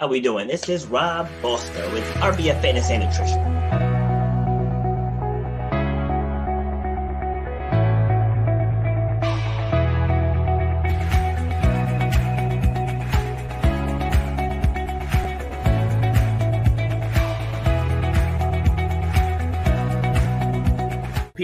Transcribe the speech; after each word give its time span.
How 0.00 0.06
we 0.06 0.18
doing? 0.18 0.48
This 0.48 0.66
is 0.70 0.86
Rob 0.86 1.28
Boster 1.42 1.86
with 1.90 2.04
RBF 2.22 2.62
Fitness 2.62 2.88
and 2.88 3.04
Nutrition. 3.04 3.59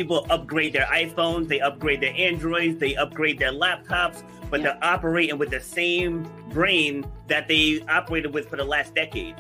People 0.06 0.24
upgrade 0.30 0.72
their 0.72 0.86
iPhones, 0.86 1.48
they 1.48 1.58
upgrade 1.58 2.00
their 2.00 2.14
Androids, 2.14 2.78
they 2.78 2.94
upgrade 2.94 3.40
their 3.40 3.50
laptops, 3.50 4.22
but 4.50 4.60
yeah. 4.60 4.66
they're 4.66 4.84
operating 4.84 5.36
with 5.36 5.50
the 5.50 5.58
same 5.58 6.30
brain 6.50 7.04
that 7.26 7.48
they 7.48 7.80
operated 7.88 8.32
with 8.32 8.48
for 8.48 8.54
the 8.54 8.64
last 8.64 8.94
decade. 8.94 9.34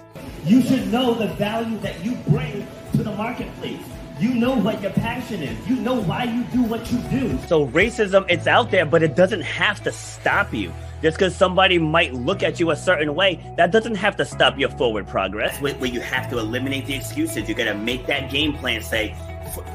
You 0.44 0.60
should 0.62 0.90
know 0.90 1.14
the 1.14 1.28
value 1.34 1.78
that 1.78 2.04
you 2.04 2.16
bring 2.26 2.66
to 2.94 3.04
the 3.04 3.12
marketplace. 3.12 3.80
You 4.18 4.34
know 4.34 4.56
what 4.56 4.82
your 4.82 4.90
passion 4.90 5.40
is. 5.40 5.68
You 5.68 5.76
know 5.76 6.02
why 6.02 6.24
you 6.24 6.42
do 6.44 6.64
what 6.64 6.90
you 6.90 6.98
do. 7.10 7.38
So 7.46 7.68
racism, 7.68 8.26
it's 8.28 8.48
out 8.48 8.72
there, 8.72 8.86
but 8.86 9.04
it 9.04 9.14
doesn't 9.14 9.42
have 9.42 9.84
to 9.84 9.92
stop 9.92 10.52
you. 10.52 10.72
Just 11.00 11.16
because 11.18 11.36
somebody 11.36 11.78
might 11.78 12.12
look 12.12 12.42
at 12.42 12.58
you 12.58 12.72
a 12.72 12.76
certain 12.76 13.14
way, 13.14 13.40
that 13.56 13.70
doesn't 13.70 13.94
have 13.94 14.16
to 14.16 14.24
stop 14.24 14.58
your 14.58 14.70
forward 14.70 15.06
progress. 15.06 15.60
Where, 15.60 15.74
where 15.74 15.90
you 15.90 16.00
have 16.00 16.28
to 16.30 16.38
eliminate 16.38 16.86
the 16.86 16.94
excuses. 16.94 17.48
You 17.48 17.54
got 17.54 17.64
to 17.64 17.74
make 17.74 18.06
that 18.06 18.30
game 18.30 18.54
plan. 18.54 18.82
Say, 18.82 19.14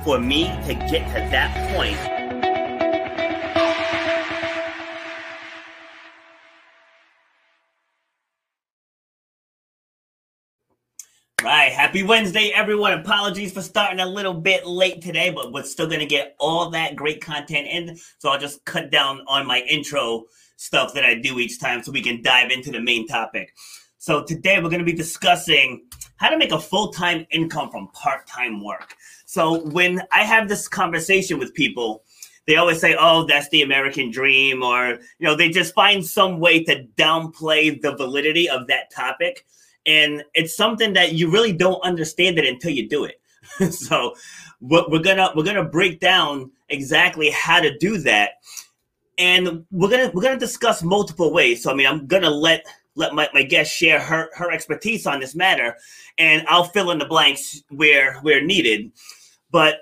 for 0.04 0.20
me 0.20 0.46
to 0.68 0.74
get 0.74 1.08
to 1.10 1.30
that 1.32 1.76
point. 1.76 2.22
Right. 11.44 11.72
Happy 11.72 12.04
Wednesday, 12.04 12.52
everyone. 12.54 12.94
Apologies 12.94 13.52
for 13.52 13.64
starting 13.64 14.00
a 14.00 14.06
little 14.06 14.36
bit 14.36 14.68
late 14.68 15.02
today, 15.02 15.32
but 15.32 15.52
we're 15.52 15.64
still 15.64 15.88
going 15.88 16.00
to 16.00 16.06
get 16.06 16.36
all 16.40 16.70
that 16.70 16.95
great 16.95 17.20
content 17.20 17.68
in. 17.68 17.98
So 18.20 18.30
I'll 18.30 18.40
just 18.40 18.64
cut 18.66 18.92
down 18.92 19.22
on 19.28 19.48
my 19.48 19.61
intro 19.61 20.26
stuff 20.58 20.94
that 20.94 21.04
I 21.04 21.16
do 21.16 21.39
each 21.39 21.60
time 21.60 21.82
so 21.82 21.92
we 21.92 22.04
can 22.04 22.22
dive 22.22 22.52
into 22.52 22.72
the 22.72 22.80
main 22.80 23.08
topic. 23.08 23.52
So 24.02 24.23
today 24.23 24.58
we're 24.58 24.72
going 24.72 24.80
to 24.80 24.84
be 24.84 24.94
discussing 24.94 25.84
how 26.16 26.30
to 26.30 26.38
make 26.39 26.52
a 26.52 26.60
full 26.60 26.92
time 26.92 27.28
income 27.30 27.70
from 27.70 27.88
part 27.89 28.26
time 28.26 28.64
work. 28.64 28.95
So 29.28 29.60
when 29.67 30.02
I 30.12 30.23
have 30.23 30.50
this 30.50 30.67
conversation 30.67 31.38
with 31.38 31.54
people, 31.54 32.02
they 32.48 32.56
always 32.56 32.82
say, 32.82 32.95
"Oh, 33.00 33.28
that's 33.28 33.48
the 33.50 33.61
American 33.61 34.10
dream," 34.10 34.64
or 34.64 34.94
you 35.20 35.28
know, 35.28 35.36
they 35.36 35.50
just 35.50 35.76
find 35.76 36.04
some 36.04 36.40
way 36.40 36.64
to 36.64 36.88
downplay 36.98 37.80
the 37.80 37.95
validity 37.95 38.50
of 38.50 38.66
that 38.70 38.90
topic, 38.92 39.45
and 39.86 40.23
it's 40.34 40.58
something 40.58 40.94
that 40.94 41.14
you 41.14 41.30
really 41.30 41.54
don't 41.54 41.84
understand 41.84 42.40
it 42.40 42.45
until 42.48 42.72
you 42.72 42.90
do 42.90 43.04
it. 43.04 43.22
so 43.72 44.16
we're 44.61 45.04
gonna 45.04 45.30
we're 45.36 45.44
gonna 45.44 45.64
break 45.64 46.00
down 46.00 46.50
exactly 46.70 47.30
how 47.30 47.60
to 47.60 47.78
do 47.78 48.00
that, 48.00 48.32
and 49.20 49.64
we're 49.70 49.92
gonna 49.92 50.10
we're 50.11 50.23
gonna 50.23 50.40
discuss 50.40 50.82
multiple 50.82 51.32
ways. 51.32 51.61
So 51.61 51.70
I 51.70 51.76
mean, 51.76 51.86
I'm 51.86 52.08
gonna 52.08 52.32
let 52.32 52.66
let 52.96 53.14
my, 53.14 53.30
my 53.34 53.44
guest 53.44 53.72
share 53.72 54.00
her 54.00 54.30
her 54.36 54.52
expertise 54.52 55.08
on 55.08 55.20
this 55.20 55.36
matter, 55.36 55.76
and 56.18 56.46
I'll 56.48 56.66
fill 56.66 56.92
in 56.92 57.00
the 57.00 57.06
blanks 57.06 57.64
where 57.70 58.20
where 58.22 58.44
needed. 58.44 58.92
But 59.52 59.82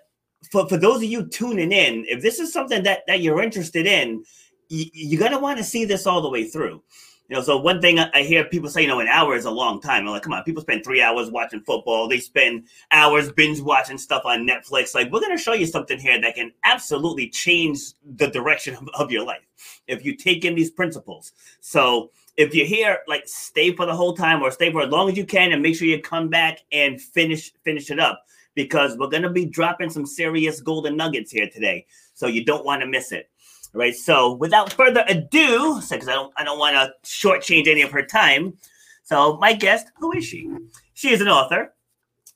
for, 0.52 0.68
for 0.68 0.78
those 0.78 0.98
of 0.98 1.04
you 1.04 1.28
tuning 1.28 1.72
in, 1.72 2.06
if 2.08 2.22
this 2.22 2.40
is 2.40 2.52
something 2.52 2.84
that, 2.84 3.02
that 3.08 3.22
you're 3.22 3.42
interested 3.42 3.86
in, 3.86 4.24
you, 4.70 4.86
you're 4.94 5.20
going 5.20 5.32
to 5.32 5.40
want 5.40 5.58
to 5.58 5.64
see 5.64 5.86
this 5.86 6.08
all 6.08 6.22
the 6.22 6.30
way 6.30 6.46
through. 6.46 6.82
You 7.28 7.36
know, 7.36 7.44
so 7.44 7.58
one 7.58 7.80
thing 7.80 8.00
I 8.00 8.24
hear 8.24 8.44
people 8.46 8.72
say, 8.72 8.82
you 8.82 8.88
know, 8.88 9.02
an 9.02 9.08
hour 9.08 9.36
is 9.36 9.46
a 9.46 9.52
long 9.52 9.80
time. 9.80 10.08
I'm 10.08 10.14
like, 10.14 10.24
come 10.24 10.34
on, 10.34 10.44
people 10.44 10.64
spend 10.64 10.84
three 10.84 11.00
hours 11.00 11.30
watching 11.30 11.62
football. 11.62 12.08
They 12.08 12.20
spend 12.20 12.64
hours 12.90 13.32
binge 13.32 13.62
watching 13.62 14.00
stuff 14.00 14.24
on 14.26 14.48
Netflix. 14.48 14.96
Like, 14.96 15.12
we're 15.12 15.20
going 15.20 15.38
to 15.38 15.44
show 15.44 15.54
you 15.54 15.68
something 15.68 16.00
here 16.00 16.20
that 16.20 16.34
can 16.34 16.52
absolutely 16.64 17.30
change 17.30 17.80
the 18.16 18.30
direction 18.32 18.74
of, 18.74 18.90
of 18.96 19.12
your 19.12 19.28
life 19.28 19.46
if 19.88 20.04
you 20.04 20.16
take 20.16 20.44
in 20.44 20.56
these 20.56 20.72
principles. 20.72 21.34
So 21.62 22.10
if 22.40 22.56
you're 22.56 22.66
here, 22.66 23.00
like, 23.06 23.28
stay 23.28 23.76
for 23.76 23.86
the 23.86 23.94
whole 23.94 24.16
time 24.16 24.42
or 24.42 24.50
stay 24.50 24.72
for 24.72 24.82
as 24.82 24.90
long 24.90 25.10
as 25.10 25.18
you 25.18 25.26
can 25.26 25.52
and 25.52 25.62
make 25.62 25.76
sure 25.76 25.86
you 25.86 26.00
come 26.00 26.30
back 26.30 26.62
and 26.72 27.00
finish 27.02 27.52
finish 27.66 27.92
it 27.92 28.00
up 28.00 28.24
because 28.56 28.98
we're 28.98 29.10
to 29.10 29.30
be 29.30 29.46
dropping 29.46 29.90
some 29.90 30.06
serious 30.06 30.62
golden 30.62 30.96
nuggets 30.96 31.32
here 31.32 31.50
today. 31.50 31.86
So 32.14 32.28
you 32.28 32.46
don't 32.46 32.64
want 32.64 32.82
to 32.82 32.88
miss 32.88 33.12
it. 33.12 33.30
All 33.76 33.80
right. 33.80 33.94
So 33.94 34.36
without 34.36 34.72
further 34.72 35.04
ado, 35.10 35.82
because 35.82 36.08
I 36.08 36.14
don't, 36.14 36.34
I 36.38 36.46
don't 36.46 36.58
want 36.58 36.76
to 36.76 36.94
shortchange 37.04 37.68
any 37.68 37.82
of 37.82 37.92
her 37.92 38.06
time. 38.06 38.58
So 39.04 39.36
my 39.38 39.52
guest, 39.52 39.88
who 39.98 40.14
is 40.14 40.24
she? 40.24 40.50
She 40.94 41.12
is 41.12 41.20
an 41.20 41.28
author. 41.28 41.74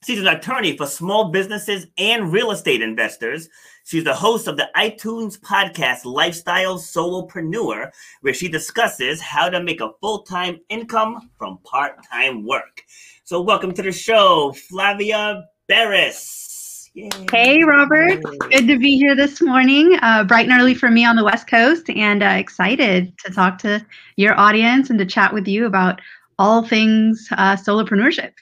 She's 0.06 0.19
an 0.19 0.28
attorney 0.28 0.75
for 0.75 0.86
small 0.86 1.30
businesses 1.31 1.88
and 1.97 2.31
real 2.31 2.52
estate 2.52 2.81
investors. 2.81 3.47
She's 3.86 4.03
the 4.03 4.14
host 4.14 4.47
of 4.47 4.58
the 4.58 4.69
iTunes 4.75 5.40
podcast 5.40 6.03
Lifestyle 6.03 6.78
Solopreneur, 6.78 7.90
where 8.19 8.34
she 8.34 8.50
discusses 8.50 9.22
how 9.22 9.47
to 9.47 9.63
make 9.63 9.80
a 9.80 9.92
full 10.02 10.24
time 10.24 10.59
income 10.68 11.30
from 11.38 11.58
part 11.63 12.06
time 12.06 12.46
work. 12.46 12.81
So, 13.24 13.40
welcome 13.40 13.74
to 13.75 13.81
the 13.81 13.94
show, 13.94 14.53
Flavia 14.68 15.46
Berys. 15.69 16.90
Yay. 16.96 17.09
Hey, 17.31 17.63
Robert. 17.63 18.22
Good 18.52 18.68
to 18.68 18.78
be 18.78 18.97
here 18.97 19.16
this 19.16 19.42
morning, 19.42 19.97
uh, 20.02 20.25
bright 20.25 20.50
and 20.50 20.59
early 20.59 20.75
for 20.75 20.92
me 20.92 21.06
on 21.06 21.16
the 21.16 21.24
West 21.24 21.47
Coast, 21.47 21.90
and 21.90 22.22
uh, 22.22 22.28
excited 22.28 23.18
to 23.19 23.31
talk 23.31 23.58
to 23.59 23.84
your 24.18 24.38
audience 24.38 24.90
and 24.90 25.00
to 25.00 25.06
chat 25.06 25.34
with 25.34 25.47
you 25.47 25.66
about 25.66 26.02
all 26.38 26.68
things 26.68 27.25
uh, 27.31 27.56
solopreneurship. 27.56 28.34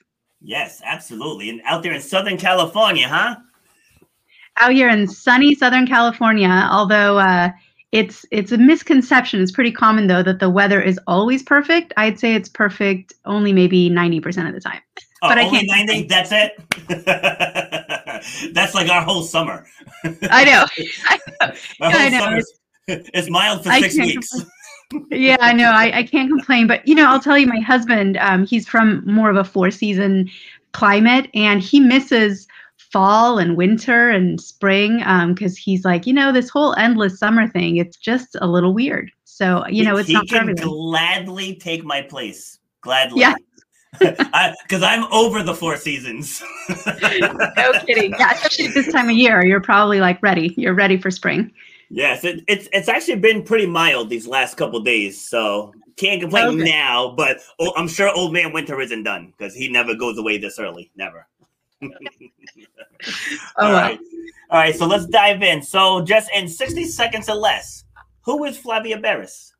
Yes, 0.41 0.81
absolutely. 0.83 1.49
And 1.49 1.61
out 1.65 1.83
there 1.83 1.93
in 1.93 2.01
Southern 2.01 2.37
California, 2.37 3.07
huh? 3.07 3.35
Out 4.57 4.73
here 4.73 4.89
in 4.89 5.07
sunny 5.07 5.55
Southern 5.55 5.87
California, 5.87 6.67
although 6.69 7.19
uh, 7.19 7.49
it's 7.91 8.25
it's 8.31 8.51
a 8.51 8.57
misconception. 8.57 9.41
It's 9.41 9.51
pretty 9.51 9.71
common 9.71 10.07
though 10.07 10.23
that 10.23 10.39
the 10.39 10.49
weather 10.49 10.81
is 10.81 10.99
always 11.07 11.43
perfect. 11.43 11.93
I'd 11.95 12.19
say 12.19 12.35
it's 12.35 12.49
perfect 12.49 13.13
only 13.25 13.53
maybe 13.53 13.89
ninety 13.89 14.19
percent 14.19 14.47
of 14.47 14.53
the 14.53 14.59
time. 14.59 14.81
Oh, 15.23 15.29
but 15.29 15.37
I 15.37 15.47
can't. 15.49 15.67
90, 15.67 16.07
that's 16.07 16.31
it. 16.31 16.53
that's 18.53 18.73
like 18.73 18.89
our 18.89 19.03
whole 19.03 19.21
summer. 19.21 19.67
I 20.03 20.43
know. 20.43 20.65
I 21.09 21.19
know. 21.39 21.53
I 21.81 22.09
know. 22.09 22.41
It's, 22.87 23.09
it's 23.13 23.29
mild 23.29 23.63
for 23.63 23.71
six 23.71 23.95
weeks. 23.97 24.31
Yeah, 25.09 25.37
I 25.39 25.53
know. 25.53 25.71
I, 25.71 25.99
I 25.99 26.03
can't 26.03 26.29
complain, 26.29 26.67
but 26.67 26.87
you 26.87 26.95
know, 26.95 27.07
I'll 27.07 27.19
tell 27.19 27.37
you, 27.37 27.47
my 27.47 27.59
husband, 27.59 28.17
um, 28.17 28.45
he's 28.45 28.67
from 28.67 29.03
more 29.05 29.29
of 29.29 29.35
a 29.35 29.43
four 29.43 29.71
season 29.71 30.29
climate, 30.73 31.29
and 31.33 31.61
he 31.61 31.79
misses 31.79 32.47
fall 32.91 33.37
and 33.37 33.55
winter 33.55 34.09
and 34.09 34.39
spring 34.39 34.97
because 34.97 35.53
um, 35.53 35.57
he's 35.57 35.85
like, 35.85 36.05
you 36.05 36.13
know, 36.13 36.31
this 36.31 36.49
whole 36.49 36.75
endless 36.75 37.17
summer 37.17 37.47
thing, 37.47 37.77
it's 37.77 37.95
just 37.97 38.35
a 38.41 38.47
little 38.47 38.73
weird. 38.73 39.11
So 39.23 39.65
you 39.67 39.83
know, 39.83 39.97
it's 39.97 40.07
he 40.07 40.13
not 40.13 40.27
can 40.27 40.53
gladly 40.55 41.55
take 41.55 41.83
my 41.83 42.01
place. 42.01 42.59
Gladly. 42.81 43.21
Yeah. 43.21 43.35
Because 43.99 44.81
I'm 44.83 45.03
over 45.11 45.43
the 45.43 45.53
four 45.53 45.75
seasons. 45.75 46.41
no 46.69 47.73
kidding. 47.85 48.13
Yeah, 48.17 48.31
especially 48.31 48.69
this 48.69 48.91
time 48.91 49.09
of 49.09 49.15
year, 49.15 49.45
you're 49.45 49.61
probably 49.61 49.99
like 49.99 50.23
ready. 50.23 50.53
You're 50.57 50.73
ready 50.73 50.97
for 50.97 51.11
spring. 51.11 51.51
Yes, 51.93 52.23
it, 52.23 52.43
it's 52.47 52.69
it's 52.71 52.87
actually 52.87 53.19
been 53.19 53.43
pretty 53.43 53.65
mild 53.65 54.09
these 54.09 54.25
last 54.25 54.55
couple 54.55 54.79
days, 54.79 55.19
so 55.19 55.73
can't 55.97 56.21
complain 56.21 56.61
okay. 56.61 56.71
now. 56.71 57.13
But 57.17 57.39
oh, 57.59 57.73
I'm 57.75 57.89
sure 57.89 58.09
Old 58.15 58.31
Man 58.31 58.53
Winter 58.53 58.79
isn't 58.79 59.03
done 59.03 59.33
because 59.37 59.53
he 59.53 59.67
never 59.67 59.93
goes 59.93 60.17
away 60.17 60.37
this 60.37 60.57
early. 60.57 60.89
Never. 60.95 61.27
All 63.57 63.73
right. 63.73 63.99
All 64.49 64.59
right. 64.59 64.73
So 64.73 64.87
let's 64.87 65.05
dive 65.05 65.43
in. 65.43 65.61
So, 65.61 66.01
just 66.01 66.29
in 66.33 66.47
60 66.47 66.85
seconds 66.85 67.27
or 67.27 67.35
less, 67.35 67.83
who 68.21 68.45
is 68.45 68.57
Flavia 68.57 68.97
Berys? 68.97 69.51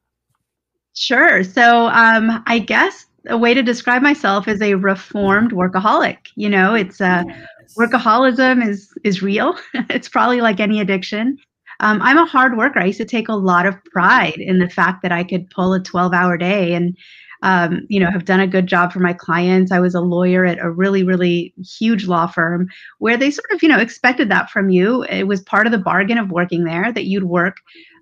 Sure. 0.94 1.44
So, 1.44 1.88
um, 1.88 2.44
I 2.48 2.60
guess 2.60 3.08
a 3.28 3.38
way 3.38 3.54
to 3.54 3.62
describe 3.62 4.02
myself 4.02 4.48
is 4.48 4.62
a 4.62 4.76
reformed 4.76 5.52
workaholic. 5.52 6.18
You 6.36 6.50
know, 6.50 6.76
it's 6.76 7.02
uh, 7.02 7.24
yes. 7.28 7.76
workaholism 7.78 8.66
is 8.66 8.90
is 9.04 9.22
real. 9.22 9.58
it's 9.90 10.08
probably 10.08 10.40
like 10.40 10.62
any 10.62 10.80
addiction. 10.80 11.38
Um, 11.82 12.00
I'm 12.02 12.18
a 12.18 12.26
hard 12.26 12.58
worker. 12.58 12.80
I 12.80 12.86
used 12.86 13.00
to 13.00 13.06
take 13.06 13.28
a 13.28 13.34
lot 13.34 13.66
of 13.66 13.84
pride 13.86 14.38
in 14.38 14.60
the 14.60 14.70
fact 14.70 15.02
that 15.02 15.12
I 15.12 15.24
could 15.24 15.50
pull 15.50 15.74
a 15.74 15.82
12 15.82 16.14
hour 16.14 16.38
day 16.38 16.74
and 16.74 16.96
um, 17.44 17.82
you 17.90 18.00
know, 18.00 18.12
have 18.12 18.26
done 18.26 18.40
a 18.40 18.48
good 18.48 18.68
job 18.68 18.94
for 18.94 19.00
my 19.00 19.14
clients. 19.14 19.72
I 19.72 19.80
was 19.80 19.96
a 19.96 20.02
lawyer 20.02 20.46
at 20.46 20.60
a 20.60 20.70
really, 20.70 21.04
really 21.04 21.54
huge 21.58 22.06
law 22.06 22.28
firm 22.28 22.68
where 23.00 23.18
they 23.18 23.32
sort 23.32 23.52
of, 23.52 23.64
you 23.64 23.70
know, 23.70 23.80
expected 23.80 24.30
that 24.30 24.52
from 24.52 24.70
you. 24.70 25.04
It 25.06 25.24
was 25.24 25.42
part 25.42 25.66
of 25.66 25.72
the 25.72 25.80
bargain 25.80 26.20
of 26.20 26.30
working 26.30 26.66
there 26.66 26.92
that 26.94 27.06
you'd 27.06 27.24
work 27.24 27.58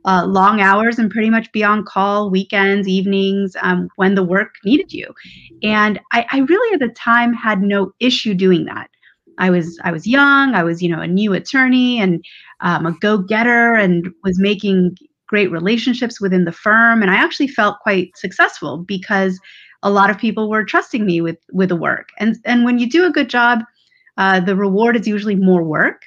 uh, 0.06 0.26
long 0.26 0.60
hours 0.60 1.00
and 1.00 1.10
pretty 1.10 1.30
much 1.30 1.52
be 1.52 1.64
on 1.64 1.86
call 1.86 2.30
weekends, 2.30 2.88
evenings, 2.88 3.56
um, 3.62 3.90
when 3.96 4.16
the 4.16 4.24
work 4.24 4.56
needed 4.66 4.92
you. 4.92 5.08
And 5.64 6.00
I, 6.12 6.26
I 6.32 6.40
really, 6.40 6.74
at 6.74 6.80
the 6.80 6.94
time, 6.94 7.34
had 7.34 7.62
no 7.62 7.94
issue 8.00 8.34
doing 8.34 8.66
that. 8.66 8.90
I 9.40 9.50
was 9.50 9.80
I 9.84 9.92
was 9.92 10.06
young. 10.06 10.54
I 10.54 10.64
was 10.64 10.84
you 10.84 10.90
know 10.90 11.00
a 11.00 11.08
new 11.08 11.34
attorney 11.34 12.00
and 12.00 12.24
um, 12.62 12.86
a 12.86 12.92
go 13.00 13.18
getter 13.18 13.74
and 13.74 14.10
was 14.24 14.40
making 14.40 14.98
great 15.28 15.52
relationships 15.52 16.20
within 16.20 16.46
the 16.46 16.52
firm. 16.52 17.02
And 17.02 17.12
i 17.12 17.16
actually 17.16 17.48
felt 17.48 17.80
quite 17.80 18.18
successful 18.18 18.80
because 18.80 19.40
a 19.84 19.90
lot 19.90 20.10
of 20.10 20.18
people 20.18 20.50
were 20.50 20.64
trusting 20.64 21.06
me 21.06 21.22
with 21.22 21.38
with 21.52 21.70
the 21.70 21.76
work. 21.76 22.10
And 22.20 22.38
and 22.46 22.66
when 22.66 22.80
you 22.80 22.90
do 22.90 23.06
a 23.06 23.12
good 23.12 23.30
job 23.30 23.60
uh, 24.18 24.40
the 24.40 24.56
reward 24.56 24.98
is 24.98 25.08
usually 25.08 25.36
more 25.36 25.64
work. 25.64 26.02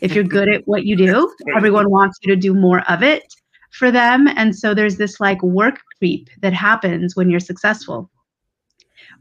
If 0.00 0.14
you're 0.14 0.22
good 0.22 0.48
at 0.48 0.62
what 0.66 0.84
you 0.84 0.96
do 0.96 1.32
everyone 1.56 1.90
wants 1.90 2.18
you 2.22 2.34
to 2.34 2.40
do 2.40 2.54
more 2.54 2.82
of 2.88 3.02
it 3.02 3.34
for 3.70 3.90
them. 3.90 4.28
And 4.28 4.56
so 4.56 4.74
there's 4.74 4.96
this 4.96 5.20
like 5.20 5.42
work 5.42 5.80
creep 5.98 6.28
that 6.40 6.52
happens 6.52 7.16
when 7.16 7.28
you're 7.28 7.40
successful. 7.40 8.10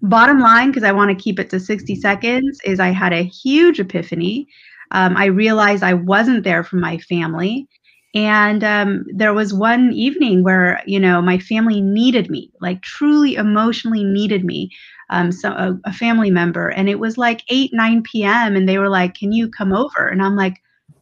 Bottom 0.01 0.39
line 0.39 0.69
because 0.69 0.83
i 0.83 0.91
want 0.91 1.09
to 1.09 1.23
keep 1.23 1.39
it 1.39 1.49
to 1.49 1.59
60 1.59 1.95
seconds 1.95 2.59
is 2.63 2.79
i 2.79 2.89
had 2.89 3.13
a 3.13 3.23
huge 3.23 3.79
epiphany 3.79 4.47
um, 4.91 5.15
i 5.17 5.25
realized 5.25 5.83
i 5.83 5.93
wasn't 5.93 6.43
there 6.43 6.63
for 6.63 6.77
my 6.77 6.97
family 6.97 7.67
and 8.17 8.63
um, 8.63 9.05
there 9.13 9.33
was 9.33 9.53
one 9.53 9.91
evening 9.93 10.43
where, 10.43 10.81
you 10.87 10.99
know, 10.99 11.21
my 11.21 11.37
family 11.37 11.81
needed 11.81 12.31
me, 12.31 12.51
like 12.61 12.81
truly 12.81 13.35
emotionally 13.35 14.03
needed 14.03 14.43
me, 14.43 14.71
um, 15.09 15.31
so 15.31 15.51
a, 15.51 15.77
a 15.85 15.93
family 15.93 16.31
member. 16.31 16.69
And 16.69 16.89
it 16.89 16.99
was 16.99 17.17
like 17.17 17.43
8, 17.49 17.71
9 17.73 18.23
p.m. 18.23 18.55
And 18.55 18.67
they 18.67 18.79
were 18.79 18.89
like, 18.89 19.13
Can 19.13 19.33
you 19.33 19.49
come 19.49 19.73
over? 19.73 20.07
And 20.07 20.23
I'm 20.23 20.35
like, 20.35 20.55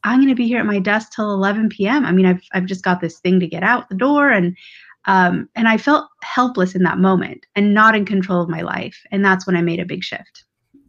I'm 0.04 0.18
going 0.20 0.30
to 0.30 0.36
be 0.36 0.48
here 0.48 0.60
at 0.60 0.66
my 0.66 0.80
desk 0.80 1.12
till 1.14 1.34
11 1.34 1.70
p.m. 1.70 2.06
I 2.06 2.12
mean, 2.12 2.26
I've, 2.26 2.42
I've 2.54 2.66
just 2.66 2.84
got 2.84 3.02
this 3.02 3.20
thing 3.20 3.40
to 3.40 3.48
get 3.48 3.64
out 3.64 3.88
the 3.90 3.96
door. 3.96 4.30
And, 4.30 4.58
um, 5.06 5.48
and 5.56 5.68
I 5.68 5.78
felt 5.78 6.08
helpless 6.24 6.76
in 6.76 6.84
that 6.84 6.98
moment 6.98 7.46
and 7.56 7.74
not 7.74 7.96
in 7.96 8.06
control 8.06 8.42
of 8.42 8.50
my 8.50 8.62
life. 8.62 9.00
And 9.12 9.24
that's 9.24 9.48
when 9.48 9.56
I 9.56 9.62
made 9.62 9.80
a 9.80 9.86
big 9.86 10.04
shift. 10.04 10.44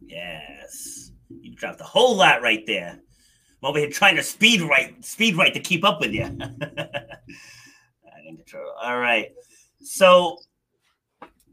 Yes. 0.07 0.46
Dropped 1.57 1.81
a 1.81 1.85
whole 1.85 2.15
lot 2.15 2.41
right 2.41 2.65
there. 2.65 2.91
I'm 2.91 3.69
over 3.69 3.79
here 3.79 3.89
trying 3.89 4.15
to 4.15 4.23
speed 4.23 4.61
right, 4.61 5.03
speed 5.03 5.35
right 5.35 5.53
to 5.53 5.59
keep 5.59 5.83
up 5.83 5.99
with 5.99 6.11
you. 6.11 6.25
All 8.81 8.99
right. 8.99 9.31
So 9.83 10.37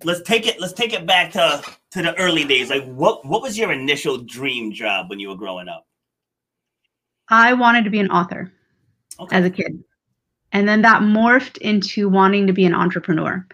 let's 0.04 0.22
take 0.22 0.46
it. 0.46 0.60
Let's 0.60 0.72
take 0.72 0.92
it 0.92 1.06
back 1.06 1.32
to 1.32 1.62
to 1.92 2.02
the 2.02 2.16
early 2.18 2.44
days. 2.44 2.70
Like, 2.70 2.84
what 2.84 3.24
what 3.24 3.42
was 3.42 3.58
your 3.58 3.72
initial 3.72 4.18
dream 4.18 4.72
job 4.72 5.10
when 5.10 5.18
you 5.18 5.28
were 5.28 5.36
growing 5.36 5.68
up? 5.68 5.86
I 7.28 7.54
wanted 7.54 7.84
to 7.84 7.90
be 7.90 8.00
an 8.00 8.10
author 8.10 8.52
okay. 9.18 9.36
as 9.36 9.44
a 9.44 9.50
kid, 9.50 9.82
and 10.52 10.68
then 10.68 10.82
that 10.82 11.02
morphed 11.02 11.56
into 11.58 12.08
wanting 12.08 12.46
to 12.46 12.52
be 12.52 12.66
an 12.66 12.74
entrepreneur. 12.74 13.46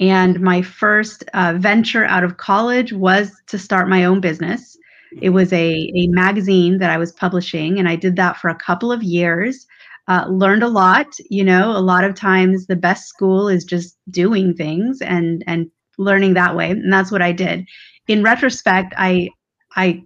And 0.00 0.40
my 0.40 0.62
first 0.62 1.24
uh, 1.34 1.54
venture 1.58 2.04
out 2.04 2.22
of 2.22 2.36
college 2.36 2.92
was 2.92 3.32
to 3.48 3.58
start 3.58 3.88
my 3.88 4.04
own 4.04 4.20
business. 4.20 4.76
It 5.20 5.30
was 5.30 5.52
a, 5.52 5.92
a 5.94 6.06
magazine 6.08 6.78
that 6.78 6.90
I 6.90 6.98
was 6.98 7.12
publishing, 7.12 7.78
and 7.78 7.88
I 7.88 7.96
did 7.96 8.16
that 8.16 8.36
for 8.36 8.48
a 8.48 8.54
couple 8.54 8.92
of 8.92 9.02
years. 9.02 9.66
Uh, 10.06 10.26
learned 10.28 10.62
a 10.62 10.68
lot. 10.68 11.06
You 11.30 11.44
know, 11.44 11.70
a 11.70 11.80
lot 11.80 12.04
of 12.04 12.14
times 12.14 12.66
the 12.66 12.76
best 12.76 13.08
school 13.08 13.48
is 13.48 13.64
just 13.64 13.96
doing 14.10 14.54
things 14.54 15.00
and 15.02 15.44
and 15.46 15.70
learning 15.98 16.34
that 16.34 16.56
way, 16.56 16.70
and 16.70 16.92
that's 16.92 17.12
what 17.12 17.22
I 17.22 17.32
did. 17.32 17.66
In 18.06 18.22
retrospect, 18.22 18.94
I 18.96 19.30
I 19.76 20.02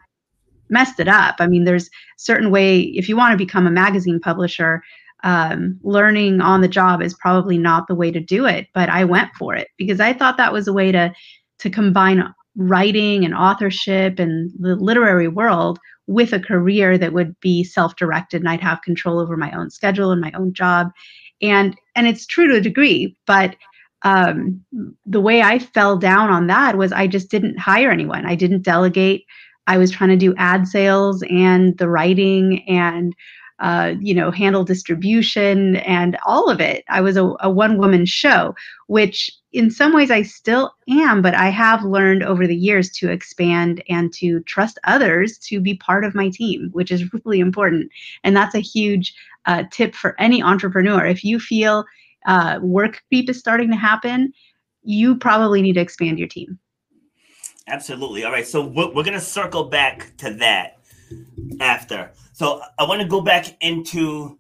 messed 0.70 0.98
it 1.00 1.08
up. 1.08 1.36
I 1.38 1.46
mean, 1.46 1.64
there's 1.64 1.88
certain 2.16 2.50
way 2.50 2.80
if 2.80 3.08
you 3.08 3.16
want 3.16 3.32
to 3.32 3.44
become 3.44 3.66
a 3.66 3.70
magazine 3.70 4.18
publisher, 4.20 4.82
um, 5.24 5.78
learning 5.82 6.40
on 6.40 6.62
the 6.62 6.68
job 6.68 7.02
is 7.02 7.14
probably 7.14 7.58
not 7.58 7.86
the 7.86 7.94
way 7.94 8.10
to 8.10 8.20
do 8.20 8.46
it. 8.46 8.66
But 8.74 8.88
I 8.88 9.04
went 9.04 9.30
for 9.38 9.54
it 9.54 9.68
because 9.76 10.00
I 10.00 10.12
thought 10.12 10.36
that 10.38 10.52
was 10.52 10.66
a 10.66 10.72
way 10.72 10.90
to 10.92 11.12
to 11.60 11.70
combine 11.70 12.24
writing 12.56 13.24
and 13.24 13.34
authorship 13.34 14.18
and 14.18 14.50
the 14.58 14.76
literary 14.76 15.28
world 15.28 15.78
with 16.06 16.32
a 16.32 16.40
career 16.40 16.98
that 16.98 17.12
would 17.12 17.38
be 17.40 17.64
self-directed 17.64 18.40
and 18.42 18.48
I'd 18.48 18.60
have 18.60 18.82
control 18.82 19.18
over 19.18 19.36
my 19.36 19.50
own 19.52 19.70
schedule 19.70 20.10
and 20.10 20.20
my 20.20 20.32
own 20.32 20.52
job. 20.52 20.88
And 21.40 21.76
and 21.94 22.06
it's 22.06 22.26
true 22.26 22.48
to 22.48 22.56
a 22.56 22.60
degree, 22.60 23.16
but 23.26 23.56
um, 24.04 24.64
the 25.06 25.20
way 25.20 25.42
I 25.42 25.58
fell 25.58 25.96
down 25.96 26.30
on 26.30 26.48
that 26.48 26.76
was 26.76 26.92
I 26.92 27.06
just 27.06 27.30
didn't 27.30 27.58
hire 27.58 27.90
anyone. 27.90 28.26
I 28.26 28.34
didn't 28.34 28.62
delegate. 28.62 29.24
I 29.66 29.78
was 29.78 29.90
trying 29.90 30.10
to 30.10 30.16
do 30.16 30.34
ad 30.36 30.66
sales 30.66 31.22
and 31.30 31.78
the 31.78 31.88
writing 31.88 32.68
and 32.68 33.14
uh, 33.60 33.94
you 34.00 34.12
know 34.12 34.30
handle 34.30 34.64
distribution 34.64 35.76
and 35.76 36.18
all 36.26 36.50
of 36.50 36.60
it. 36.60 36.84
I 36.88 37.00
was 37.00 37.16
a, 37.16 37.32
a 37.40 37.50
one 37.50 37.78
woman 37.78 38.06
show, 38.06 38.54
which 38.88 39.30
in 39.52 39.70
some 39.70 39.92
ways 39.92 40.10
I 40.10 40.22
still 40.22 40.74
am, 40.88 41.20
but 41.20 41.34
I 41.34 41.50
have 41.50 41.84
learned 41.84 42.22
over 42.22 42.46
the 42.46 42.56
years 42.56 42.90
to 42.92 43.10
expand 43.10 43.82
and 43.88 44.12
to 44.14 44.40
trust 44.40 44.78
others 44.84 45.38
to 45.38 45.60
be 45.60 45.74
part 45.74 46.04
of 46.04 46.14
my 46.14 46.30
team, 46.30 46.70
which 46.72 46.90
is 46.90 47.12
really 47.12 47.40
important. 47.40 47.90
And 48.24 48.36
that's 48.36 48.54
a 48.54 48.60
huge 48.60 49.14
uh, 49.46 49.64
tip 49.70 49.94
for 49.94 50.18
any 50.18 50.42
entrepreneur. 50.42 51.04
If 51.04 51.22
you 51.22 51.38
feel 51.38 51.84
uh, 52.26 52.60
work 52.62 53.02
creep 53.08 53.28
is 53.28 53.38
starting 53.38 53.70
to 53.70 53.76
happen, 53.76 54.32
you 54.84 55.16
probably 55.16 55.60
need 55.60 55.74
to 55.74 55.80
expand 55.80 56.18
your 56.18 56.28
team. 56.28 56.58
Absolutely. 57.68 58.24
All 58.24 58.32
right. 58.32 58.46
So 58.46 58.64
we're, 58.66 58.88
we're 58.88 59.04
going 59.04 59.12
to 59.12 59.20
circle 59.20 59.64
back 59.64 60.16
to 60.18 60.32
that 60.34 60.78
after. 61.60 62.10
So 62.32 62.62
I 62.78 62.84
want 62.84 63.02
to 63.02 63.08
go 63.08 63.20
back 63.20 63.46
into 63.60 64.38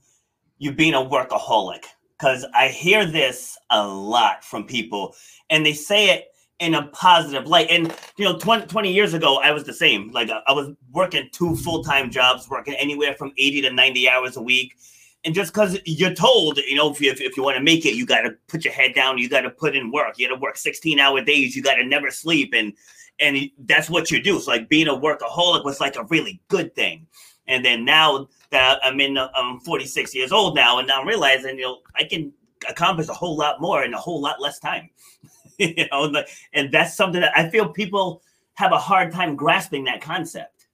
you 0.58 0.72
being 0.72 0.94
a 0.94 0.98
workaholic 0.98 1.84
because 2.22 2.46
I 2.54 2.68
hear 2.68 3.04
this 3.04 3.58
a 3.70 3.84
lot 3.84 4.44
from 4.44 4.64
people 4.64 5.16
and 5.50 5.66
they 5.66 5.72
say 5.72 6.10
it 6.10 6.28
in 6.60 6.74
a 6.74 6.86
positive 6.88 7.48
light. 7.48 7.66
And, 7.68 7.92
you 8.16 8.24
know, 8.24 8.38
20, 8.38 8.66
20 8.66 8.92
years 8.92 9.12
ago, 9.12 9.40
I 9.42 9.50
was 9.50 9.64
the 9.64 9.72
same. 9.72 10.12
Like, 10.12 10.30
I 10.30 10.52
was 10.52 10.70
working 10.92 11.28
two 11.32 11.56
full 11.56 11.82
time 11.82 12.12
jobs, 12.12 12.48
working 12.48 12.74
anywhere 12.74 13.14
from 13.14 13.32
80 13.38 13.62
to 13.62 13.72
90 13.72 14.08
hours 14.08 14.36
a 14.36 14.42
week. 14.42 14.76
And 15.24 15.34
just 15.34 15.52
because 15.52 15.76
you're 15.84 16.14
told, 16.14 16.58
you 16.58 16.76
know, 16.76 16.92
if 16.92 17.00
you, 17.00 17.10
if, 17.10 17.20
if 17.20 17.36
you 17.36 17.42
want 17.42 17.56
to 17.56 17.62
make 17.62 17.84
it, 17.84 17.94
you 17.94 18.06
got 18.06 18.20
to 18.20 18.36
put 18.46 18.64
your 18.64 18.74
head 18.74 18.94
down, 18.94 19.18
you 19.18 19.28
got 19.28 19.40
to 19.40 19.50
put 19.50 19.74
in 19.74 19.90
work, 19.90 20.16
you 20.16 20.28
got 20.28 20.34
to 20.36 20.40
work 20.40 20.56
16 20.56 21.00
hour 21.00 21.24
days, 21.24 21.56
you 21.56 21.62
got 21.62 21.74
to 21.74 21.84
never 21.84 22.12
sleep. 22.12 22.52
And, 22.54 22.72
and 23.18 23.50
that's 23.66 23.90
what 23.90 24.12
you 24.12 24.22
do. 24.22 24.38
So, 24.38 24.52
like, 24.52 24.68
being 24.68 24.86
a 24.86 24.94
workaholic 24.94 25.64
was 25.64 25.80
like 25.80 25.96
a 25.96 26.04
really 26.04 26.40
good 26.46 26.72
thing. 26.76 27.08
And 27.48 27.64
then 27.64 27.84
now 27.84 28.28
that 28.50 28.78
I'm 28.84 29.00
in, 29.00 29.18
I'm 29.18 29.60
46 29.60 30.14
years 30.14 30.32
old 30.32 30.54
now, 30.54 30.78
and 30.78 30.88
now 30.88 31.00
I'm 31.00 31.08
realizing, 31.08 31.58
you 31.58 31.64
know, 31.64 31.78
I 31.96 32.04
can 32.04 32.32
accomplish 32.68 33.08
a 33.08 33.14
whole 33.14 33.36
lot 33.36 33.60
more 33.60 33.84
in 33.84 33.94
a 33.94 33.98
whole 33.98 34.20
lot 34.20 34.40
less 34.40 34.58
time. 34.58 34.90
you 35.58 35.86
know, 35.90 36.12
and 36.52 36.72
that's 36.72 36.96
something 36.96 37.20
that 37.20 37.36
I 37.36 37.48
feel 37.48 37.68
people 37.68 38.22
have 38.54 38.72
a 38.72 38.78
hard 38.78 39.12
time 39.12 39.36
grasping 39.36 39.84
that 39.84 40.00
concept. 40.00 40.66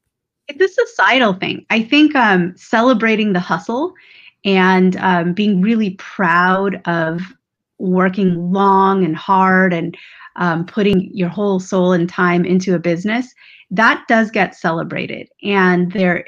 It's 0.49 0.79
a 0.79 0.87
societal 0.87 1.35
thing. 1.35 1.67
I 1.71 1.83
think 1.83 2.15
um, 2.15 2.55
celebrating 2.57 3.33
the 3.33 3.41
hustle 3.41 3.95
and 4.45 4.97
um, 4.97 5.33
being 5.35 5.61
really 5.61 5.91
proud 5.91 6.81
of 6.87 7.21
working 7.79 8.53
long 8.53 9.05
and 9.05 9.17
hard 9.17 9.73
and 9.73 9.97
um, 10.37 10.65
putting 10.65 11.11
your 11.15 11.29
whole 11.29 11.61
soul 11.61 11.93
and 11.93 12.09
time 12.09 12.45
into 12.45 12.75
a 12.75 12.79
business 12.79 13.35
that 13.71 14.05
does 14.09 14.31
get 14.31 14.55
celebrated 14.55 15.29
and 15.43 15.93
there 15.93 16.25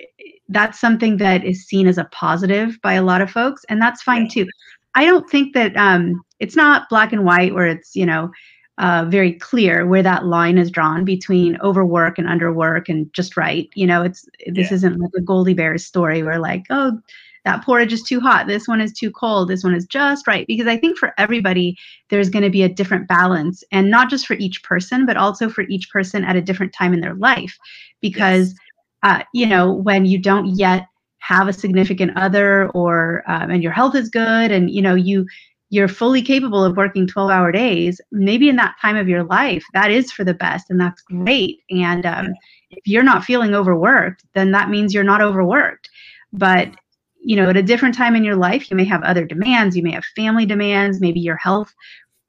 that's 0.51 0.81
something 0.81 1.17
that 1.19 1.45
is 1.45 1.65
seen 1.65 1.87
as 1.87 1.97
a 1.97 2.09
positive 2.13 2.79
by 2.83 2.95
a 2.95 3.03
lot 3.03 3.23
of 3.23 3.31
folks 3.31 3.65
and 3.69 3.81
that's 3.81 4.03
fine 4.03 4.29
too. 4.29 4.47
I 4.95 5.05
don't 5.05 5.31
think 5.31 5.55
that 5.55 5.77
um, 5.77 6.21
it's 6.41 6.57
not 6.57 6.89
black 6.91 7.13
and 7.13 7.25
white 7.25 7.55
where 7.55 7.67
it's 7.67 7.95
you 7.95 8.05
know 8.05 8.31
uh, 8.79 9.07
very 9.09 9.35
clear 9.35 9.87
where 9.87 10.03
that 10.03 10.27
line 10.27 10.59
is 10.59 10.71
drawn 10.71 11.05
between 11.05 11.61
overwork 11.61 12.19
and 12.19 12.27
underwork 12.27 12.89
and 12.89 13.13
just 13.13 13.37
right 13.37 13.69
you 13.75 13.87
know? 13.87 14.03
It's 14.03 14.29
this 14.47 14.71
yeah. 14.71 14.75
isn't 14.75 15.01
like 15.01 15.13
a 15.17 15.23
goldie 15.23 15.55
bears 15.55 15.87
story 15.87 16.23
where 16.23 16.39
like 16.39 16.65
oh 16.71 16.99
that 17.45 17.65
porridge 17.65 17.93
is 17.93 18.03
too 18.03 18.21
hot 18.21 18.47
this 18.47 18.69
one 18.69 18.81
is 18.81 18.93
too 18.93 19.11
cold 19.11 19.49
this 19.49 19.65
one 19.65 19.75
is 19.75 19.87
just 19.87 20.27
right 20.27 20.47
because 20.47 20.67
i 20.67 20.77
think 20.77 20.99
for 20.99 21.15
everybody 21.17 21.75
there's 22.11 22.29
going 22.29 22.43
to 22.43 22.51
be 22.51 22.63
a 22.63 22.69
different 22.69 23.09
balance 23.09 23.65
and 23.73 23.91
not 23.91 24.11
just 24.11 24.27
for 24.27 24.35
each 24.35 24.63
person 24.63 25.07
but 25.07 25.17
also 25.17 25.49
for 25.49 25.63
each 25.63 25.89
person 25.89 26.23
at 26.23 26.37
a 26.37 26.43
different 26.43 26.75
time 26.75 26.93
in 26.93 27.01
their 27.01 27.15
life 27.15 27.59
because 28.03 28.51
yes 28.51 28.70
uh, 29.03 29.23
you 29.33 29.47
know, 29.47 29.73
when 29.73 30.05
you 30.05 30.19
don't 30.19 30.47
yet 30.47 30.87
have 31.21 31.49
a 31.49 31.53
significant 31.53 32.17
other 32.17 32.69
or 32.71 33.23
um, 33.29 33.51
and 33.51 33.63
your 33.63 33.73
health 33.73 33.95
is 33.95 34.09
good 34.09 34.51
and 34.51 34.71
you 34.71 34.83
know 34.83 34.95
you 34.95 35.27
you're 35.69 35.87
fully 35.87 36.23
capable 36.23 36.65
of 36.65 36.77
working 36.77 37.07
12 37.07 37.31
hour 37.31 37.53
days 37.53 38.01
maybe 38.11 38.49
in 38.49 38.57
that 38.57 38.75
time 38.83 38.97
of 38.97 39.09
your 39.09 39.23
life 39.23 39.65
that 39.73 39.91
is 39.91 40.11
for 40.11 40.25
the 40.25 40.35
best 40.35 40.71
and 40.71 40.81
that's 40.81 41.03
great. 41.03 41.61
And 41.71 42.05
um, 42.05 42.35
if 42.71 42.87
you're 42.87 43.05
not 43.05 43.25
feeling 43.25 43.55
overworked 43.55 44.25
then 44.35 44.51
that 44.53 44.71
means 44.71 44.93
you're 44.93 45.05
not 45.05 45.23
overworked. 45.23 45.89
But 46.33 46.75
you 47.23 47.37
know 47.37 47.51
at 47.51 47.57
a 47.57 47.63
different 47.63 47.95
time 47.95 48.17
in 48.17 48.25
your 48.25 48.37
life 48.37 48.71
you 48.71 48.77
may 48.77 48.85
have 48.85 49.03
other 49.03 49.27
demands 49.27 49.77
you 49.77 49.83
may 49.83 49.93
have 49.93 50.05
family 50.17 50.47
demands 50.47 51.01
maybe 51.01 51.21
your 51.21 51.37
health 51.37 51.73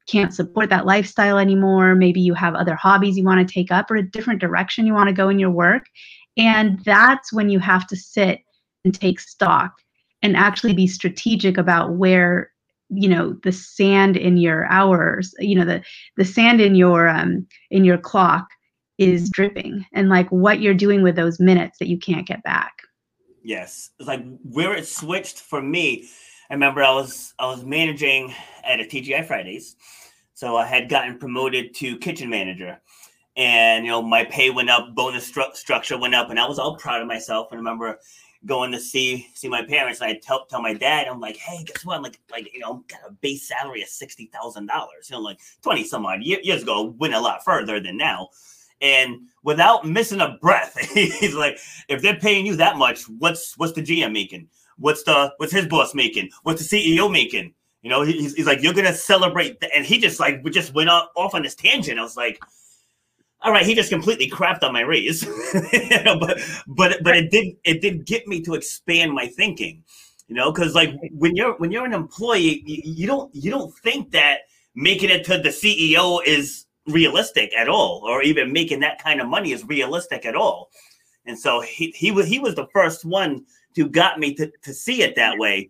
can't 0.06 0.34
support 0.34 0.68
that 0.68 0.84
lifestyle 0.84 1.38
anymore 1.38 1.94
maybe 1.94 2.20
you 2.20 2.34
have 2.34 2.54
other 2.54 2.74
hobbies 2.74 3.16
you 3.16 3.24
want 3.24 3.46
to 3.46 3.54
take 3.54 3.70
up 3.72 3.90
or 3.90 3.96
a 3.96 4.10
different 4.10 4.40
direction 4.40 4.86
you 4.86 4.92
want 4.92 5.08
to 5.08 5.14
go 5.14 5.30
in 5.30 5.38
your 5.38 5.50
work 5.50 5.86
and 6.36 6.78
that's 6.84 7.32
when 7.32 7.50
you 7.50 7.58
have 7.58 7.86
to 7.86 7.96
sit 7.96 8.40
and 8.84 8.94
take 8.94 9.20
stock 9.20 9.74
and 10.22 10.36
actually 10.36 10.72
be 10.72 10.86
strategic 10.86 11.58
about 11.58 11.94
where 11.94 12.50
you 12.88 13.08
know 13.08 13.32
the 13.42 13.52
sand 13.52 14.16
in 14.16 14.36
your 14.36 14.66
hours 14.66 15.34
you 15.38 15.54
know 15.54 15.64
the 15.64 15.82
the 16.16 16.24
sand 16.24 16.60
in 16.60 16.74
your 16.74 17.08
um 17.08 17.46
in 17.70 17.84
your 17.84 17.98
clock 17.98 18.46
is 18.98 19.30
dripping 19.30 19.84
and 19.92 20.08
like 20.08 20.28
what 20.28 20.60
you're 20.60 20.74
doing 20.74 21.02
with 21.02 21.16
those 21.16 21.40
minutes 21.40 21.78
that 21.78 21.88
you 21.88 21.98
can't 21.98 22.26
get 22.26 22.42
back. 22.44 22.72
Yes. 23.42 23.90
It's 23.98 24.06
like 24.06 24.24
where 24.42 24.74
it 24.74 24.86
switched 24.86 25.40
for 25.40 25.60
me 25.60 26.08
i 26.50 26.54
remember 26.54 26.82
i 26.82 26.92
was 26.92 27.34
i 27.38 27.46
was 27.46 27.64
managing 27.64 28.34
at 28.64 28.80
a 28.80 28.84
tgi 28.84 29.26
fridays. 29.26 29.76
So 30.34 30.56
i 30.56 30.66
had 30.66 30.88
gotten 30.88 31.18
promoted 31.18 31.74
to 31.76 31.96
kitchen 31.98 32.28
manager 32.30 32.80
and 33.36 33.84
you 33.84 33.90
know 33.90 34.02
my 34.02 34.24
pay 34.24 34.50
went 34.50 34.68
up 34.68 34.94
bonus 34.94 35.30
stru- 35.30 35.54
structure 35.54 35.98
went 35.98 36.14
up 36.14 36.28
and 36.28 36.38
i 36.38 36.46
was 36.46 36.58
all 36.58 36.76
proud 36.76 37.00
of 37.00 37.08
myself 37.08 37.48
and 37.50 37.56
I 37.56 37.60
remember 37.60 37.98
going 38.46 38.72
to 38.72 38.80
see 38.80 39.28
see 39.34 39.48
my 39.48 39.64
parents 39.64 40.00
and 40.00 40.10
I 40.10 40.14
tell 40.22 40.46
tell 40.46 40.62
my 40.62 40.74
dad, 40.74 41.06
I'm 41.06 41.20
like, 41.20 41.36
hey, 41.36 41.62
guess 41.64 41.84
what? 41.84 41.96
I'm 41.96 42.02
like, 42.02 42.18
like 42.30 42.52
you 42.52 42.60
know, 42.60 42.84
got 42.88 43.00
a 43.08 43.12
base 43.12 43.48
salary 43.48 43.82
of 43.82 43.88
sixty 43.88 44.26
thousand 44.26 44.66
dollars. 44.66 45.08
You 45.10 45.16
know, 45.16 45.22
like 45.22 45.38
twenty 45.62 45.84
some 45.84 46.06
odd 46.06 46.22
years 46.22 46.62
ago, 46.62 46.94
went 46.98 47.14
a 47.14 47.20
lot 47.20 47.44
further 47.44 47.80
than 47.80 47.96
now. 47.96 48.28
And 48.80 49.28
without 49.44 49.86
missing 49.86 50.20
a 50.20 50.36
breath, 50.40 50.76
he's 50.92 51.34
like, 51.34 51.58
if 51.88 52.02
they're 52.02 52.16
paying 52.16 52.46
you 52.46 52.56
that 52.56 52.76
much, 52.76 53.04
what's 53.08 53.56
what's 53.56 53.72
the 53.72 53.82
GM 53.82 54.12
making? 54.12 54.48
What's 54.76 55.04
the 55.04 55.32
what's 55.36 55.52
his 55.52 55.66
boss 55.66 55.94
making? 55.94 56.30
What's 56.42 56.68
the 56.68 56.96
CEO 56.96 57.10
making? 57.10 57.54
You 57.82 57.90
know, 57.90 58.02
he's, 58.02 58.34
he's 58.34 58.46
like, 58.46 58.62
you're 58.62 58.74
gonna 58.74 58.94
celebrate, 58.94 59.62
and 59.74 59.84
he 59.84 59.98
just 59.98 60.20
like 60.20 60.44
just 60.50 60.74
went 60.74 60.88
off 60.88 61.34
on 61.34 61.42
this 61.42 61.54
tangent. 61.54 61.98
I 61.98 62.02
was 62.02 62.16
like, 62.16 62.40
all 63.42 63.52
right, 63.52 63.66
he 63.66 63.74
just 63.74 63.90
completely 63.90 64.30
crapped 64.30 64.62
on 64.62 64.72
my 64.72 64.82
raise, 64.82 65.24
but 66.20 66.40
but 66.66 67.02
but 67.02 67.16
it 67.16 67.30
did 67.30 67.56
it 67.64 67.80
did 67.80 68.06
get 68.06 68.26
me 68.28 68.40
to 68.42 68.54
expand 68.54 69.12
my 69.12 69.26
thinking, 69.26 69.82
you 70.28 70.36
know, 70.36 70.52
because 70.52 70.74
like 70.74 70.94
when 71.12 71.34
you're 71.34 71.54
when 71.54 71.72
you're 71.72 71.84
an 71.84 71.92
employee, 71.92 72.62
you, 72.64 72.82
you, 72.84 73.06
don't 73.06 73.34
you 73.34 73.50
don't 73.50 73.74
think 73.78 74.12
that 74.12 74.40
making 74.74 75.10
it 75.10 75.24
to 75.24 75.38
the 75.38 75.48
CEO 75.48 76.20
is 76.24 76.66
realistic 76.86 77.52
at 77.56 77.68
all, 77.68 78.02
or 78.04 78.22
even 78.22 78.52
making 78.52 78.80
that 78.80 79.02
kind 79.02 79.20
of 79.20 79.28
money 79.28 79.52
is 79.52 79.64
realistic 79.64 80.24
at 80.24 80.36
all, 80.36 80.70
and 81.26 81.38
so 81.38 81.60
he 81.60 81.92
he 81.96 82.12
was 82.12 82.26
he 82.26 82.38
was 82.38 82.54
the 82.54 82.68
first 82.72 83.04
one 83.04 83.44
who 83.74 83.88
got 83.88 84.20
me 84.20 84.34
to 84.34 84.52
to 84.62 84.72
see 84.72 85.02
it 85.02 85.16
that 85.16 85.36
way, 85.36 85.68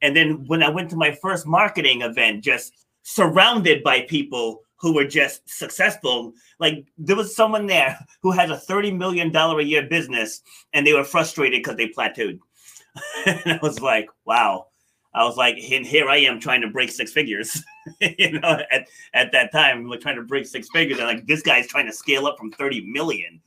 and 0.00 0.16
then 0.16 0.44
when 0.48 0.62
I 0.62 0.70
went 0.70 0.90
to 0.90 0.96
my 0.96 1.12
first 1.12 1.46
marketing 1.46 2.02
event, 2.02 2.42
just 2.42 2.72
surrounded 3.04 3.82
by 3.82 4.02
people 4.02 4.62
who 4.82 4.92
were 4.92 5.06
just 5.06 5.48
successful. 5.48 6.32
Like 6.58 6.84
there 6.98 7.16
was 7.16 7.34
someone 7.34 7.66
there 7.66 7.98
who 8.20 8.32
has 8.32 8.50
a 8.50 8.56
$30 8.56 8.98
million 8.98 9.34
a 9.34 9.62
year 9.62 9.86
business 9.88 10.42
and 10.72 10.84
they 10.84 10.92
were 10.92 11.04
frustrated 11.04 11.62
because 11.62 11.76
they 11.76 11.88
plateaued. 11.88 12.40
and 13.26 13.40
I 13.46 13.58
was 13.62 13.80
like, 13.80 14.08
wow. 14.26 14.66
I 15.14 15.24
was 15.24 15.36
like, 15.36 15.56
and 15.56 15.86
here 15.86 16.08
I 16.08 16.16
am 16.16 16.40
trying 16.40 16.62
to 16.62 16.68
break 16.68 16.90
six 16.90 17.12
figures. 17.12 17.62
you 18.00 18.40
know, 18.40 18.58
at, 18.70 18.88
at 19.14 19.30
that 19.32 19.52
time, 19.52 19.88
we're 19.88 19.98
trying 19.98 20.16
to 20.16 20.22
break 20.22 20.46
six 20.46 20.68
figures. 20.70 20.98
And 20.98 21.06
like 21.06 21.26
this 21.26 21.42
guy's 21.42 21.68
trying 21.68 21.86
to 21.86 21.92
scale 21.92 22.26
up 22.26 22.36
from 22.38 22.50
30 22.50 22.90
million. 22.90 23.40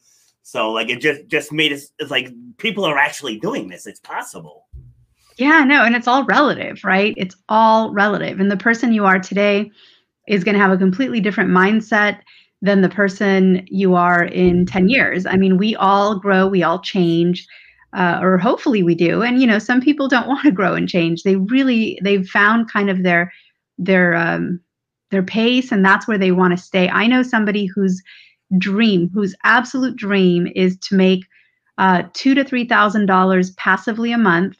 So 0.44 0.72
like 0.72 0.90
it 0.90 1.02
just 1.02 1.28
just 1.28 1.52
made 1.52 1.74
us 1.74 1.90
it's 1.98 2.12
like 2.12 2.30
people 2.58 2.86
are 2.86 3.00
actually 3.00 3.40
doing 3.40 3.68
this. 3.68 3.88
It's 3.88 4.00
possible. 4.00 4.68
Yeah, 5.38 5.64
no, 5.64 5.84
and 5.84 5.96
it's 5.96 6.08
all 6.08 6.24
relative, 6.26 6.84
right? 6.84 7.16
It's 7.18 7.36
all 7.50 7.92
relative. 7.92 8.40
And 8.40 8.50
the 8.50 8.56
person 8.56 8.94
you 8.94 9.06
are 9.06 9.20
today 9.20 9.72
is 10.28 10.44
going 10.44 10.56
to 10.56 10.62
have 10.62 10.72
a 10.72 10.78
completely 10.78 11.20
different 11.20 11.50
mindset 11.50 12.20
than 12.62 12.82
the 12.82 12.90
person 12.90 13.66
you 13.68 13.96
are 13.96 14.24
in 14.24 14.66
10 14.66 14.90
years. 14.90 15.26
I 15.26 15.38
mean, 15.38 15.58
we 15.58 15.76
all 15.76 16.20
grow, 16.20 16.48
we 16.48 16.64
all 16.64 16.80
change. 16.80 17.48
Uh, 17.94 18.20
or 18.22 18.38
hopefully 18.38 18.84
we 18.84 18.94
do 18.94 19.22
and 19.22 19.40
you 19.40 19.48
know 19.48 19.58
some 19.58 19.80
people 19.80 20.10
don't 20.10 20.28
want 20.28 20.44
to 20.44 20.52
grow 20.52 20.76
and 20.76 20.90
change 20.90 21.24
they 21.24 21.38
really 21.38 21.98
they've 22.04 22.28
found 22.28 22.70
kind 22.70 22.90
of 22.90 23.04
their 23.04 23.32
their 23.78 24.14
um, 24.16 24.60
their 25.12 25.24
pace 25.24 25.72
and 25.72 25.86
that's 25.86 26.06
where 26.06 26.18
they 26.18 26.34
want 26.34 26.52
to 26.52 26.62
stay 26.62 26.90
i 26.90 27.08
know 27.08 27.24
somebody 27.24 27.66
whose 27.66 28.04
dream 28.58 29.10
whose 29.14 29.34
absolute 29.46 29.96
dream 29.96 30.46
is 30.56 30.78
to 30.80 30.94
make 30.94 31.24
uh, 31.78 32.04
two 32.12 32.36
to 32.36 32.44
three 32.44 32.68
thousand 32.68 33.06
dollars 33.06 33.52
passively 33.52 34.12
a 34.12 34.18
month 34.18 34.58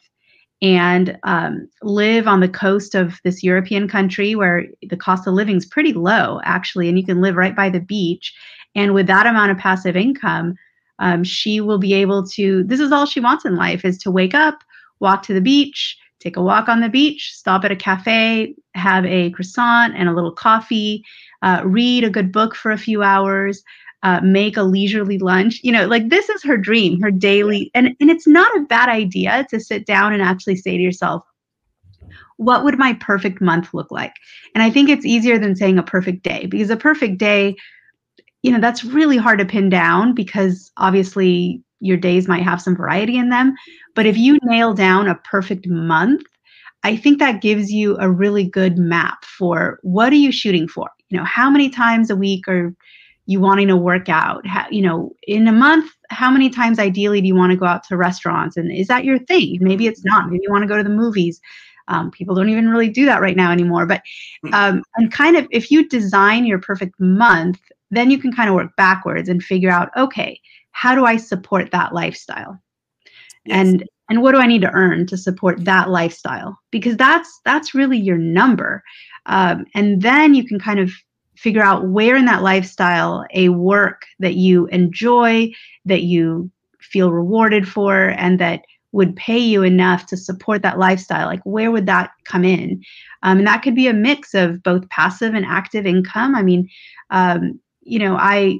and 0.62 1.18
um, 1.24 1.68
live 1.82 2.26
on 2.26 2.40
the 2.40 2.48
coast 2.48 2.94
of 2.94 3.20
this 3.24 3.42
European 3.42 3.88
country 3.88 4.34
where 4.34 4.66
the 4.88 4.96
cost 4.96 5.26
of 5.26 5.34
living 5.34 5.56
is 5.56 5.66
pretty 5.66 5.92
low, 5.92 6.40
actually, 6.44 6.88
and 6.88 6.98
you 6.98 7.04
can 7.04 7.20
live 7.20 7.36
right 7.36 7.54
by 7.54 7.68
the 7.68 7.80
beach. 7.80 8.34
And 8.74 8.94
with 8.94 9.06
that 9.06 9.26
amount 9.26 9.50
of 9.50 9.58
passive 9.58 9.96
income, 9.96 10.54
um, 10.98 11.24
she 11.24 11.60
will 11.60 11.78
be 11.78 11.92
able 11.94 12.26
to. 12.28 12.64
This 12.64 12.80
is 12.80 12.92
all 12.92 13.06
she 13.06 13.20
wants 13.20 13.44
in 13.44 13.56
life: 13.56 13.84
is 13.84 13.98
to 13.98 14.10
wake 14.10 14.34
up, 14.34 14.62
walk 15.00 15.22
to 15.24 15.34
the 15.34 15.40
beach, 15.42 15.98
take 16.20 16.36
a 16.36 16.42
walk 16.42 16.68
on 16.68 16.80
the 16.80 16.88
beach, 16.88 17.32
stop 17.34 17.64
at 17.64 17.72
a 17.72 17.76
cafe, 17.76 18.54
have 18.74 19.04
a 19.04 19.30
croissant 19.30 19.94
and 19.96 20.08
a 20.08 20.14
little 20.14 20.32
coffee, 20.32 21.04
uh, 21.42 21.62
read 21.64 22.04
a 22.04 22.10
good 22.10 22.32
book 22.32 22.54
for 22.54 22.70
a 22.70 22.78
few 22.78 23.02
hours, 23.02 23.62
uh, 24.06 24.20
make 24.22 24.56
a 24.56 24.62
leisurely 24.62 25.18
lunch. 25.18 25.58
You 25.64 25.72
know, 25.72 25.86
like 25.86 26.10
this 26.10 26.28
is 26.28 26.40
her 26.44 26.56
dream, 26.56 27.02
her 27.02 27.10
daily, 27.10 27.72
and, 27.74 27.88
and 28.00 28.08
it's 28.08 28.26
not 28.26 28.56
a 28.56 28.62
bad 28.62 28.88
idea 28.88 29.44
to 29.50 29.58
sit 29.58 29.84
down 29.84 30.12
and 30.12 30.22
actually 30.22 30.54
say 30.54 30.76
to 30.76 30.82
yourself, 30.82 31.24
what 32.36 32.62
would 32.62 32.78
my 32.78 32.92
perfect 32.92 33.40
month 33.40 33.74
look 33.74 33.90
like? 33.90 34.12
And 34.54 34.62
I 34.62 34.70
think 34.70 34.88
it's 34.88 35.04
easier 35.04 35.40
than 35.40 35.56
saying 35.56 35.76
a 35.76 35.82
perfect 35.82 36.22
day 36.22 36.46
because 36.46 36.70
a 36.70 36.76
perfect 36.76 37.18
day, 37.18 37.56
you 38.42 38.52
know, 38.52 38.60
that's 38.60 38.84
really 38.84 39.16
hard 39.16 39.40
to 39.40 39.44
pin 39.44 39.70
down 39.70 40.14
because 40.14 40.70
obviously 40.76 41.60
your 41.80 41.96
days 41.96 42.28
might 42.28 42.44
have 42.44 42.62
some 42.62 42.76
variety 42.76 43.16
in 43.16 43.30
them. 43.30 43.56
But 43.96 44.06
if 44.06 44.16
you 44.16 44.38
nail 44.44 44.72
down 44.72 45.08
a 45.08 45.16
perfect 45.16 45.66
month, 45.66 46.22
I 46.84 46.94
think 46.94 47.18
that 47.18 47.42
gives 47.42 47.72
you 47.72 47.96
a 47.98 48.08
really 48.08 48.44
good 48.44 48.78
map 48.78 49.24
for 49.24 49.80
what 49.82 50.12
are 50.12 50.16
you 50.16 50.30
shooting 50.30 50.68
for? 50.68 50.88
You 51.08 51.18
know, 51.18 51.24
how 51.24 51.50
many 51.50 51.70
times 51.70 52.08
a 52.08 52.14
week 52.14 52.46
are 52.46 52.72
you 53.26 53.40
wanting 53.40 53.68
to 53.68 53.76
work 53.76 54.08
out? 54.08 54.46
How, 54.46 54.66
you 54.70 54.82
know 54.82 55.12
in 55.26 55.46
a 55.48 55.52
month 55.52 55.90
how 56.10 56.30
many 56.30 56.48
times 56.48 56.78
ideally 56.78 57.20
do 57.20 57.26
you 57.26 57.34
want 57.34 57.50
to 57.50 57.56
go 57.56 57.66
out 57.66 57.84
to 57.84 57.96
restaurants? 57.96 58.56
And 58.56 58.72
is 58.72 58.86
that 58.88 59.04
your 59.04 59.18
thing? 59.18 59.58
Maybe 59.60 59.86
it's 59.86 60.04
not. 60.04 60.30
Maybe 60.30 60.44
you 60.44 60.50
want 60.50 60.62
to 60.62 60.68
go 60.68 60.76
to 60.76 60.84
the 60.84 60.90
movies. 60.90 61.40
Um, 61.88 62.10
people 62.10 62.34
don't 62.34 62.48
even 62.48 62.68
really 62.68 62.88
do 62.88 63.06
that 63.06 63.20
right 63.20 63.36
now 63.36 63.52
anymore. 63.52 63.86
But 63.86 64.02
hmm. 64.42 64.54
um, 64.54 64.82
and 64.96 65.12
kind 65.12 65.36
of 65.36 65.46
if 65.50 65.70
you 65.70 65.88
design 65.88 66.46
your 66.46 66.58
perfect 66.58 66.98
month 66.98 67.60
then 67.90 68.10
you 68.10 68.18
can 68.18 68.32
kind 68.32 68.48
of 68.48 68.54
work 68.54 68.74
backwards 68.76 69.28
and 69.28 69.42
figure 69.42 69.70
out 69.70 69.90
okay 69.96 70.40
how 70.72 70.94
do 70.94 71.04
i 71.06 71.16
support 71.16 71.70
that 71.70 71.94
lifestyle? 71.94 72.60
Yes. 73.46 73.68
and 73.68 73.88
and 74.10 74.22
what 74.22 74.32
do 74.32 74.38
i 74.38 74.46
need 74.46 74.62
to 74.62 74.72
earn 74.72 75.06
to 75.06 75.16
support 75.16 75.64
that 75.64 75.88
lifestyle? 75.88 76.58
Because 76.70 76.96
that's 76.96 77.40
that's 77.44 77.74
really 77.74 77.98
your 77.98 78.18
number. 78.18 78.82
Um, 79.26 79.64
and 79.74 80.02
then 80.02 80.34
you 80.34 80.46
can 80.46 80.60
kind 80.60 80.78
of 80.78 80.90
figure 81.36 81.62
out 81.62 81.88
where 81.88 82.16
in 82.16 82.24
that 82.24 82.42
lifestyle 82.42 83.24
a 83.34 83.48
work 83.50 84.02
that 84.18 84.34
you 84.34 84.66
enjoy, 84.66 85.52
that 85.84 86.02
you 86.02 86.50
feel 86.80 87.12
rewarded 87.12 87.68
for, 87.68 88.10
and 88.16 88.38
that 88.40 88.62
would 88.92 89.14
pay 89.16 89.38
you 89.38 89.62
enough 89.62 90.06
to 90.06 90.16
support 90.16 90.62
that 90.62 90.78
lifestyle. 90.78 91.26
Like, 91.26 91.42
where 91.44 91.70
would 91.70 91.86
that 91.86 92.12
come 92.24 92.44
in? 92.44 92.82
Um, 93.22 93.38
and 93.38 93.46
that 93.46 93.62
could 93.62 93.74
be 93.74 93.88
a 93.88 93.92
mix 93.92 94.34
of 94.34 94.62
both 94.62 94.88
passive 94.88 95.34
and 95.34 95.44
active 95.44 95.86
income. 95.86 96.34
I 96.34 96.42
mean, 96.42 96.68
um, 97.10 97.60
you 97.82 97.98
know, 97.98 98.16
I 98.16 98.58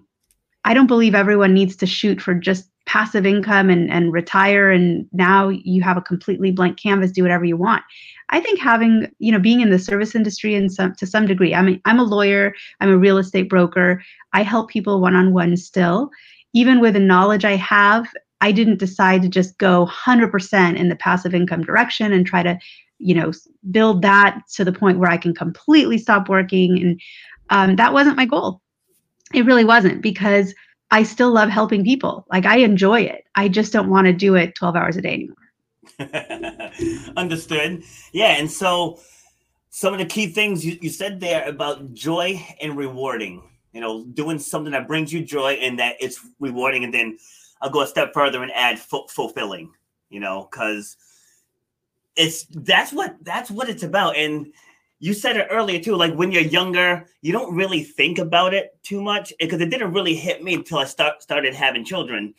I 0.64 0.74
don't 0.74 0.88
believe 0.88 1.14
everyone 1.14 1.54
needs 1.54 1.76
to 1.76 1.86
shoot 1.86 2.20
for 2.20 2.34
just 2.34 2.68
passive 2.86 3.26
income 3.26 3.68
and, 3.68 3.90
and 3.90 4.12
retire 4.12 4.70
and 4.70 5.06
now 5.12 5.48
you 5.48 5.82
have 5.82 5.96
a 5.96 6.02
completely 6.02 6.52
blank 6.52 6.78
canvas 6.80 7.10
do 7.10 7.22
whatever 7.22 7.44
you 7.44 7.56
want. 7.56 7.82
I 8.30 8.40
think 8.40 8.58
having 8.58 9.12
you 9.18 9.32
know 9.32 9.38
being 9.38 9.60
in 9.60 9.70
the 9.70 9.78
service 9.78 10.14
industry 10.14 10.54
in 10.54 10.68
some 10.68 10.94
to 10.96 11.06
some 11.06 11.26
degree 11.26 11.54
i 11.54 11.62
mean 11.62 11.80
i'm 11.84 12.00
a 12.00 12.04
lawyer 12.04 12.54
i'm 12.80 12.90
a 12.90 12.98
real 12.98 13.18
estate 13.18 13.48
broker 13.48 14.02
i 14.32 14.42
help 14.42 14.70
people 14.70 15.00
one-on-one 15.00 15.56
still. 15.56 16.10
Even 16.52 16.80
with 16.80 16.94
the 16.94 17.00
knowledge 17.00 17.44
i 17.44 17.56
have 17.56 18.06
i 18.40 18.50
didn't 18.52 18.78
decide 18.78 19.22
to 19.22 19.28
just 19.28 19.58
go 19.58 19.86
100% 19.86 20.76
in 20.76 20.88
the 20.88 20.96
passive 20.96 21.34
income 21.34 21.62
direction 21.62 22.12
and 22.12 22.26
try 22.26 22.42
to 22.42 22.58
you 22.98 23.14
know 23.14 23.30
build 23.70 24.02
that 24.02 24.40
to 24.54 24.64
the 24.64 24.72
point 24.72 24.98
where 24.98 25.10
i 25.10 25.16
can 25.16 25.34
completely 25.34 25.98
stop 25.98 26.28
working 26.28 26.80
and 26.80 27.00
um, 27.50 27.76
that 27.76 27.92
wasn't 27.92 28.16
my 28.16 28.26
goal. 28.26 28.60
It 29.34 29.44
really 29.44 29.64
wasn't 29.64 30.02
because 30.02 30.54
I 30.90 31.02
still 31.02 31.32
love 31.32 31.48
helping 31.48 31.84
people. 31.84 32.26
Like 32.30 32.46
I 32.46 32.58
enjoy 32.58 33.00
it. 33.00 33.24
I 33.34 33.48
just 33.48 33.72
don't 33.72 33.90
want 33.90 34.06
to 34.06 34.12
do 34.12 34.34
it 34.34 34.54
12 34.54 34.76
hours 34.76 34.96
a 34.96 35.02
day 35.02 35.14
anymore. 35.14 35.36
Understood. 37.16 37.82
Yeah. 38.12 38.36
And 38.38 38.50
so 38.50 39.00
some 39.70 39.92
of 39.92 39.98
the 39.98 40.06
key 40.06 40.28
things 40.28 40.64
you, 40.64 40.78
you 40.80 40.90
said 40.90 41.20
there 41.20 41.48
about 41.48 41.92
joy 41.92 42.44
and 42.60 42.76
rewarding, 42.76 43.42
you 43.72 43.80
know, 43.80 44.04
doing 44.04 44.38
something 44.38 44.72
that 44.72 44.88
brings 44.88 45.12
you 45.12 45.24
joy 45.24 45.54
and 45.54 45.78
that 45.78 45.96
it's 46.00 46.24
rewarding. 46.40 46.84
And 46.84 46.94
then 46.94 47.18
I'll 47.60 47.70
go 47.70 47.82
a 47.82 47.86
step 47.86 48.14
further 48.14 48.42
and 48.42 48.52
add 48.52 48.78
fulfilling, 48.78 49.72
you 50.08 50.20
know, 50.20 50.48
because 50.50 50.96
it's 52.16 52.44
that's 52.46 52.92
what 52.92 53.16
that's 53.22 53.50
what 53.50 53.68
it's 53.68 53.82
about. 53.82 54.16
And 54.16 54.52
you 54.98 55.12
said 55.12 55.36
it 55.36 55.48
earlier 55.50 55.78
too 55.78 55.94
like 55.94 56.14
when 56.14 56.32
you're 56.32 56.42
younger 56.42 57.06
you 57.20 57.32
don't 57.32 57.54
really 57.54 57.82
think 57.82 58.18
about 58.18 58.54
it 58.54 58.78
too 58.82 59.02
much 59.02 59.32
eh, 59.32 59.34
because 59.40 59.60
it 59.60 59.70
didn't 59.70 59.92
really 59.92 60.14
hit 60.14 60.42
me 60.42 60.54
until 60.54 60.78
i 60.78 60.84
start, 60.84 61.22
started 61.22 61.54
having 61.54 61.84
children 61.84 62.34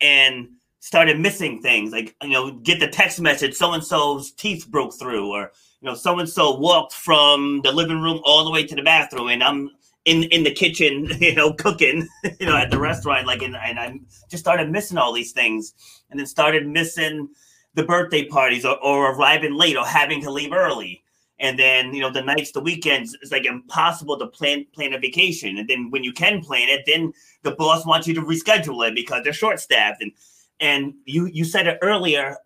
and 0.00 0.48
started 0.80 1.20
missing 1.20 1.60
things 1.60 1.92
like 1.92 2.14
you 2.22 2.30
know 2.30 2.52
get 2.52 2.80
the 2.80 2.88
text 2.88 3.20
message 3.20 3.54
so 3.54 3.72
and 3.72 3.84
so's 3.84 4.32
teeth 4.32 4.66
broke 4.68 4.94
through 4.98 5.30
or 5.30 5.52
you 5.80 5.86
know 5.86 5.94
so 5.94 6.18
and 6.18 6.28
so 6.28 6.56
walked 6.56 6.92
from 6.92 7.60
the 7.64 7.72
living 7.72 8.00
room 8.00 8.20
all 8.24 8.44
the 8.44 8.50
way 8.50 8.66
to 8.66 8.74
the 8.74 8.82
bathroom 8.82 9.28
and 9.28 9.42
i'm 9.42 9.70
in 10.06 10.24
in 10.24 10.42
the 10.42 10.50
kitchen 10.50 11.06
you 11.20 11.34
know 11.34 11.52
cooking 11.52 12.08
you 12.40 12.46
know 12.46 12.56
at 12.56 12.70
the 12.70 12.78
restaurant 12.78 13.26
like 13.26 13.42
and, 13.42 13.56
and 13.56 13.78
i 13.78 13.98
just 14.30 14.42
started 14.42 14.70
missing 14.70 14.96
all 14.96 15.12
these 15.12 15.32
things 15.32 15.74
and 16.10 16.18
then 16.18 16.26
started 16.26 16.66
missing 16.66 17.28
the 17.74 17.84
birthday 17.84 18.24
parties 18.24 18.64
or, 18.64 18.76
or 18.82 19.12
arriving 19.12 19.54
late 19.54 19.76
or 19.76 19.86
having 19.86 20.20
to 20.20 20.30
leave 20.30 20.52
early 20.52 21.04
and 21.40 21.58
then 21.58 21.92
you 21.92 22.00
know 22.00 22.12
the 22.12 22.22
nights 22.22 22.52
the 22.52 22.60
weekends 22.60 23.16
it's 23.20 23.32
like 23.32 23.46
impossible 23.46 24.16
to 24.18 24.26
plan 24.26 24.64
plan 24.72 24.92
a 24.92 24.98
vacation. 24.98 25.58
And 25.58 25.68
then 25.68 25.90
when 25.90 26.04
you 26.04 26.12
can 26.12 26.42
plan 26.42 26.68
it 26.68 26.84
then 26.86 27.12
the 27.42 27.52
boss 27.52 27.84
wants 27.84 28.06
you 28.06 28.14
to 28.14 28.22
reschedule 28.22 28.86
it 28.86 28.94
because 28.94 29.24
they're 29.24 29.32
short 29.32 29.58
staffed 29.58 30.02
and 30.02 30.12
and 30.60 30.94
you 31.06 31.26
you 31.26 31.44
said 31.44 31.66
it 31.66 31.78
earlier 31.82 32.36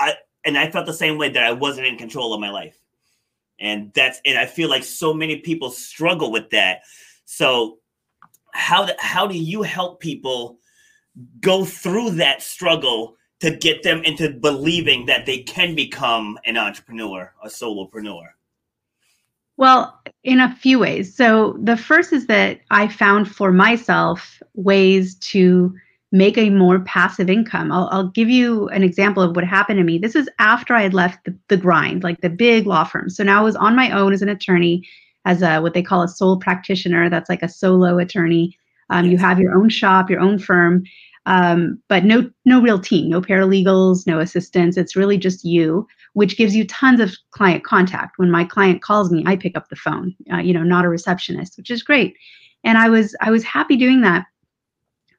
i 0.00 0.14
and 0.44 0.56
i 0.56 0.70
felt 0.70 0.86
the 0.86 0.94
same 0.94 1.18
way 1.18 1.28
that 1.28 1.42
i 1.42 1.52
wasn't 1.52 1.86
in 1.86 1.98
control 1.98 2.32
of 2.32 2.40
my 2.40 2.50
life. 2.50 2.78
And 3.58 3.92
that's 3.92 4.20
and 4.24 4.38
i 4.38 4.46
feel 4.46 4.70
like 4.70 4.84
so 4.84 5.12
many 5.12 5.40
people 5.40 5.70
struggle 5.70 6.32
with 6.32 6.50
that. 6.50 6.82
So 7.26 7.78
how 8.52 8.86
do, 8.86 8.92
how 8.98 9.26
do 9.26 9.36
you 9.36 9.62
help 9.62 10.00
people 10.00 10.58
go 11.40 11.64
through 11.64 12.10
that 12.10 12.42
struggle 12.42 13.16
to 13.40 13.50
get 13.50 13.82
them 13.82 14.02
into 14.04 14.30
believing 14.30 15.06
that 15.06 15.26
they 15.26 15.38
can 15.38 15.74
become 15.74 16.38
an 16.44 16.56
entrepreneur 16.56 17.32
a 17.42 17.48
solopreneur 17.48 18.28
well, 19.56 20.00
in 20.24 20.40
a 20.40 20.54
few 20.56 20.78
ways. 20.78 21.14
So 21.14 21.56
the 21.62 21.76
first 21.76 22.12
is 22.12 22.26
that 22.26 22.60
I 22.70 22.88
found 22.88 23.28
for 23.28 23.52
myself 23.52 24.42
ways 24.54 25.14
to 25.16 25.74
make 26.12 26.38
a 26.38 26.50
more 26.50 26.78
passive 26.80 27.28
income. 27.28 27.72
I'll, 27.72 27.88
I'll 27.90 28.08
give 28.08 28.30
you 28.30 28.68
an 28.68 28.84
example 28.84 29.22
of 29.22 29.34
what 29.34 29.44
happened 29.44 29.78
to 29.78 29.84
me. 29.84 29.98
This 29.98 30.14
is 30.14 30.28
after 30.38 30.72
I 30.72 30.82
had 30.82 30.94
left 30.94 31.24
the, 31.24 31.36
the 31.48 31.56
grind, 31.56 32.04
like 32.04 32.20
the 32.20 32.30
big 32.30 32.66
law 32.66 32.84
firm. 32.84 33.10
So 33.10 33.24
now 33.24 33.40
I 33.40 33.44
was 33.44 33.56
on 33.56 33.74
my 33.74 33.90
own 33.90 34.12
as 34.12 34.22
an 34.22 34.28
attorney, 34.28 34.86
as 35.24 35.42
a 35.42 35.60
what 35.60 35.74
they 35.74 35.82
call 35.82 36.02
a 36.02 36.08
sole 36.08 36.38
practitioner. 36.38 37.10
That's 37.10 37.28
like 37.28 37.42
a 37.42 37.48
solo 37.48 37.98
attorney. 37.98 38.56
Um, 38.90 39.06
you 39.06 39.18
have 39.18 39.40
your 39.40 39.54
own 39.54 39.68
shop, 39.68 40.08
your 40.08 40.20
own 40.20 40.38
firm, 40.38 40.84
um, 41.26 41.80
but 41.88 42.04
no 42.04 42.30
no 42.44 42.60
real 42.60 42.78
team, 42.78 43.08
no 43.08 43.20
paralegals, 43.20 44.06
no 44.06 44.20
assistants. 44.20 44.76
It's 44.76 44.94
really 44.94 45.18
just 45.18 45.44
you 45.44 45.86
which 46.14 46.36
gives 46.36 46.56
you 46.56 46.66
tons 46.66 47.00
of 47.00 47.14
client 47.32 47.64
contact. 47.64 48.18
When 48.18 48.30
my 48.30 48.44
client 48.44 48.82
calls 48.82 49.12
me, 49.12 49.22
I 49.26 49.36
pick 49.36 49.56
up 49.56 49.68
the 49.68 49.76
phone. 49.76 50.14
Uh, 50.32 50.38
you 50.38 50.54
know, 50.54 50.62
not 50.62 50.84
a 50.84 50.88
receptionist, 50.88 51.56
which 51.56 51.70
is 51.70 51.82
great. 51.82 52.16
And 52.64 52.78
I 52.78 52.88
was 52.88 53.14
I 53.20 53.30
was 53.30 53.44
happy 53.44 53.76
doing 53.76 54.00
that. 54.00 54.24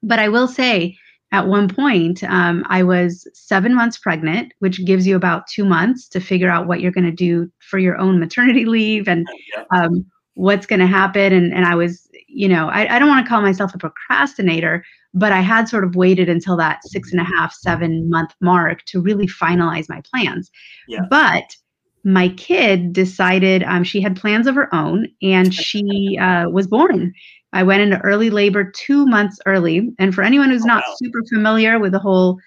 But 0.01 0.19
I 0.19 0.29
will 0.29 0.47
say, 0.47 0.97
at 1.31 1.47
one 1.47 1.67
point, 1.67 2.23
um, 2.23 2.63
I 2.67 2.83
was 2.83 3.27
seven 3.33 3.75
months 3.75 3.97
pregnant, 3.97 4.53
which 4.59 4.85
gives 4.85 5.05
you 5.05 5.15
about 5.15 5.47
two 5.47 5.65
months 5.65 6.07
to 6.09 6.19
figure 6.19 6.49
out 6.49 6.67
what 6.67 6.79
you're 6.79 6.91
going 6.91 7.05
to 7.05 7.11
do 7.11 7.51
for 7.59 7.77
your 7.77 7.97
own 7.97 8.19
maternity 8.19 8.65
leave 8.65 9.07
and 9.07 9.27
um, 9.71 10.05
what's 10.35 10.65
going 10.65 10.79
to 10.79 10.87
happen. 10.87 11.33
And 11.33 11.53
and 11.53 11.65
I 11.65 11.75
was, 11.75 12.07
you 12.27 12.47
know, 12.47 12.69
I, 12.69 12.95
I 12.95 12.99
don't 12.99 13.09
want 13.09 13.25
to 13.25 13.29
call 13.29 13.41
myself 13.41 13.73
a 13.73 13.79
procrastinator, 13.79 14.85
but 15.13 15.31
I 15.31 15.41
had 15.41 15.67
sort 15.67 15.83
of 15.83 15.95
waited 15.95 16.29
until 16.29 16.55
that 16.57 16.83
six 16.83 17.11
and 17.11 17.19
a 17.19 17.23
half, 17.23 17.53
seven 17.53 18.09
month 18.09 18.35
mark 18.41 18.83
to 18.85 19.01
really 19.01 19.27
finalize 19.27 19.89
my 19.89 20.01
plans. 20.01 20.51
Yeah. 20.87 21.01
But 21.09 21.55
my 22.03 22.29
kid 22.29 22.93
decided 22.93 23.63
um, 23.63 23.83
she 23.83 23.99
had 23.99 24.15
plans 24.15 24.45
of 24.45 24.53
her 24.53 24.73
own 24.75 25.07
and 25.23 25.53
she 25.53 26.19
uh, 26.21 26.47
was 26.49 26.67
born. 26.67 27.13
I 27.51 27.63
went 27.63 27.81
into 27.81 27.99
early 28.01 28.29
labor 28.29 28.69
two 28.69 29.07
months 29.07 29.39
early. 29.45 29.89
And 29.97 30.13
for 30.13 30.21
anyone 30.21 30.49
who's 30.49 30.65
oh, 30.65 30.67
not 30.67 30.83
wow. 30.85 30.95
super 31.01 31.23
familiar 31.33 31.79
with 31.79 31.93
the 31.93 31.99
whole 31.99 32.37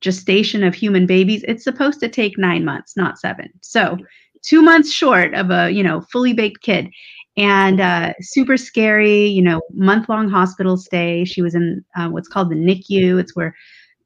gestation 0.00 0.62
of 0.62 0.74
human 0.74 1.06
babies, 1.06 1.44
it's 1.46 1.64
supposed 1.64 2.00
to 2.00 2.08
take 2.08 2.38
nine 2.38 2.64
months, 2.64 2.96
not 2.96 3.18
seven. 3.18 3.50
So 3.60 3.98
two 4.44 4.62
months 4.62 4.92
short 4.92 5.34
of 5.34 5.50
a 5.50 5.70
you 5.70 5.82
know 5.82 6.02
fully 6.12 6.32
baked 6.32 6.62
kid 6.62 6.88
and 7.36 7.80
uh, 7.80 8.12
super 8.20 8.56
scary, 8.56 9.26
you 9.26 9.42
know, 9.42 9.60
month 9.72 10.08
long 10.08 10.28
hospital 10.28 10.76
stay. 10.76 11.24
She 11.24 11.42
was 11.42 11.54
in 11.54 11.84
uh, 11.96 12.08
what's 12.08 12.28
called 12.28 12.50
the 12.50 12.56
NICU. 12.56 13.18
It's 13.18 13.34
where 13.34 13.54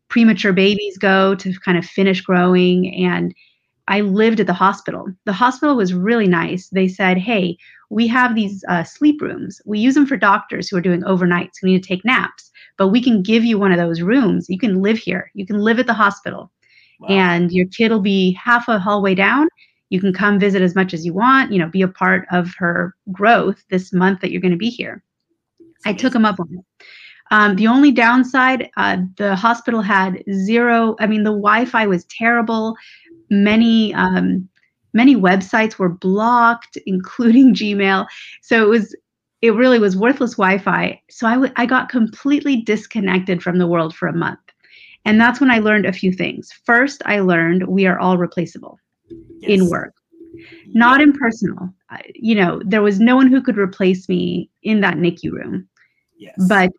premature 0.09 0.53
babies 0.53 0.97
go 0.97 1.35
to 1.35 1.53
kind 1.61 1.77
of 1.77 1.85
finish 1.85 2.23
growing. 2.23 2.95
And 3.05 3.35
I 3.87 4.01
lived 4.01 4.41
at 4.41 4.47
the 4.47 4.55
hospital. 4.55 5.07
The 5.25 5.33
hospital 5.33 5.77
was 5.77 5.93
really 5.93 6.27
nice. 6.27 6.69
They 6.69 6.89
said, 6.89 7.19
hey, 7.19 7.57
we 7.91 8.07
have 8.09 8.35
these 8.35 8.65
uh, 8.69 8.85
sleep 8.85 9.21
rooms. 9.21 9.61
We 9.65 9.79
use 9.79 9.95
them 9.95 10.07
for 10.07 10.17
doctors 10.17 10.69
who 10.69 10.77
are 10.77 10.83
doing 10.83 11.03
overnights 11.03 11.55
who 11.61 11.69
need 11.69 11.83
to 11.83 11.89
take 11.89 12.05
naps, 12.05 12.51
but 12.77 12.89
we 12.89 13.03
can 13.03 13.23
give 13.23 13.45
you 13.45 13.59
one 13.59 13.73
of 13.73 13.79
those 13.79 14.03
rooms. 14.03 14.47
You 14.49 14.59
can 14.59 14.83
live 14.83 14.99
here. 14.99 15.31
You 15.35 15.47
can 15.47 15.59
live 15.59 15.79
at 15.79 15.87
the 15.87 15.95
hospital. 15.95 16.51
Wow. 17.01 17.09
And 17.09 17.53
your 17.53 17.67
kid 17.67 17.91
will 17.91 18.01
be 18.01 18.33
half 18.33 18.69
a 18.69 18.79
hallway 18.79 19.15
down 19.15 19.49
you 19.91 20.01
can 20.01 20.13
come 20.13 20.39
visit 20.39 20.63
as 20.63 20.75
much 20.75 20.93
as 20.93 21.05
you 21.05 21.15
want, 21.15 21.53
you 21.53 21.59
know, 21.59 21.69
be 21.69 21.83
a 21.83 21.89
part 21.89 22.27
of 22.31 22.55
her 22.59 22.95
growth 23.13 23.65
this 23.71 23.93
month 23.93 24.21
that 24.21 24.31
you're 24.31 24.41
going 24.41 24.53
to 24.53 24.59
be 24.59 24.71
here. 24.71 25.03
I 25.87 25.93
took 25.93 26.15
him 26.15 26.25
up 26.25 26.41
on 26.41 26.49
it. 26.53 26.87
Um, 27.31 27.57
the 27.57 27.67
only 27.67 27.91
downside, 27.91 28.71
uh, 28.77 28.99
the 29.17 29.37
hospital 29.37 29.83
had 29.83 30.23
zero. 30.33 30.97
I 30.99 31.07
mean, 31.07 31.25
the 31.25 31.31
Wi-Fi 31.31 31.87
was 31.87 32.05
terrible. 32.07 32.75
Many 33.31 33.93
um, 33.95 34.49
many 34.95 35.15
websites 35.15 35.79
were 35.79 35.91
blocked, 35.91 36.79
including 36.87 37.55
Gmail. 37.55 38.07
So 38.43 38.63
it 38.63 38.69
was 38.69 38.97
it 39.41 39.55
really 39.55 39.79
was 39.79 39.97
worthless 39.97 40.33
Wi-Fi. 40.33 41.01
So 41.11 41.27
I, 41.27 41.35
w- 41.35 41.53
I 41.57 41.65
got 41.65 41.89
completely 41.89 42.57
disconnected 42.63 43.41
from 43.41 43.59
the 43.59 43.69
world 43.69 43.95
for 43.95 44.09
a 44.09 44.17
month, 44.17 44.41
and 45.05 45.21
that's 45.21 45.41
when 45.41 45.51
I 45.51 45.59
learned 45.59 45.87
a 45.87 45.93
few 45.93 46.13
things. 46.13 46.51
First, 46.65 47.03
I 47.05 47.21
learned 47.21 47.69
we 47.69 47.87
are 47.87 47.99
all 47.99 48.17
replaceable 48.17 48.81
yes. 49.41 49.51
in 49.51 49.69
work, 49.69 49.95
not 50.69 51.01
in 51.01 51.13
personal. 51.13 51.73
You 52.15 52.35
know, 52.35 52.61
there 52.65 52.83
was 52.83 53.01
no 53.01 53.17
one 53.17 53.29
who 53.29 53.43
could 53.43 53.59
replace 53.59 54.09
me 54.09 54.51
in 54.63 54.81
that 54.81 54.97
NICU 54.97 55.33
room. 55.33 55.69
Yes. 56.19 56.35
But 56.49 56.71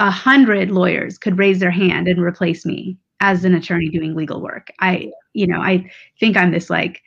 a 0.00 0.10
hundred 0.10 0.70
lawyers 0.70 1.18
could 1.18 1.38
raise 1.38 1.58
their 1.58 1.70
hand 1.70 2.08
and 2.08 2.22
replace 2.22 2.66
me 2.66 2.98
as 3.20 3.44
an 3.44 3.54
attorney 3.54 3.88
doing 3.88 4.14
legal 4.14 4.42
work. 4.42 4.70
I, 4.80 5.10
you 5.32 5.46
know, 5.46 5.60
I 5.60 5.90
think 6.20 6.36
I'm 6.36 6.50
this 6.50 6.68
like 6.68 7.02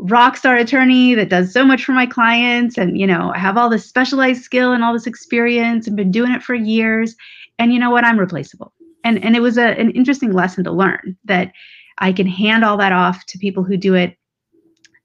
rock 0.00 0.36
star 0.36 0.56
attorney 0.56 1.14
that 1.14 1.28
does 1.28 1.52
so 1.52 1.64
much 1.64 1.84
for 1.84 1.92
my 1.92 2.06
clients 2.06 2.78
and 2.78 2.98
you 2.98 3.06
know 3.06 3.32
i 3.34 3.38
have 3.38 3.58
all 3.58 3.68
this 3.68 3.84
specialized 3.84 4.42
skill 4.42 4.72
and 4.72 4.82
all 4.82 4.94
this 4.94 5.06
experience 5.06 5.86
and 5.86 5.94
been 5.94 6.10
doing 6.10 6.32
it 6.32 6.42
for 6.42 6.54
years 6.54 7.14
and 7.58 7.70
you 7.70 7.78
know 7.78 7.90
what 7.90 8.02
i'm 8.02 8.18
replaceable 8.18 8.72
and 9.04 9.22
and 9.22 9.36
it 9.36 9.40
was 9.40 9.58
a, 9.58 9.78
an 9.78 9.90
interesting 9.90 10.32
lesson 10.32 10.64
to 10.64 10.72
learn 10.72 11.16
that 11.24 11.52
I 11.98 12.12
can 12.12 12.26
hand 12.26 12.64
all 12.64 12.76
that 12.78 12.92
off 12.92 13.26
to 13.26 13.38
people 13.38 13.64
who 13.64 13.76
do 13.76 13.94
it 13.94 14.16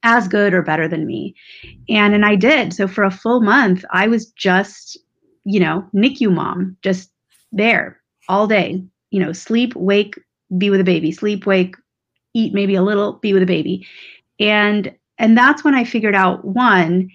as 0.04 0.28
good 0.28 0.54
or 0.54 0.62
better 0.62 0.88
than 0.88 1.06
me. 1.06 1.36
And 1.90 2.14
and 2.14 2.26
I 2.26 2.36
did. 2.36 2.74
So 2.74 2.88
for 2.88 3.04
a 3.04 3.12
full 3.12 3.42
month, 3.42 3.84
I 3.92 4.08
was 4.08 4.28
just, 4.32 4.98
you 5.44 5.60
know, 5.60 5.86
NICU 5.94 6.32
mom, 6.32 6.78
just 6.82 7.12
there 7.52 8.00
all 8.30 8.48
day. 8.48 8.84
You 9.12 9.20
know, 9.20 9.34
sleep, 9.34 9.76
wake, 9.76 10.20
be 10.58 10.70
with 10.70 10.80
a 10.80 10.86
baby, 10.86 11.12
sleep, 11.12 11.46
wake, 11.46 11.76
eat 12.34 12.54
maybe 12.54 12.76
a 12.76 12.84
little, 12.84 13.14
be 13.14 13.34
with 13.34 13.44
a 13.44 13.48
baby. 13.48 13.88
And 14.40 14.94
and 15.18 15.38
that's 15.38 15.64
when 15.64 15.76
I 15.76 15.84
figured 15.84 16.16
out 16.16 16.46
one, 16.46 17.10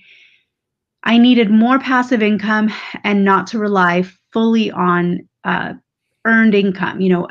I 1.04 1.18
needed 1.18 1.50
more 1.50 1.78
passive 1.78 2.22
income 2.22 2.72
and 3.04 3.24
not 3.24 3.46
to 3.48 3.58
rely 3.58 4.04
fully 4.32 4.70
on 4.70 5.28
uh, 5.44 5.74
earned 6.24 6.54
income. 6.54 7.00
You 7.00 7.10
know, 7.10 7.28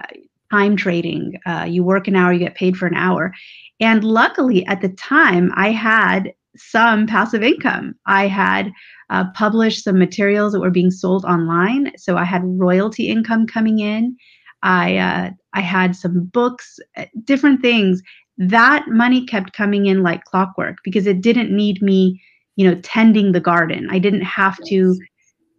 time 0.52 0.76
trading. 0.76 1.40
Uh, 1.46 1.66
you 1.68 1.84
work 1.84 2.08
an 2.08 2.16
hour, 2.16 2.34
you 2.34 2.40
get 2.40 2.56
paid 2.56 2.78
for 2.78 2.88
an 2.88 2.96
hour. 2.96 3.34
And 3.80 4.04
luckily, 4.04 4.66
at 4.66 4.82
the 4.82 4.90
time, 4.90 5.52
I 5.56 5.72
had 5.72 6.34
some 6.58 7.08
passive 7.08 7.44
income. 7.44 7.96
I 8.06 8.28
had 8.28 8.72
uh, 9.10 9.26
published 9.34 9.84
some 9.84 9.98
materials 9.98 10.54
that 10.54 10.60
were 10.60 10.72
being 10.72 10.92
sold 10.92 11.26
online, 11.26 11.92
so 11.98 12.18
I 12.18 12.26
had 12.26 12.42
royalty 12.44 13.08
income 13.08 13.48
coming 13.48 13.80
in. 13.80 14.16
I 14.62 14.98
uh, 14.98 15.30
I 15.54 15.62
had 15.62 15.96
some 15.96 16.26
books, 16.26 16.80
uh, 16.98 17.06
different 17.24 17.62
things. 17.62 18.02
That 18.38 18.88
money 18.88 19.26
kept 19.26 19.54
coming 19.54 19.86
in 19.86 20.04
like 20.04 20.24
clockwork 20.26 20.78
because 20.84 21.08
it 21.08 21.22
didn't 21.22 21.56
need 21.56 21.82
me, 21.82 22.22
you 22.56 22.70
know, 22.70 22.80
tending 22.82 23.32
the 23.32 23.40
garden. 23.40 23.88
I 23.90 24.00
didn't 24.00 24.22
have 24.22 24.58
to 24.68 24.96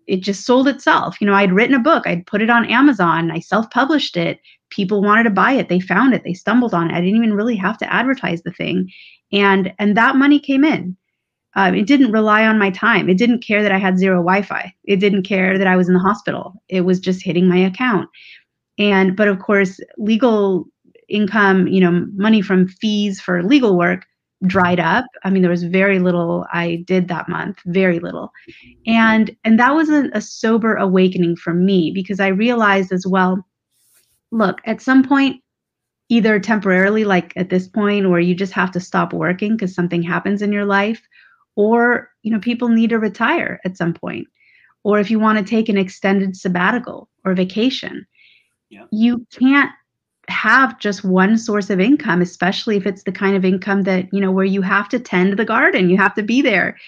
it 0.07 0.23
just 0.23 0.45
sold 0.45 0.67
itself. 0.67 1.21
You 1.21 1.27
know, 1.27 1.35
I'd 1.35 1.53
written 1.53 1.77
a 1.77 1.81
book, 1.81 2.07
I'd 2.07 2.27
put 2.27 2.43
it 2.43 2.51
on 2.51 2.67
Amazon, 2.67 3.31
I 3.31 3.39
self-published 3.39 4.17
it. 4.17 4.41
People 4.71 5.03
wanted 5.03 5.25
to 5.25 5.31
buy 5.31 5.53
it, 5.53 5.69
they 5.69 5.81
found 5.81 6.15
it, 6.15 6.23
they 6.25 6.35
stumbled 6.35 6.75
on 6.75 6.91
it. 6.91 6.95
I 6.95 7.01
didn't 7.01 7.17
even 7.17 7.35
really 7.35 7.57
have 7.57 7.79
to 7.79 7.93
advertise 7.93 8.43
the 8.43 8.53
thing, 8.53 8.91
and 9.33 9.73
and 9.79 9.97
that 9.97 10.17
money 10.17 10.39
came 10.39 10.65
in. 10.65 10.97
Um, 11.57 11.75
it 11.75 11.87
didn't 11.87 12.13
rely 12.13 12.47
on 12.47 12.59
my 12.59 12.71
time. 12.71 13.09
It 13.09 13.19
didn't 13.19 13.43
care 13.45 13.63
that 13.63 13.73
I 13.73 13.79
had 13.79 13.99
zero 13.99 14.19
Wi-Fi. 14.19 14.73
It 14.85 14.97
didn't 14.97 15.25
care 15.25 15.59
that 15.59 15.67
I 15.67 15.77
was 15.77 15.89
in 15.89 15.95
the 15.95 16.01
hospital. 16.01 16.63
It 16.69 16.83
was 16.83 17.01
just 17.01 17.25
hitting 17.25 17.49
my 17.49 17.59
account. 17.59 18.09
And 18.79 19.17
but 19.17 19.29
of 19.29 19.41
course, 19.41 19.81
legal 19.99 20.67
income, 21.09 21.67
you 21.67 21.81
know, 21.81 22.07
money 22.15 22.41
from 22.41 22.69
fees 22.69 23.21
for 23.21 23.43
legal 23.43 23.77
work 23.77 24.07
dried 24.47 24.81
up. 24.81 25.05
I 25.25 25.31
mean, 25.31 25.43
there 25.43 25.51
was 25.51 25.65
very 25.65 25.99
little 25.99 26.47
I 26.53 26.83
did 26.87 27.09
that 27.09 27.29
month, 27.29 27.59
very 27.67 27.99
little. 27.99 28.31
And 28.87 29.37
and 29.45 29.59
that 29.59 29.75
was 29.75 29.91
a, 29.91 30.09
a 30.15 30.21
sober 30.21 30.77
awakening 30.77 31.37
for 31.37 31.53
me 31.53 31.91
because 31.95 32.21
I 32.21 32.29
realized 32.29 32.93
as 32.93 33.07
well, 33.07 33.45
look, 34.31 34.61
at 34.65 34.81
some 34.81 35.03
point, 35.03 35.43
either 36.09 36.41
temporarily, 36.41 37.05
like 37.05 37.33
at 37.37 37.51
this 37.51 37.69
point, 37.69 38.07
or 38.07 38.21
you 38.21 38.35
just 38.35 38.53
have 38.53 38.71
to 38.73 38.81
stop 38.81 39.13
working 39.13 39.53
because 39.57 39.75
something 39.75 40.03
happens 40.03 40.43
in 40.43 40.53
your 40.53 40.65
life, 40.65 41.03
or 41.57 42.11
you 42.23 42.31
know, 42.31 42.41
people 42.41 42.69
need 42.69 42.91
to 42.91 42.99
retire 42.99 43.61
at 43.65 43.77
some 43.77 43.95
point. 43.95 44.27
Or 44.83 44.99
if 44.99 45.11
you 45.11 45.19
want 45.19 45.39
to 45.39 45.45
take 45.45 45.69
an 45.69 45.77
extended 45.77 46.37
sabbatical 46.37 47.09
or 47.25 47.35
vacation, 47.35 48.07
yeah. 48.71 48.85
you 48.91 49.27
can't 49.31 49.71
have 50.29 50.79
just 50.79 51.05
one 51.05 51.37
source 51.37 51.71
of 51.71 51.81
income 51.81 52.23
especially 52.23 52.77
if 52.77 52.87
it's 52.87 53.03
the 53.03 53.13
kind 53.13 53.37
of 53.37 53.45
income 53.45 53.83
that 53.83 54.13
you 54.13 54.21
know 54.21 54.31
where 54.31 54.45
you 54.45 54.63
have 54.63 54.89
to 54.89 54.99
tend 54.99 55.37
the 55.37 55.45
garden 55.45 55.91
you 55.91 55.97
have 55.97 56.15
to 56.15 56.23
be 56.23 56.41
there 56.41 56.79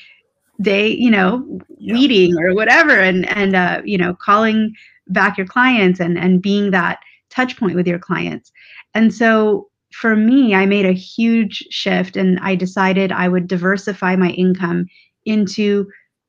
day 0.60 0.88
you 0.88 1.10
know 1.10 1.44
yeah. 1.78 1.94
weeding 1.94 2.36
or 2.38 2.54
whatever 2.54 2.92
and 2.92 3.28
and 3.36 3.56
uh, 3.56 3.82
you 3.84 3.98
know 3.98 4.14
calling 4.14 4.72
back 5.08 5.36
your 5.36 5.46
clients 5.46 5.98
and 5.98 6.16
and 6.16 6.40
being 6.40 6.70
that 6.70 7.00
touch 7.32 7.56
point 7.56 7.74
with 7.74 7.86
your 7.86 7.98
clients 7.98 8.52
and 8.94 9.12
so 9.14 9.68
for 9.92 10.14
me 10.14 10.54
i 10.54 10.66
made 10.66 10.86
a 10.86 10.92
huge 10.92 11.66
shift 11.70 12.16
and 12.16 12.38
i 12.40 12.54
decided 12.54 13.10
i 13.10 13.28
would 13.28 13.48
diversify 13.48 14.14
my 14.16 14.30
income 14.30 14.86
into 15.24 15.86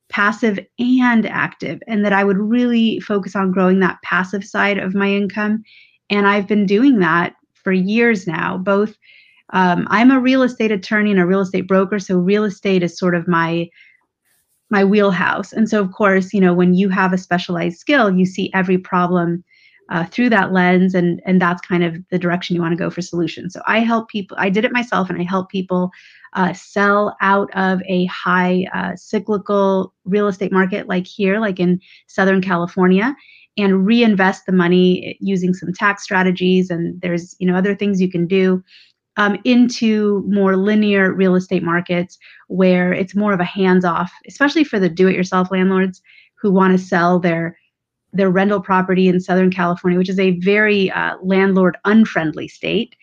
passive 0.10 0.60
and 0.80 1.26
active 1.26 1.82
and 1.88 2.06
that 2.06 2.13
i 2.13 2.24
would 2.24 2.38
really 2.38 3.00
focus 3.00 3.36
on 3.36 3.52
growing 3.52 3.80
that 3.80 4.02
passive 4.04 4.44
side 4.44 4.78
of 4.78 4.94
my 4.94 5.10
income 5.10 5.63
and 6.10 6.28
I've 6.28 6.48
been 6.48 6.66
doing 6.66 7.00
that 7.00 7.36
for 7.54 7.72
years 7.72 8.28
now. 8.28 8.58
Both, 8.58 8.96
um, 9.52 9.88
I'm 9.89 10.12
a 10.12 10.20
real 10.20 10.44
estate 10.44 10.72
attorney 10.72 11.12
and 11.12 11.20
a 11.20 11.26
real 11.26 11.42
estate 11.42 11.68
broker, 11.68 12.00
so 12.00 12.18
real 12.18 12.44
estate 12.44 12.84
is 12.84 12.98
sort 12.98 13.16
of 13.16 13.28
my 13.28 13.70
my 14.70 14.84
wheelhouse. 14.84 15.54
And 15.54 15.70
so, 15.70 15.80
of 15.82 15.92
course, 15.92 16.34
you 16.34 16.42
know, 16.42 16.54
when 16.54 16.74
you 16.74 16.89
have 16.89 17.13
a 17.13 17.18
specialized 17.18 17.78
skill, 17.78 18.12
you 18.12 18.26
see 18.26 18.52
every 18.54 18.78
problem 18.78 19.44
uh, 19.94 20.06
through 20.06 20.30
that 20.30 20.52
lens, 20.52 20.96
and 20.96 21.22
and 21.26 21.42
that's 21.42 21.62
kind 21.62 21.84
of 21.84 21.96
the 22.10 22.20
direction 22.20 22.56
you 22.56 22.62
want 22.62 22.74
to 22.74 22.84
go 22.84 22.90
for 22.90 23.02
solutions. 23.02 23.54
So 23.54 23.62
I 23.66 23.80
help 23.80 24.10
people. 24.10 24.36
I 24.40 24.50
did 24.50 24.66
it 24.66 24.74
myself, 24.74 25.10
and 25.10 25.22
I 25.22 25.24
help 25.24 25.50
people 25.50 25.92
uh, 26.34 26.52
sell 26.54 27.16
out 27.22 27.50
of 27.56 27.80
a 27.88 28.06
high 28.06 28.66
uh, 28.74 28.96
cyclical 28.96 29.94
real 30.04 30.28
estate 30.28 30.52
market, 30.52 30.88
like 30.88 31.06
here, 31.06 31.40
like 31.40 31.60
in 31.60 31.80
Southern 32.08 32.42
California, 32.42 33.16
and 33.58 33.86
reinvest 33.86 34.48
the 34.48 34.52
money 34.52 35.16
using 35.22 35.54
some 35.54 35.72
tax 35.72 36.04
strategies 36.04 36.70
and 36.70 37.00
there's 37.02 37.36
you 37.40 37.48
know 37.48 37.56
other 37.56 37.76
things 37.76 38.02
you 38.02 38.10
can 38.10 38.26
do 38.26 38.64
um, 39.18 39.38
into 39.44 40.24
more 40.28 40.58
linear 40.58 41.14
real 41.14 41.36
estate 41.36 41.62
markets 41.62 42.18
where 42.48 42.92
it's 42.92 43.16
more 43.16 43.34
of 43.34 43.40
a 43.40 43.46
hands 43.46 43.86
off 43.86 44.12
especially 44.28 44.64
for 44.64 44.80
the 44.80 44.90
do 44.90 45.08
it 45.08 45.16
yourself 45.16 45.52
landlords 45.52 46.02
who 46.42 46.52
want 46.52 46.78
to 46.78 46.84
sell 46.84 47.20
their 47.20 47.58
their 48.13 48.30
rental 48.30 48.62
property 48.62 49.08
in 49.08 49.19
southern 49.19 49.52
california 49.52 49.97
which 49.97 50.10
is 50.10 50.19
a 50.19 50.39
very 50.39 50.91
uh, 50.91 51.15
landlord 51.21 51.78
unfriendly 51.86 52.47
state. 52.47 52.95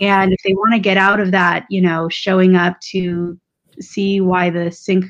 And 0.00 0.32
if 0.32 0.40
they 0.44 0.54
want 0.54 0.74
to 0.74 0.80
get 0.80 0.96
out 0.96 1.20
of 1.20 1.30
that 1.30 1.66
you 1.68 1.80
know 1.80 2.08
showing 2.08 2.56
up 2.56 2.80
to 2.92 3.38
see 3.80 4.20
why 4.20 4.50
the 4.50 4.70
sink 4.70 5.06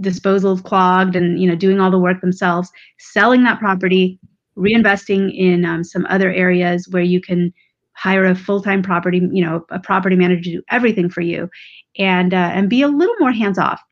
disposal 0.00 0.52
is 0.52 0.60
clogged 0.60 1.16
and 1.16 1.40
you 1.40 1.48
know 1.48 1.56
doing 1.56 1.80
all 1.80 1.90
the 1.90 1.98
work 1.98 2.20
themselves 2.20 2.70
selling 2.98 3.42
that 3.44 3.58
property 3.58 4.18
reinvesting 4.56 5.34
in 5.36 5.64
um, 5.64 5.84
some 5.84 6.06
other 6.08 6.32
areas 6.32 6.88
where 6.90 7.02
you 7.02 7.20
can 7.20 7.52
hire 7.94 8.24
a 8.24 8.34
full-time 8.34 8.82
property 8.82 9.18
you 9.32 9.44
know 9.44 9.64
a 9.70 9.80
property 9.80 10.14
manager 10.14 10.42
to 10.42 10.50
do 10.52 10.62
everything 10.70 11.10
for 11.10 11.20
you 11.20 11.50
and 11.98 12.32
uh, 12.32 12.50
and 12.54 12.70
be 12.70 12.82
a 12.82 12.88
little 12.88 13.14
more 13.18 13.32
hands 13.32 13.58
off 13.58 13.82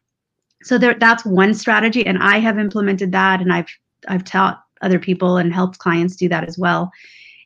so 0.62 0.78
there 0.78 0.94
that's 0.94 1.24
one 1.24 1.52
strategy 1.52 2.06
and 2.06 2.18
i 2.18 2.38
have 2.38 2.58
implemented 2.58 3.10
that 3.10 3.40
and 3.40 3.52
i've 3.52 3.68
i've 4.08 4.24
taught 4.24 4.62
other 4.82 4.98
people 4.98 5.36
and 5.36 5.52
helped 5.52 5.78
clients 5.78 6.16
do 6.16 6.28
that 6.28 6.48
as 6.48 6.58
well. 6.58 6.90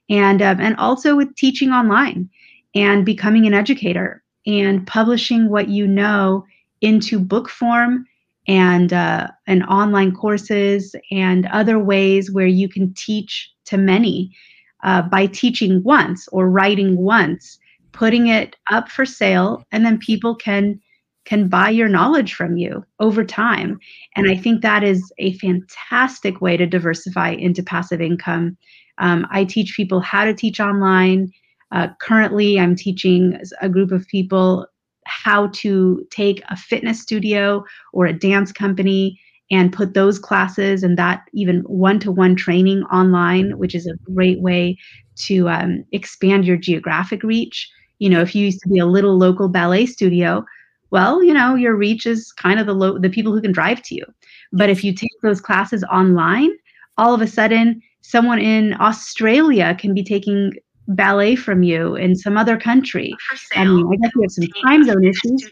And 0.08 0.42
um, 0.42 0.60
and 0.60 0.76
also 0.76 1.16
with 1.16 1.34
teaching 1.36 1.70
online 1.70 2.28
and 2.74 3.04
becoming 3.04 3.46
an 3.46 3.54
educator 3.54 4.22
and 4.46 4.86
publishing 4.86 5.48
what 5.48 5.68
you 5.68 5.86
know 5.86 6.44
into 6.80 7.18
book 7.18 7.48
form 7.48 8.06
and 8.48 8.92
uh, 8.92 9.28
and 9.46 9.62
online 9.64 10.12
courses 10.12 10.94
and 11.10 11.46
other 11.46 11.78
ways 11.78 12.32
where 12.32 12.46
you 12.46 12.68
can 12.68 12.92
teach 12.94 13.50
to 13.66 13.76
many 13.76 14.34
uh, 14.82 15.02
by 15.02 15.26
teaching 15.26 15.82
once 15.82 16.26
or 16.28 16.48
writing 16.48 16.96
once 16.96 17.58
putting 17.92 18.28
it 18.28 18.56
up 18.70 18.88
for 18.88 19.04
sale 19.04 19.62
and 19.72 19.84
then 19.84 19.98
people 19.98 20.34
can 20.34 20.80
can 21.24 21.48
buy 21.48 21.70
your 21.70 21.88
knowledge 21.88 22.34
from 22.34 22.56
you 22.56 22.84
over 22.98 23.24
time. 23.24 23.78
And 24.16 24.30
i 24.30 24.36
think 24.36 24.62
that 24.62 24.82
is 24.82 25.12
a 25.18 25.34
fantastic 25.34 26.40
way 26.40 26.56
to 26.56 26.66
diversify 26.66 27.30
into 27.30 27.62
passive 27.62 28.00
income. 28.00 28.56
Um, 28.98 29.26
i 29.30 29.44
teach 29.44 29.76
people 29.76 30.00
how 30.00 30.24
to 30.24 30.34
teach 30.34 30.60
online. 30.60 31.30
Uh, 31.72 31.88
currently 32.00 32.58
i'm 32.58 32.74
teaching 32.74 33.38
a 33.60 33.68
group 33.68 33.92
of 33.92 34.06
people 34.08 34.66
how 35.04 35.48
to 35.48 36.04
take 36.10 36.42
a 36.48 36.56
fitness 36.56 37.00
studio 37.00 37.64
or 37.92 38.06
a 38.06 38.12
dance 38.12 38.52
company 38.52 39.20
and 39.52 39.72
put 39.72 39.94
those 39.94 40.18
classes 40.18 40.82
and 40.82 40.96
that 40.96 41.22
even 41.32 41.60
one-to-one 41.60 42.36
training 42.36 42.82
online 42.84 43.56
which 43.58 43.74
is 43.74 43.86
a 43.86 43.96
great 44.12 44.40
way 44.40 44.76
to 45.16 45.48
um, 45.48 45.84
expand 45.92 46.44
your 46.44 46.56
geographic 46.56 47.22
reach. 47.22 47.70
You 47.98 48.10
know 48.10 48.20
if 48.20 48.34
you 48.34 48.46
used 48.46 48.60
to 48.62 48.68
be 48.68 48.78
a 48.78 48.86
little 48.86 49.16
local 49.18 49.48
ballet 49.48 49.86
studio 49.86 50.44
well 50.90 51.22
you 51.22 51.32
know 51.32 51.54
your 51.54 51.74
reach 51.74 52.06
is 52.06 52.32
kind 52.32 52.60
of 52.60 52.66
the 52.66 52.74
lo- 52.74 52.98
the 52.98 53.10
people 53.10 53.32
who 53.32 53.40
can 53.40 53.52
drive 53.52 53.82
to 53.82 53.94
you 53.94 54.04
but 54.52 54.68
if 54.68 54.84
you 54.84 54.94
take 54.94 55.10
those 55.22 55.40
classes 55.40 55.84
online 55.84 56.50
all 56.98 57.14
of 57.14 57.20
a 57.20 57.26
sudden 57.26 57.80
someone 58.02 58.38
in 58.38 58.74
australia 58.80 59.76
can 59.78 59.94
be 59.94 60.02
taking 60.02 60.52
ballet 60.90 61.36
from 61.36 61.62
you 61.62 61.94
in 61.94 62.16
some 62.16 62.36
other 62.36 62.58
country. 62.58 63.14
I 63.54 63.64
mean, 63.64 63.86
I 63.92 63.96
guess 63.96 64.12
we 64.16 64.22
have 64.22 64.32
some 64.32 64.48
time 64.64 64.84
zone 64.84 65.04
issues. 65.04 65.50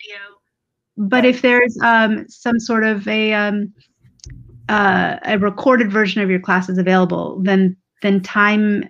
But 0.96 1.24
if 1.24 1.42
there's 1.42 1.79
um, 1.83 2.29
some 2.29 2.59
sort 2.59 2.85
of 2.85 3.07
a 3.07 3.33
um, 3.33 3.72
uh, 4.68 5.16
a 5.24 5.38
recorded 5.38 5.90
version 5.90 6.22
of 6.22 6.31
your 6.31 6.40
classes 6.40 6.79
available, 6.79 7.40
then 7.42 7.77
then 8.03 8.20
time 8.20 8.88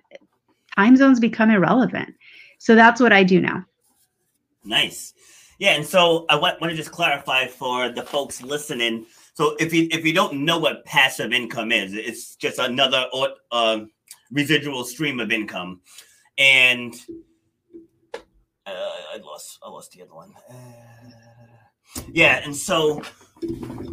time 0.76 0.96
zones 0.96 1.20
become 1.20 1.50
irrelevant. 1.50 2.14
So 2.58 2.74
that's 2.74 3.00
what 3.00 3.12
I 3.12 3.24
do 3.24 3.40
now. 3.40 3.64
Nice. 4.64 5.12
Yeah, 5.58 5.72
and 5.72 5.84
so 5.84 6.24
I 6.28 6.36
want, 6.36 6.60
want 6.60 6.70
to 6.70 6.76
just 6.76 6.92
clarify 6.92 7.46
for 7.46 7.88
the 7.88 8.02
folks 8.02 8.42
listening. 8.42 9.06
So 9.34 9.56
if 9.58 9.72
you 9.74 9.88
if 9.90 10.04
you 10.04 10.12
don't 10.12 10.44
know 10.44 10.58
what 10.58 10.84
passive 10.84 11.32
income 11.32 11.72
is, 11.72 11.94
it's 11.94 12.36
just 12.36 12.58
another 12.58 13.06
uh, 13.50 13.80
residual 14.30 14.84
stream 14.84 15.20
of 15.20 15.32
income 15.32 15.80
and 16.38 16.94
uh, 18.14 18.70
I 19.14 19.18
lost 19.22 19.58
I 19.62 19.68
lost 19.68 19.92
the 19.92 20.02
other 20.02 20.14
one. 20.14 20.32
Uh, 20.48 20.54
yeah, 22.12 22.40
and 22.44 22.54
so 22.54 23.02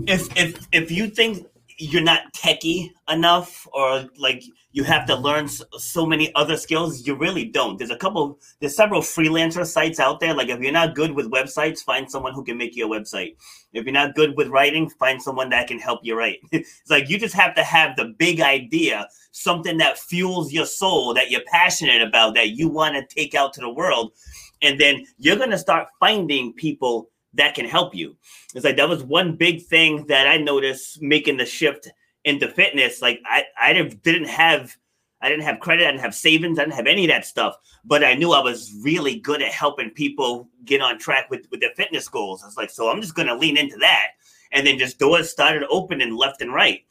if 0.08 0.36
if 0.38 0.68
if 0.72 0.92
you 0.92 1.10
think 1.10 1.48
you're 1.78 2.02
not 2.02 2.34
techie 2.34 2.90
enough 3.10 3.68
or 3.74 4.06
like 4.18 4.44
you 4.72 4.84
have 4.84 5.06
to 5.06 5.16
learn 5.16 5.48
so 5.48 6.06
many 6.06 6.34
other 6.36 6.58
skills 6.58 7.06
you 7.06 7.16
really 7.16 7.46
don't. 7.46 7.78
There's 7.78 7.92
a 7.92 7.98
couple 7.98 8.40
there's 8.60 8.76
several 8.76 9.02
freelancer 9.02 9.66
sites 9.66 10.00
out 10.00 10.20
there. 10.20 10.34
Like 10.34 10.50
if 10.50 10.60
you're 10.60 10.72
not 10.72 10.96
good 10.96 11.12
with 11.12 11.32
websites 11.32 11.80
find 11.80 12.10
someone 12.10 12.34
who 12.34 12.44
can 12.44 12.58
make 12.58 12.76
you 12.76 12.92
a 12.92 13.00
website. 13.00 13.36
If 13.74 13.86
you're 13.86 13.94
not 13.94 14.16
good 14.16 14.36
with 14.38 14.48
writing 14.48 14.90
find 14.90 15.22
someone 15.22 15.50
that 15.50 15.68
can 15.68 15.80
help 15.80 16.02
you 16.04 16.18
write. 16.18 16.40
It's 16.52 16.90
like 16.90 17.10
you 17.10 17.20
just 17.20 17.36
have 17.36 17.56
to 17.56 17.64
have 17.64 17.96
the 17.96 18.14
big 18.18 18.42
idea 18.42 19.08
something 19.32 19.78
that 19.78 20.00
fuels 20.00 20.54
your 20.54 20.66
soul 20.66 21.14
that 21.14 21.30
you're 21.30 21.44
passionate 21.48 22.02
about 22.02 22.36
that 22.36 22.52
you 22.52 22.70
want 22.70 22.96
to 22.96 23.16
take 23.16 23.36
out 23.36 23.54
to 23.54 23.62
the 23.62 23.70
world 23.70 24.14
and 24.62 24.80
then 24.80 25.06
you're 25.18 25.36
going 25.36 25.52
to 25.52 25.58
start 25.58 25.88
finding 26.00 26.54
people 26.54 27.10
that 27.36 27.56
can 27.56 27.66
help 27.66 27.96
you. 27.96 28.16
It's 28.54 28.66
like 28.66 28.78
that 28.78 28.90
was 28.90 29.04
one 29.04 29.36
big 29.36 29.64
thing 29.64 30.06
that 30.08 30.28
I 30.28 30.38
noticed 30.38 31.02
making 31.02 31.38
the 31.38 31.46
shift 31.46 31.90
into 32.24 32.48
fitness. 32.48 33.02
Like 33.02 33.22
I, 33.26 33.44
I 33.60 33.74
didn't 33.74 34.28
have 34.28 34.76
I 35.22 35.30
didn't 35.30 35.46
have 35.46 35.60
credit, 35.60 35.88
I 35.88 35.92
didn't 35.92 36.04
have 36.04 36.14
savings, 36.14 36.60
I 36.60 36.64
didn't 36.64 36.76
have 36.76 36.88
any 36.88 37.06
of 37.06 37.10
that 37.10 37.26
stuff. 37.26 37.56
But 37.84 38.04
I 38.04 38.16
knew 38.16 38.32
I 38.32 38.42
was 38.42 38.74
really 38.84 39.20
good 39.20 39.42
at 39.42 39.52
helping 39.52 39.90
people 39.92 40.50
get 40.66 40.82
on 40.82 41.00
track 41.00 41.30
with, 41.30 41.48
with 41.50 41.62
their 41.62 41.74
fitness 41.76 42.08
goals. 42.08 42.44
I 42.44 42.48
was 42.48 42.58
like, 42.58 42.70
so 42.70 42.90
I'm 42.90 43.02
just 43.02 43.16
gonna 43.16 43.36
lean 43.36 43.58
into 43.58 43.78
that. 43.78 44.08
And 44.52 44.66
then 44.66 44.78
just 44.78 45.00
doors 45.00 45.30
started 45.30 45.64
opening 45.70 46.16
left 46.16 46.42
and 46.42 46.54
right. 46.54 46.82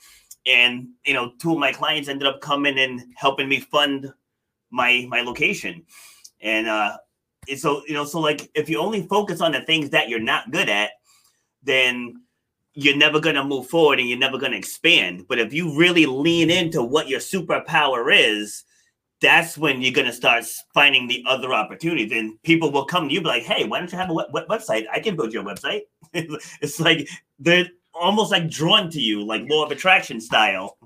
and 0.46 0.88
you 1.04 1.14
know, 1.14 1.32
two 1.38 1.52
of 1.52 1.58
my 1.58 1.72
clients 1.72 2.08
ended 2.08 2.26
up 2.26 2.40
coming 2.40 2.78
and 2.78 3.02
helping 3.16 3.48
me 3.48 3.60
fund 3.60 4.12
my 4.70 5.06
my 5.08 5.20
location. 5.20 5.84
And 6.40 6.66
uh 6.66 6.96
so 7.56 7.82
you 7.86 7.94
know, 7.94 8.04
so 8.04 8.20
like 8.20 8.50
if 8.54 8.68
you 8.68 8.78
only 8.78 9.06
focus 9.06 9.40
on 9.40 9.52
the 9.52 9.60
things 9.60 9.90
that 9.90 10.08
you're 10.08 10.20
not 10.20 10.50
good 10.50 10.68
at, 10.68 10.92
then 11.62 12.20
you're 12.74 12.96
never 12.96 13.20
going 13.20 13.36
to 13.36 13.44
move 13.44 13.68
forward 13.68 14.00
and 14.00 14.08
you're 14.08 14.18
never 14.18 14.38
going 14.38 14.52
to 14.52 14.58
expand. 14.58 15.26
But 15.28 15.38
if 15.38 15.52
you 15.52 15.78
really 15.78 16.06
lean 16.06 16.50
into 16.50 16.82
what 16.82 17.08
your 17.08 17.20
superpower 17.20 18.12
is, 18.12 18.64
that's 19.20 19.56
when 19.56 19.80
you're 19.80 19.92
going 19.92 20.06
to 20.06 20.12
start 20.12 20.44
finding 20.74 21.06
the 21.06 21.24
other 21.26 21.54
opportunities. 21.54 22.12
And 22.12 22.40
people 22.42 22.72
will 22.72 22.84
come 22.84 23.08
to 23.08 23.14
you 23.14 23.20
be 23.20 23.28
like, 23.28 23.44
hey, 23.44 23.64
why 23.64 23.78
don't 23.78 23.90
you 23.90 23.98
have 23.98 24.10
a 24.10 24.14
web- 24.14 24.48
website? 24.48 24.84
I 24.92 24.98
can 24.98 25.14
build 25.16 25.32
your 25.32 25.44
website. 25.44 25.82
it's 26.12 26.80
like 26.80 27.08
they're 27.38 27.68
almost 27.94 28.32
like 28.32 28.50
drawn 28.50 28.90
to 28.90 29.00
you, 29.00 29.24
like 29.24 29.48
law 29.48 29.64
of 29.64 29.70
attraction 29.70 30.20
style. 30.20 30.76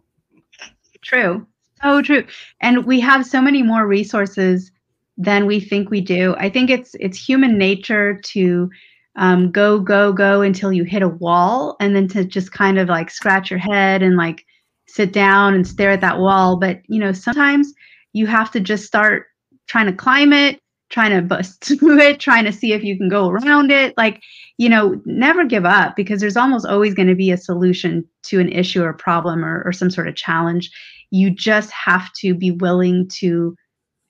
True. 1.01 1.47
So 1.83 2.03
true. 2.03 2.27
And 2.61 2.85
we 2.85 3.01
have 3.01 3.27
so 3.27 3.41
many 3.41 3.63
more 3.63 3.87
resources 3.87 4.71
than 5.19 5.47
we 5.47 5.59
think 5.61 5.91
we 5.91 6.01
do. 6.01 6.35
I 6.39 6.49
think 6.49 6.71
it's 6.71 6.95
it's 7.01 7.19
human 7.19 7.59
nature 7.59 8.21
to 8.27 8.71
um, 9.17 9.51
go, 9.51 9.81
go, 9.81 10.13
go 10.13 10.43
until 10.43 10.73
you 10.73 10.85
hit 10.85 11.03
a 11.03 11.09
wall, 11.09 11.77
and 11.81 11.95
then 11.95 12.07
to 12.09 12.25
just 12.25 12.53
kind 12.53 12.79
of 12.79 12.89
like 12.89 13.11
scratch 13.11 13.51
your 13.51 13.59
head 13.59 14.03
and 14.03 14.17
like 14.17 14.47
sit 14.87 15.13
down 15.13 15.55
and 15.55 15.67
stare 15.67 15.91
at 15.91 16.01
that 16.01 16.21
wall. 16.21 16.57
But 16.57 16.81
you 16.89 17.01
know, 17.01 17.13
sometimes 17.13 17.75
you 18.13 18.27
have 18.27 18.51
to 18.53 18.61
just 18.61 18.87
start 18.87 19.27
trying 19.67 19.87
to 19.87 19.93
climb 19.93 20.33
it, 20.33 20.61
trying 20.89 21.11
to 21.11 21.21
bust 21.21 21.65
through 21.79 21.99
it, 21.99 22.21
trying 22.21 22.45
to 22.45 22.53
see 22.53 22.73
if 22.73 22.85
you 22.85 22.97
can 22.97 23.09
go 23.09 23.29
around 23.29 23.73
it. 23.73 23.95
Like, 23.97 24.23
you 24.57 24.69
know, 24.69 25.01
never 25.05 25.45
give 25.45 25.65
up 25.65 25.97
because 25.97 26.21
there's 26.21 26.37
almost 26.37 26.65
always 26.65 26.95
going 26.95 27.09
to 27.09 27.17
be 27.17 27.33
a 27.33 27.37
solution 27.37 28.05
to 28.25 28.39
an 28.39 28.51
issue 28.51 28.83
or 28.83 28.93
problem 28.93 29.45
or, 29.45 29.63
or 29.65 29.73
some 29.73 29.91
sort 29.91 30.09
of 30.09 30.15
challenge. 30.15 30.71
You 31.11 31.31
just 31.31 31.71
have 31.73 32.11
to 32.21 32.35
be 32.35 32.53
willing 32.53 33.09
to 33.19 33.57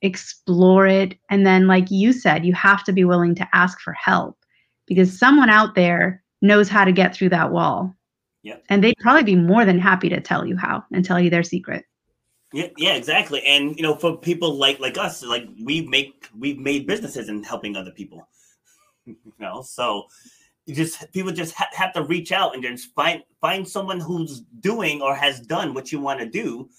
explore 0.01 0.87
it. 0.87 1.15
And 1.29 1.45
then, 1.45 1.67
like 1.67 1.91
you 1.91 2.13
said, 2.13 2.45
you 2.45 2.53
have 2.53 2.83
to 2.85 2.93
be 2.93 3.05
willing 3.05 3.35
to 3.35 3.47
ask 3.53 3.79
for 3.79 3.93
help 3.93 4.37
because 4.85 5.17
someone 5.17 5.49
out 5.49 5.75
there 5.75 6.23
knows 6.41 6.69
how 6.69 6.85
to 6.85 6.91
get 6.91 7.15
through 7.15 7.29
that 7.29 7.51
wall. 7.51 7.93
Yeah. 8.43 8.57
And 8.69 8.83
they'd 8.83 8.97
probably 8.99 9.23
be 9.23 9.35
more 9.35 9.65
than 9.65 9.79
happy 9.79 10.09
to 10.09 10.21
tell 10.21 10.45
you 10.45 10.55
how 10.57 10.83
and 10.93 11.03
tell 11.03 11.19
you 11.19 11.29
their 11.29 11.43
secret. 11.43 11.85
Yeah, 12.51 12.67
yeah, 12.77 12.95
exactly. 12.95 13.43
And 13.45 13.75
you 13.75 13.83
know, 13.83 13.95
for 13.95 14.17
people 14.17 14.55
like 14.55 14.79
like 14.79 14.97
us, 14.97 15.23
like 15.23 15.47
we 15.63 15.81
make 15.81 16.27
we've 16.37 16.57
made 16.57 16.87
businesses 16.87 17.29
in 17.29 17.43
helping 17.43 17.75
other 17.75 17.91
people. 17.91 18.27
you 19.05 19.15
know, 19.39 19.61
so 19.61 20.05
you 20.65 20.73
just 20.73 21.11
people 21.11 21.31
just 21.31 21.53
ha- 21.53 21.69
have 21.73 21.93
to 21.93 22.03
reach 22.03 22.31
out 22.31 22.55
and 22.55 22.63
just 22.63 22.93
find 22.95 23.21
find 23.39 23.67
someone 23.67 23.99
who's 23.99 24.41
doing 24.61 25.01
or 25.01 25.15
has 25.15 25.39
done 25.39 25.73
what 25.75 25.91
you 25.91 25.99
want 25.99 26.19
to 26.21 26.25
do, 26.25 26.69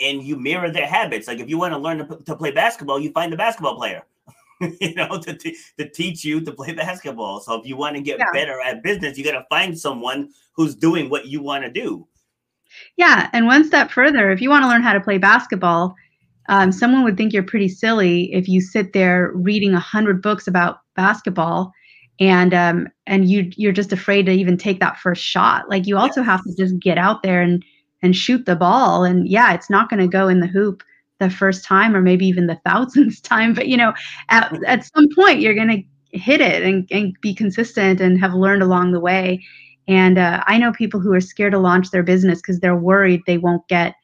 and 0.00 0.22
you 0.22 0.36
mirror 0.36 0.70
their 0.70 0.86
habits. 0.86 1.28
Like 1.28 1.40
if 1.40 1.48
you 1.48 1.58
want 1.58 1.74
to 1.74 1.78
learn 1.78 1.98
to, 1.98 2.16
to 2.16 2.36
play 2.36 2.50
basketball, 2.50 3.00
you 3.00 3.10
find 3.12 3.32
the 3.32 3.36
basketball 3.36 3.76
player. 3.76 4.02
you 4.80 4.94
know, 4.94 5.18
to, 5.20 5.34
t- 5.34 5.56
to 5.78 5.88
teach 5.88 6.24
you 6.24 6.40
to 6.40 6.52
play 6.52 6.72
basketball. 6.74 7.40
So 7.40 7.60
if 7.60 7.66
you 7.66 7.76
want 7.76 7.96
to 7.96 8.02
get 8.02 8.18
yeah. 8.18 8.26
better 8.32 8.60
at 8.60 8.82
business, 8.82 9.16
you 9.16 9.24
got 9.24 9.32
to 9.32 9.46
find 9.48 9.78
someone 9.78 10.30
who's 10.52 10.74
doing 10.74 11.08
what 11.10 11.26
you 11.26 11.42
want 11.42 11.64
to 11.64 11.70
do. 11.70 12.06
Yeah, 12.96 13.30
and 13.32 13.46
one 13.46 13.64
step 13.64 13.90
further, 13.90 14.30
if 14.30 14.40
you 14.40 14.50
want 14.50 14.62
to 14.62 14.68
learn 14.68 14.82
how 14.82 14.92
to 14.92 15.00
play 15.00 15.18
basketball, 15.18 15.94
um, 16.48 16.72
someone 16.72 17.04
would 17.04 17.16
think 17.16 17.32
you're 17.32 17.42
pretty 17.42 17.68
silly 17.68 18.32
if 18.32 18.48
you 18.48 18.60
sit 18.60 18.92
there 18.92 19.32
reading 19.34 19.74
a 19.74 19.80
hundred 19.80 20.22
books 20.22 20.46
about 20.46 20.80
basketball, 20.96 21.72
and 22.20 22.52
um, 22.52 22.88
and 23.06 23.28
you 23.30 23.50
you're 23.56 23.72
just 23.72 23.92
afraid 23.92 24.26
to 24.26 24.32
even 24.32 24.56
take 24.56 24.80
that 24.80 24.98
first 24.98 25.22
shot. 25.22 25.68
Like 25.68 25.86
you 25.86 25.96
also 25.96 26.22
have 26.22 26.42
to 26.44 26.54
just 26.56 26.78
get 26.78 26.98
out 26.98 27.22
there 27.22 27.40
and 27.40 27.64
and 28.02 28.14
shoot 28.14 28.46
the 28.46 28.56
ball. 28.56 29.04
And 29.04 29.28
yeah, 29.28 29.54
it's 29.54 29.70
not 29.70 29.90
going 29.90 30.00
to 30.00 30.08
go 30.08 30.28
in 30.28 30.40
the 30.40 30.46
hoop 30.46 30.82
the 31.18 31.30
first 31.30 31.64
time 31.64 31.94
or 31.94 32.00
maybe 32.00 32.26
even 32.26 32.46
the 32.46 32.60
thousandth 32.64 33.22
time 33.22 33.54
but 33.54 33.68
you 33.68 33.76
know 33.76 33.92
at, 34.28 34.52
at 34.64 34.84
some 34.84 35.08
point 35.14 35.40
you're 35.40 35.54
going 35.54 35.68
to 35.68 36.18
hit 36.18 36.40
it 36.40 36.62
and, 36.62 36.88
and 36.90 37.14
be 37.20 37.34
consistent 37.34 38.00
and 38.00 38.18
have 38.18 38.32
learned 38.32 38.62
along 38.62 38.92
the 38.92 39.00
way 39.00 39.44
and 39.86 40.18
uh, 40.18 40.42
i 40.46 40.56
know 40.56 40.72
people 40.72 41.00
who 41.00 41.12
are 41.12 41.20
scared 41.20 41.52
to 41.52 41.58
launch 41.58 41.90
their 41.90 42.02
business 42.02 42.40
because 42.40 42.60
they're 42.60 42.76
worried 42.76 43.20
they 43.26 43.38
won't 43.38 43.66
get 43.68 43.94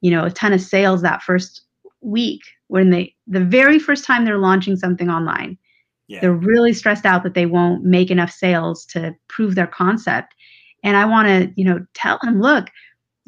you 0.00 0.10
know 0.10 0.24
a 0.24 0.30
ton 0.30 0.52
of 0.52 0.60
sales 0.60 1.02
that 1.02 1.22
first 1.22 1.62
week 2.00 2.40
when 2.68 2.90
they 2.90 3.14
the 3.26 3.44
very 3.44 3.78
first 3.78 4.04
time 4.04 4.24
they're 4.24 4.38
launching 4.38 4.76
something 4.76 5.10
online 5.10 5.58
yeah. 6.08 6.20
they're 6.20 6.32
really 6.32 6.72
stressed 6.72 7.04
out 7.04 7.22
that 7.22 7.34
they 7.34 7.46
won't 7.46 7.84
make 7.84 8.10
enough 8.10 8.30
sales 8.30 8.86
to 8.86 9.14
prove 9.28 9.54
their 9.54 9.66
concept 9.66 10.34
and 10.82 10.96
i 10.96 11.04
want 11.04 11.28
to 11.28 11.52
you 11.56 11.64
know 11.64 11.84
tell 11.92 12.18
them 12.22 12.40
look 12.40 12.68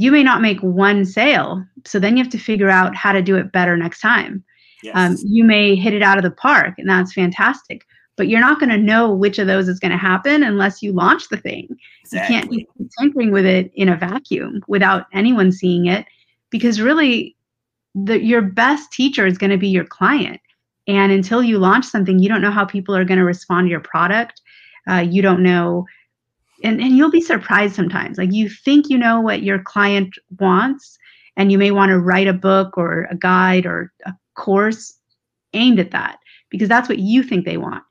you 0.02 0.10
may 0.10 0.24
not 0.24 0.42
make 0.42 0.60
one 0.60 1.04
sale. 1.04 1.64
So 1.84 1.98
then 1.98 2.16
you 2.16 2.22
have 2.24 2.32
to 2.32 2.38
figure 2.38 2.68
out 2.68 2.96
how 2.96 3.12
to 3.12 3.22
do 3.22 3.36
it 3.36 3.52
better 3.52 3.76
next 3.76 4.00
time. 4.00 4.42
Yes. 4.82 4.94
Um, 4.96 5.16
you 5.24 5.44
may 5.44 5.76
hit 5.76 5.94
it 5.94 6.02
out 6.02 6.18
of 6.18 6.24
the 6.24 6.30
park, 6.30 6.74
and 6.78 6.88
that's 6.88 7.12
fantastic. 7.12 7.86
But 8.16 8.26
you're 8.28 8.40
not 8.40 8.58
going 8.58 8.70
to 8.70 8.78
know 8.78 9.12
which 9.12 9.38
of 9.38 9.46
those 9.46 9.68
is 9.68 9.78
going 9.78 9.92
to 9.92 9.96
happen 9.96 10.42
unless 10.42 10.82
you 10.82 10.92
launch 10.92 11.28
the 11.28 11.36
thing. 11.36 11.68
Exactly. 12.02 12.34
You 12.34 12.40
can't 12.40 12.50
be 12.50 12.66
tinkering 12.98 13.30
with 13.30 13.46
it 13.46 13.70
in 13.74 13.88
a 13.88 13.96
vacuum 13.96 14.62
without 14.66 15.06
anyone 15.12 15.52
seeing 15.52 15.86
it, 15.86 16.04
because 16.50 16.80
really, 16.80 17.36
the, 17.94 18.20
your 18.20 18.42
best 18.42 18.90
teacher 18.90 19.26
is 19.26 19.38
going 19.38 19.50
to 19.50 19.56
be 19.56 19.68
your 19.68 19.84
client. 19.84 20.40
And 20.88 21.12
until 21.12 21.42
you 21.42 21.58
launch 21.58 21.84
something, 21.84 22.18
you 22.18 22.28
don't 22.28 22.42
know 22.42 22.50
how 22.50 22.64
people 22.64 22.96
are 22.96 23.04
going 23.04 23.18
to 23.18 23.24
respond 23.24 23.66
to 23.66 23.70
your 23.70 23.80
product. 23.80 24.40
Uh, 24.90 25.04
you 25.08 25.22
don't 25.22 25.42
know 25.42 25.86
and, 26.62 26.80
and 26.80 26.96
you'll 26.96 27.10
be 27.10 27.20
surprised 27.20 27.74
sometimes. 27.74 28.18
Like 28.18 28.32
you 28.32 28.48
think 28.48 28.88
you 28.88 28.98
know 28.98 29.20
what 29.20 29.42
your 29.42 29.62
client 29.62 30.14
wants, 30.38 30.98
and 31.36 31.50
you 31.50 31.58
may 31.58 31.70
want 31.70 31.90
to 31.90 31.98
write 31.98 32.28
a 32.28 32.32
book 32.32 32.76
or 32.76 33.06
a 33.10 33.16
guide 33.16 33.66
or 33.66 33.92
a 34.06 34.12
course 34.34 34.94
aimed 35.54 35.80
at 35.80 35.90
that 35.90 36.18
because 36.50 36.68
that's 36.68 36.88
what 36.88 36.98
you 36.98 37.22
think 37.22 37.44
they 37.44 37.56
want. 37.56 37.82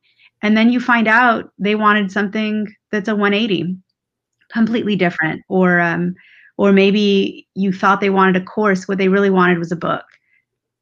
And 0.41 0.57
then 0.57 0.71
you 0.71 0.79
find 0.79 1.07
out 1.07 1.51
they 1.60 1.75
wanted 1.75 2.12
something 2.12 2.67
that's 2.91 3.07
a 3.07 3.15
180, 3.15 3.75
completely 4.51 4.95
different, 4.95 5.41
or 5.49 5.79
um, 5.79 6.15
or 6.57 6.71
maybe 6.71 7.47
you 7.55 7.71
thought 7.71 8.01
they 8.01 8.10
wanted 8.10 8.41
a 8.41 8.45
course. 8.45 8.88
What 8.88 8.97
they 8.97 9.07
really 9.07 9.29
wanted 9.29 9.60
was 9.60 9.71
a 9.71 9.75
book 9.75 10.05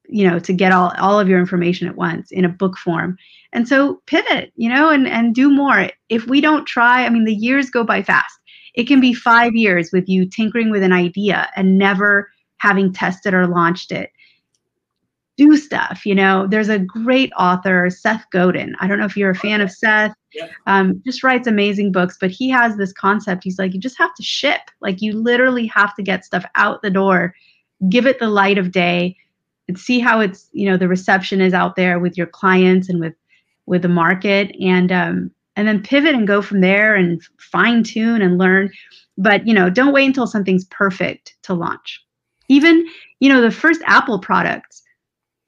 you 0.09 0.27
know 0.27 0.39
to 0.39 0.53
get 0.53 0.71
all, 0.71 0.93
all 0.97 1.19
of 1.19 1.29
your 1.29 1.39
information 1.39 1.87
at 1.87 1.95
once 1.95 2.31
in 2.31 2.45
a 2.45 2.49
book 2.49 2.77
form. 2.77 3.17
And 3.53 3.67
so 3.67 4.01
pivot 4.05 4.51
you 4.55 4.69
know 4.69 4.89
and 4.89 5.07
and 5.07 5.33
do 5.35 5.49
more. 5.49 5.89
If 6.09 6.27
we 6.27 6.41
don't 6.41 6.65
try 6.65 7.05
i 7.05 7.09
mean 7.09 7.25
the 7.25 7.33
years 7.33 7.69
go 7.69 7.83
by 7.83 8.03
fast. 8.03 8.35
It 8.75 8.87
can 8.87 9.01
be 9.01 9.13
five 9.13 9.55
years 9.55 9.91
with 9.91 10.07
you 10.07 10.27
tinkering 10.27 10.69
with 10.69 10.83
an 10.83 10.93
idea 10.93 11.49
and 11.55 11.77
never 11.77 12.29
having 12.57 12.93
tested 12.93 13.33
or 13.33 13.47
launched 13.47 13.91
it. 13.91 14.11
Do 15.37 15.55
stuff 15.57 16.05
you 16.05 16.15
know. 16.15 16.47
There's 16.47 16.69
a 16.69 16.79
great 16.79 17.31
author 17.37 17.89
seth 17.89 18.25
godin. 18.31 18.75
I 18.79 18.87
don't 18.87 18.99
know 18.99 19.05
if 19.05 19.17
you're 19.17 19.31
a 19.31 19.35
fan 19.35 19.61
of 19.61 19.71
seth. 19.71 20.13
Yeah. 20.31 20.47
um, 20.67 21.01
just 21.03 21.23
writes 21.23 21.47
amazing 21.47 21.91
books 21.91 22.15
but 22.21 22.29
he 22.29 22.49
has 22.49 22.77
this 22.77 22.93
concept. 22.93 23.43
He's 23.43 23.57
like 23.57 23.73
you 23.73 23.79
just 23.79 23.97
have 23.97 24.13
to 24.15 24.23
ship. 24.23 24.61
Like 24.81 25.01
you 25.01 25.13
literally 25.13 25.65
have 25.67 25.95
to 25.95 26.03
get 26.03 26.25
stuff 26.25 26.45
out 26.55 26.81
the 26.81 26.91
door. 26.91 27.33
Give 27.89 28.05
it 28.05 28.19
the 28.19 28.27
light 28.27 28.57
of 28.57 28.71
day 28.71 29.15
see 29.77 29.99
how 29.99 30.19
it's 30.19 30.49
you 30.51 30.69
know 30.69 30.77
the 30.77 30.87
reception 30.87 31.41
is 31.41 31.53
out 31.53 31.75
there 31.75 31.99
with 31.99 32.17
your 32.17 32.27
clients 32.27 32.89
and 32.89 32.99
with 32.99 33.13
with 33.65 33.81
the 33.81 33.87
market 33.87 34.55
and 34.61 34.91
um, 34.91 35.31
and 35.55 35.67
then 35.67 35.81
pivot 35.83 36.15
and 36.15 36.27
go 36.27 36.41
from 36.41 36.61
there 36.61 36.95
and 36.95 37.21
fine 37.37 37.83
tune 37.83 38.21
and 38.21 38.37
learn. 38.37 38.71
But 39.17 39.45
you 39.47 39.53
know 39.53 39.69
don't 39.69 39.93
wait 39.93 40.05
until 40.05 40.27
something's 40.27 40.65
perfect 40.65 41.35
to 41.43 41.53
launch. 41.53 42.03
Even 42.47 42.87
you 43.19 43.29
know 43.29 43.41
the 43.41 43.51
first 43.51 43.81
apple 43.85 44.19
products 44.19 44.83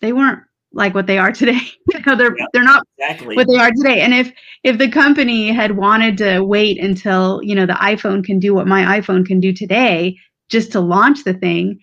they 0.01 0.13
weren't 0.13 0.41
like 0.73 0.93
what 0.93 1.07
they 1.07 1.17
are 1.17 1.31
today. 1.31 1.59
You 1.93 1.99
know 2.05 2.15
they're 2.15 2.37
yeah, 2.37 2.45
they're 2.53 2.63
not 2.63 2.83
exactly. 2.97 3.35
what 3.35 3.47
they 3.47 3.57
are 3.57 3.71
today. 3.71 3.99
And 4.01 4.13
if 4.13 4.31
if 4.63 4.77
the 4.77 4.89
company 4.89 5.51
had 5.51 5.75
wanted 5.75 6.17
to 6.19 6.39
wait 6.39 6.79
until 6.79 7.41
you 7.43 7.53
know 7.53 7.65
the 7.65 7.73
iphone 7.73 8.23
can 8.23 8.39
do 8.39 8.53
what 8.53 8.65
my 8.65 8.99
iphone 8.99 9.25
can 9.25 9.41
do 9.41 9.51
today 9.51 10.17
just 10.47 10.71
to 10.71 10.79
launch 10.79 11.23
the 11.25 11.33
thing 11.33 11.79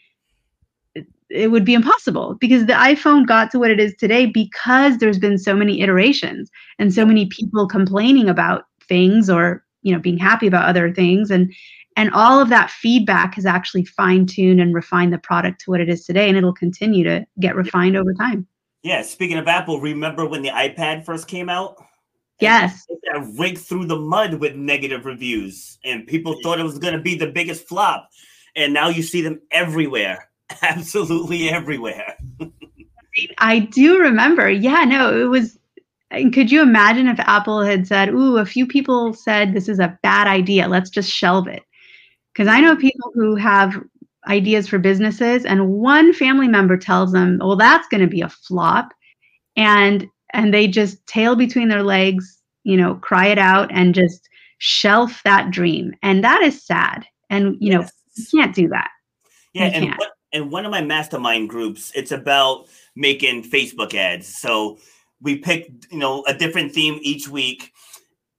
it 1.30 1.50
would 1.50 1.64
be 1.64 1.74
impossible 1.74 2.36
because 2.40 2.66
the 2.66 2.72
iPhone 2.72 3.26
got 3.26 3.50
to 3.50 3.58
what 3.58 3.70
it 3.70 3.80
is 3.80 3.94
today 3.96 4.26
because 4.26 4.98
there's 4.98 5.18
been 5.18 5.38
so 5.38 5.54
many 5.54 5.80
iterations 5.80 6.50
and 6.78 6.92
so 6.92 7.04
many 7.04 7.26
people 7.26 7.66
complaining 7.66 8.28
about 8.28 8.64
things 8.88 9.28
or 9.28 9.64
you 9.82 9.92
know 9.92 10.00
being 10.00 10.18
happy 10.18 10.46
about 10.46 10.68
other 10.68 10.92
things. 10.92 11.30
And 11.30 11.52
and 11.96 12.10
all 12.12 12.40
of 12.40 12.48
that 12.48 12.70
feedback 12.70 13.34
has 13.34 13.44
actually 13.44 13.84
fine-tuned 13.84 14.60
and 14.60 14.72
refined 14.74 15.12
the 15.12 15.18
product 15.18 15.60
to 15.62 15.70
what 15.70 15.80
it 15.80 15.88
is 15.88 16.04
today 16.04 16.28
and 16.28 16.38
it'll 16.38 16.52
continue 16.52 17.04
to 17.04 17.26
get 17.40 17.56
refined 17.56 17.96
over 17.96 18.14
time. 18.14 18.46
Yeah 18.82 19.02
speaking 19.02 19.38
of 19.38 19.48
apple 19.48 19.80
remember 19.80 20.26
when 20.26 20.42
the 20.42 20.50
ipad 20.50 21.04
first 21.04 21.28
came 21.28 21.48
out? 21.48 21.76
Yes. 22.40 22.86
that 22.88 23.34
raked 23.36 23.58
through 23.58 23.86
the 23.86 23.98
mud 23.98 24.34
with 24.34 24.54
negative 24.54 25.04
reviews 25.04 25.78
and 25.84 26.06
people 26.06 26.36
thought 26.42 26.60
it 26.60 26.64
was 26.64 26.78
going 26.78 26.94
to 26.94 27.00
be 27.00 27.16
the 27.16 27.26
biggest 27.26 27.66
flop. 27.66 28.08
And 28.54 28.72
now 28.72 28.88
you 28.88 29.02
see 29.02 29.22
them 29.22 29.40
everywhere 29.50 30.27
absolutely 30.62 31.50
everywhere. 31.50 32.16
I 33.38 33.60
do 33.60 33.98
remember. 33.98 34.48
Yeah, 34.50 34.84
no, 34.84 35.18
it 35.18 35.24
was. 35.24 35.58
Could 36.10 36.50
you 36.50 36.62
imagine 36.62 37.06
if 37.06 37.20
Apple 37.20 37.62
had 37.62 37.86
said, 37.86 38.10
"Ooh, 38.10 38.38
a 38.38 38.46
few 38.46 38.66
people 38.66 39.12
said 39.12 39.52
this 39.52 39.68
is 39.68 39.78
a 39.78 39.98
bad 40.02 40.26
idea. 40.26 40.68
Let's 40.68 40.90
just 40.90 41.10
shelve 41.10 41.48
it." 41.48 41.62
Because 42.32 42.48
I 42.48 42.60
know 42.60 42.76
people 42.76 43.10
who 43.14 43.36
have 43.36 43.82
ideas 44.28 44.68
for 44.68 44.78
businesses 44.78 45.44
and 45.44 45.68
one 45.68 46.12
family 46.12 46.48
member 46.48 46.76
tells 46.76 47.12
them 47.12 47.38
well 47.40 47.56
that's 47.56 47.88
going 47.88 48.00
to 48.00 48.06
be 48.06 48.20
a 48.20 48.28
flop 48.28 48.92
and 49.56 50.06
and 50.34 50.52
they 50.52 50.66
just 50.66 51.04
tail 51.06 51.34
between 51.34 51.68
their 51.68 51.82
legs 51.82 52.38
you 52.64 52.76
know 52.76 52.96
cry 52.96 53.26
it 53.26 53.38
out 53.38 53.70
and 53.72 53.94
just 53.94 54.28
shelf 54.58 55.22
that 55.24 55.50
dream 55.50 55.94
and 56.02 56.22
that 56.22 56.42
is 56.42 56.64
sad 56.64 57.06
and 57.30 57.56
you 57.60 57.72
know 57.72 57.86
you 58.16 58.24
can't 58.30 58.54
do 58.54 58.68
that 58.68 58.90
yeah 59.54 59.66
and 59.66 59.94
what, 59.96 60.12
and 60.32 60.50
one 60.50 60.64
of 60.64 60.70
my 60.70 60.80
mastermind 60.80 61.48
groups 61.48 61.92
it's 61.94 62.12
about 62.12 62.66
making 62.94 63.42
facebook 63.42 63.94
ads. 63.94 64.26
So 64.38 64.78
we 65.20 65.38
pick 65.38 65.70
you 65.90 65.98
know 65.98 66.24
a 66.26 66.34
different 66.34 66.72
theme 66.72 66.98
each 67.02 67.28
week 67.28 67.72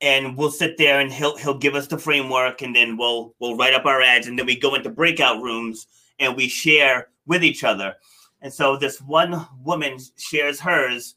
and 0.02 0.38
we'll 0.38 0.52
sit 0.52 0.78
there 0.78 1.00
and 1.00 1.12
he'll 1.12 1.38
he'll 1.38 1.58
give 1.58 1.76
us 1.76 1.88
the 1.88 1.98
framework 1.98 2.62
and 2.62 2.76
then 2.76 2.98
we'll 2.98 3.34
we'll 3.40 3.58
write 3.58 3.74
up 3.74 3.86
our 3.86 4.02
ads 4.02 4.28
and 4.28 4.38
then 4.38 4.46
we 4.46 4.58
go 4.58 4.76
into 4.76 4.90
breakout 4.90 5.42
rooms 5.42 5.88
and 6.20 6.36
we 6.36 6.48
share 6.48 7.10
with 7.26 7.44
each 7.44 7.64
other. 7.64 7.96
And 8.42 8.54
so 8.54 8.78
this 8.78 9.02
one 9.02 9.46
woman 9.64 9.98
shares 10.18 10.60
hers 10.60 11.16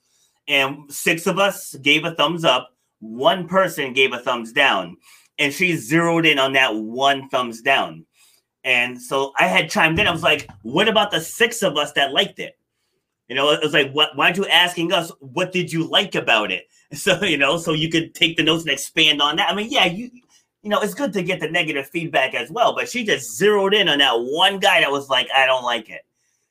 and 0.48 0.92
six 0.92 1.26
of 1.26 1.38
us 1.38 1.74
gave 1.76 2.04
a 2.04 2.14
thumbs 2.14 2.44
up. 2.44 2.70
One 2.98 3.46
person 3.46 3.92
gave 3.92 4.12
a 4.12 4.18
thumbs 4.18 4.52
down 4.52 4.96
and 5.38 5.52
she 5.52 5.76
zeroed 5.76 6.26
in 6.26 6.38
on 6.38 6.52
that 6.52 6.74
one 6.74 7.28
thumbs 7.28 7.62
down 7.62 8.04
and 8.64 9.00
so 9.00 9.32
i 9.38 9.46
had 9.46 9.70
chimed 9.70 9.98
in 9.98 10.06
i 10.06 10.10
was 10.10 10.22
like 10.22 10.48
what 10.62 10.88
about 10.88 11.10
the 11.10 11.20
six 11.20 11.62
of 11.62 11.76
us 11.76 11.92
that 11.92 12.12
liked 12.12 12.38
it 12.38 12.56
you 13.32 13.36
know, 13.36 13.50
it 13.50 13.62
was 13.62 13.72
like, 13.72 13.90
what? 13.92 14.14
Why 14.14 14.26
aren't 14.26 14.36
you 14.36 14.46
asking 14.46 14.92
us 14.92 15.10
what 15.20 15.52
did 15.52 15.72
you 15.72 15.84
like 15.84 16.14
about 16.14 16.52
it? 16.52 16.68
So 16.94 17.24
you 17.24 17.38
know, 17.38 17.56
so 17.56 17.72
you 17.72 17.88
could 17.88 18.14
take 18.14 18.36
the 18.36 18.42
notes 18.42 18.64
and 18.64 18.70
expand 18.70 19.22
on 19.22 19.36
that. 19.36 19.50
I 19.50 19.54
mean, 19.54 19.70
yeah, 19.70 19.86
you 19.86 20.10
you 20.62 20.68
know, 20.68 20.82
it's 20.82 20.92
good 20.92 21.14
to 21.14 21.22
get 21.22 21.40
the 21.40 21.48
negative 21.48 21.88
feedback 21.88 22.34
as 22.34 22.50
well, 22.50 22.74
but 22.74 22.86
she 22.86 23.02
just 23.02 23.34
zeroed 23.34 23.72
in 23.72 23.88
on 23.88 24.00
that 24.00 24.12
one 24.12 24.58
guy 24.58 24.82
that 24.82 24.90
was 24.90 25.08
like, 25.08 25.26
I 25.34 25.46
don't 25.46 25.64
like 25.64 25.88
it. 25.88 26.02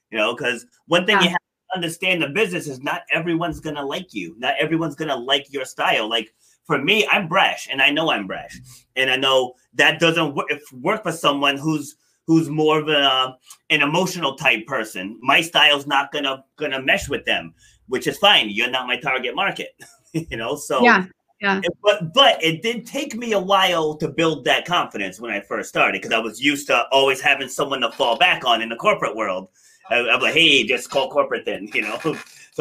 You 0.10 0.18
know, 0.18 0.34
because 0.34 0.66
one 0.88 1.06
thing 1.06 1.18
yeah. 1.18 1.24
you 1.26 1.30
have 1.30 1.38
to 1.38 1.76
understand 1.76 2.24
the 2.24 2.30
business 2.30 2.68
is 2.68 2.82
not 2.82 3.04
everyone's 3.12 3.60
gonna 3.60 3.86
like 3.86 4.16
you. 4.16 4.34
Not 4.40 4.56
everyone's 4.60 4.96
gonna 4.96 5.16
like 5.16 5.54
your 5.54 5.64
style. 5.64 6.10
Like 6.10 6.34
for 6.66 6.78
me, 6.82 7.08
I'm 7.12 7.28
brash, 7.28 7.68
and 7.72 7.82
I 7.82 7.90
know 7.90 8.12
I'm 8.12 8.28
brash, 8.28 8.60
and 8.96 9.10
I 9.10 9.16
know 9.16 9.54
that 9.74 10.00
doesn't 10.00 10.36
work, 10.36 10.48
work 10.82 11.04
for 11.04 11.12
someone 11.12 11.58
who's 11.58 11.96
who's 12.28 12.50
more 12.50 12.80
of 12.80 12.88
a, 12.88 13.36
an 13.70 13.82
emotional 13.82 14.36
type 14.36 14.66
person. 14.66 15.18
My 15.22 15.42
style's 15.42 15.88
not 15.88 16.12
gonna 16.12 16.44
gonna 16.58 16.82
mesh 16.82 17.10
with 17.10 17.26
them, 17.26 17.54
which 17.88 18.08
is 18.08 18.18
fine. 18.18 18.50
You're 18.50 18.70
not 18.70 18.88
my 18.88 18.98
target 18.98 19.36
market, 19.36 19.70
you 20.14 20.38
know. 20.38 20.56
So 20.56 20.84
yeah, 20.84 21.06
yeah. 21.42 21.62
But 21.84 22.14
but 22.14 22.42
it 22.44 22.62
did 22.62 22.86
take 22.86 23.16
me 23.16 23.34
a 23.34 23.40
while 23.40 23.96
to 23.98 24.08
build 24.08 24.46
that 24.46 24.66
confidence 24.66 25.20
when 25.20 25.32
I 25.32 25.42
first 25.42 25.70
started 25.70 26.02
because 26.02 26.14
I 26.14 26.20
was 26.20 26.42
used 26.42 26.68
to 26.68 26.86
always 26.92 27.20
having 27.20 27.50
someone 27.50 27.82
to 27.82 27.92
fall 27.92 28.18
back 28.18 28.46
on 28.46 28.62
in 28.62 28.70
the 28.70 28.76
corporate 28.76 29.16
world. 29.16 29.50
I, 29.90 29.98
am 29.98 30.22
like, 30.22 30.34
hey, 30.34 30.64
just 30.66 30.90
call 30.90 31.10
corporate 31.10 31.46
then, 31.46 31.68
you 31.74 31.82
know. 31.82 32.00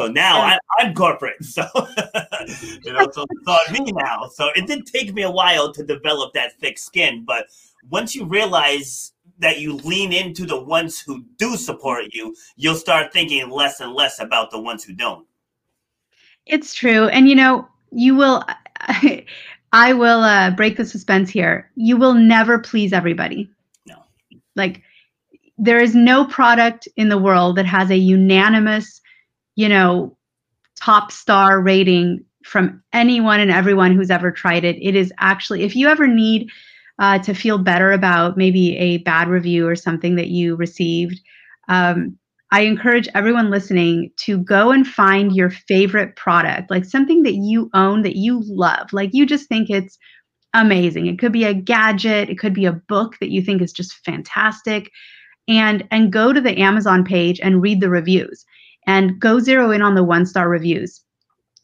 So 0.01 0.07
now 0.07 0.41
I, 0.41 0.57
I'm 0.79 0.95
corporate, 0.95 1.43
so 1.43 1.63
you 2.83 2.91
know, 2.91 3.07
so 3.11 3.23
it's 3.29 3.47
on 3.47 3.73
me 3.73 3.91
now. 3.91 4.29
So 4.33 4.49
it 4.55 4.65
did 4.65 4.87
take 4.87 5.13
me 5.13 5.21
a 5.21 5.29
while 5.29 5.71
to 5.73 5.83
develop 5.83 6.33
that 6.33 6.59
thick 6.59 6.79
skin, 6.79 7.23
but 7.23 7.45
once 7.91 8.15
you 8.15 8.25
realize 8.25 9.13
that 9.37 9.59
you 9.59 9.75
lean 9.77 10.11
into 10.11 10.47
the 10.47 10.59
ones 10.59 10.99
who 10.99 11.23
do 11.37 11.55
support 11.55 12.05
you, 12.13 12.35
you'll 12.55 12.75
start 12.75 13.13
thinking 13.13 13.47
less 13.51 13.79
and 13.79 13.93
less 13.93 14.19
about 14.19 14.49
the 14.49 14.59
ones 14.59 14.83
who 14.83 14.93
don't. 14.93 15.27
It's 16.47 16.73
true. 16.73 17.07
And 17.09 17.29
you 17.29 17.35
know, 17.35 17.67
you 17.91 18.15
will 18.15 18.43
I, 18.79 19.23
I 19.71 19.93
will 19.93 20.21
uh, 20.21 20.49
break 20.51 20.77
the 20.77 20.85
suspense 20.85 21.29
here. 21.29 21.69
You 21.75 21.95
will 21.95 22.15
never 22.15 22.57
please 22.57 22.91
everybody. 22.91 23.51
No. 23.85 23.97
Like 24.55 24.81
there 25.59 25.79
is 25.79 25.93
no 25.93 26.25
product 26.25 26.87
in 26.97 27.09
the 27.09 27.19
world 27.19 27.55
that 27.57 27.67
has 27.67 27.91
a 27.91 27.97
unanimous, 27.97 29.00
you 29.61 29.69
know, 29.69 30.17
top 30.75 31.11
star 31.11 31.61
rating 31.61 32.25
from 32.43 32.81
anyone 32.93 33.39
and 33.39 33.51
everyone 33.51 33.95
who's 33.95 34.09
ever 34.09 34.31
tried 34.31 34.63
it. 34.63 34.75
It 34.81 34.95
is 34.95 35.13
actually 35.19 35.61
if 35.61 35.75
you 35.75 35.87
ever 35.87 36.07
need 36.07 36.49
uh, 36.97 37.19
to 37.19 37.35
feel 37.35 37.59
better 37.59 37.91
about 37.91 38.37
maybe 38.37 38.75
a 38.77 38.97
bad 38.97 39.27
review 39.27 39.67
or 39.67 39.75
something 39.75 40.15
that 40.15 40.29
you 40.29 40.55
received, 40.55 41.21
um, 41.69 42.17
I 42.51 42.61
encourage 42.61 43.07
everyone 43.13 43.51
listening 43.51 44.09
to 44.21 44.39
go 44.39 44.71
and 44.71 44.85
find 44.87 45.35
your 45.35 45.51
favorite 45.51 46.15
product, 46.15 46.71
like 46.71 46.83
something 46.83 47.21
that 47.21 47.35
you 47.35 47.69
own 47.75 48.01
that 48.01 48.15
you 48.15 48.41
love. 48.45 48.91
Like 48.91 49.11
you 49.13 49.27
just 49.27 49.47
think 49.47 49.69
it's 49.69 49.99
amazing. 50.55 51.05
It 51.05 51.19
could 51.19 51.31
be 51.31 51.43
a 51.43 51.53
gadget, 51.53 52.31
it 52.31 52.39
could 52.39 52.55
be 52.55 52.65
a 52.65 52.81
book 52.89 53.13
that 53.19 53.29
you 53.29 53.43
think 53.43 53.61
is 53.61 53.73
just 53.73 53.93
fantastic. 54.03 54.89
And 55.47 55.87
and 55.91 56.11
go 56.11 56.33
to 56.33 56.41
the 56.41 56.57
Amazon 56.59 57.03
page 57.05 57.39
and 57.43 57.61
read 57.61 57.79
the 57.79 57.89
reviews 57.89 58.43
and 58.87 59.19
go 59.19 59.39
zero 59.39 59.71
in 59.71 59.81
on 59.81 59.95
the 59.95 60.03
one 60.03 60.25
star 60.25 60.49
reviews. 60.49 61.01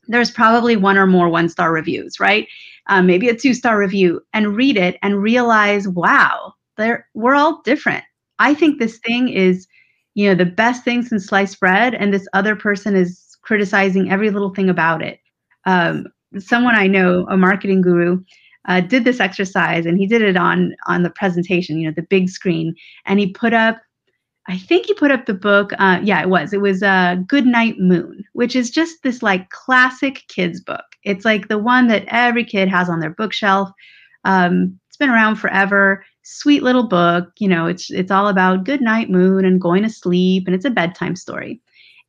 There's 0.07 0.31
probably 0.31 0.75
one 0.75 0.97
or 0.97 1.07
more 1.07 1.29
one 1.29 1.49
star 1.49 1.71
reviews, 1.71 2.19
right? 2.19 2.47
um, 2.87 3.05
maybe 3.05 3.29
a 3.29 3.35
two 3.35 3.53
star 3.53 3.77
review, 3.77 4.21
and 4.33 4.55
read 4.55 4.77
it 4.77 4.97
and 5.01 5.21
realize, 5.21 5.87
wow, 5.87 6.53
we're 7.13 7.35
all 7.35 7.61
different. 7.63 8.03
I 8.39 8.53
think 8.53 8.79
this 8.79 8.97
thing 8.99 9.29
is, 9.29 9.67
you 10.15 10.27
know, 10.27 10.35
the 10.35 10.45
best 10.45 10.83
thing 10.83 11.03
since 11.03 11.27
sliced 11.27 11.59
bread, 11.59 11.93
and 11.93 12.13
this 12.13 12.27
other 12.33 12.55
person 12.55 12.95
is 12.95 13.37
criticizing 13.41 14.11
every 14.11 14.29
little 14.29 14.53
thing 14.53 14.69
about 14.69 15.01
it. 15.01 15.19
Um, 15.65 16.07
someone 16.37 16.75
I 16.75 16.87
know, 16.87 17.25
a 17.29 17.37
marketing 17.37 17.81
guru, 17.81 18.23
uh, 18.67 18.81
did 18.81 19.05
this 19.05 19.19
exercise, 19.19 19.85
and 19.85 19.97
he 19.97 20.07
did 20.07 20.21
it 20.21 20.37
on 20.37 20.75
on 20.87 21.03
the 21.03 21.09
presentation, 21.09 21.79
you 21.79 21.87
know, 21.87 21.93
the 21.95 22.03
big 22.03 22.29
screen, 22.29 22.75
and 23.05 23.19
he 23.19 23.31
put 23.31 23.53
up 23.53 23.79
I 24.49 24.57
think 24.57 24.85
he 24.85 24.93
put 24.93 25.11
up 25.11 25.25
the 25.25 25.33
book. 25.33 25.71
Uh, 25.77 25.99
yeah, 26.01 26.21
it 26.21 26.29
was. 26.29 26.53
It 26.53 26.61
was 26.61 26.81
uh, 26.81 27.17
Good 27.27 27.45
Night 27.45 27.79
Moon, 27.79 28.23
which 28.33 28.55
is 28.55 28.69
just 28.69 29.03
this 29.03 29.21
like 29.21 29.49
classic 29.49 30.23
kids 30.29 30.61
book. 30.61 30.85
It's 31.03 31.25
like 31.25 31.49
the 31.49 31.57
one 31.57 31.87
that 31.87 32.05
every 32.07 32.45
kid 32.45 32.69
has 32.69 32.89
on 32.89 33.01
their 33.01 33.09
bookshelf. 33.09 33.69
Um, 34.23 34.79
it's 34.87 34.97
been 34.97 35.09
around 35.09 35.35
forever. 35.35 36.05
Sweet 36.23 36.63
little 36.63 36.87
book. 36.87 37.29
You 37.39 37.49
know, 37.49 37.67
it's 37.67 37.91
it's 37.91 38.11
all 38.11 38.29
about 38.29 38.63
good 38.63 38.81
night 38.81 39.09
moon 39.09 39.43
and 39.43 39.59
going 39.59 39.83
to 39.83 39.89
sleep, 39.89 40.45
and 40.47 40.55
it's 40.55 40.65
a 40.65 40.69
bedtime 40.69 41.17
story. 41.17 41.61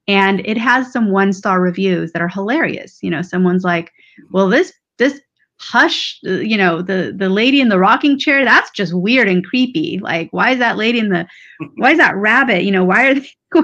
And 0.06 0.40
it 0.46 0.56
has 0.56 0.92
some 0.92 1.10
one 1.10 1.32
star 1.32 1.60
reviews 1.60 2.12
that 2.12 2.22
are 2.22 2.28
hilarious. 2.28 2.98
You 3.02 3.10
know, 3.10 3.22
someone's 3.22 3.64
like, 3.64 3.92
"Well, 4.30 4.48
this 4.48 4.72
this 4.98 5.20
hush 5.60 6.20
uh, 6.26 6.34
you 6.34 6.56
know 6.56 6.82
the 6.82 7.12
the 7.16 7.28
lady 7.28 7.60
in 7.60 7.68
the 7.68 7.78
rocking 7.78 8.18
chair 8.18 8.44
that's 8.44 8.70
just 8.70 8.94
weird 8.94 9.28
and 9.28 9.44
creepy. 9.44 9.98
Like 10.00 10.28
why 10.32 10.50
is 10.50 10.58
that 10.58 10.76
lady 10.76 10.98
in 10.98 11.08
the 11.08 11.26
why 11.76 11.92
is 11.92 11.98
that 11.98 12.16
rabbit 12.16 12.64
you 12.64 12.70
know 12.70 12.84
why 12.84 13.08
are 13.08 13.14
they 13.14 13.28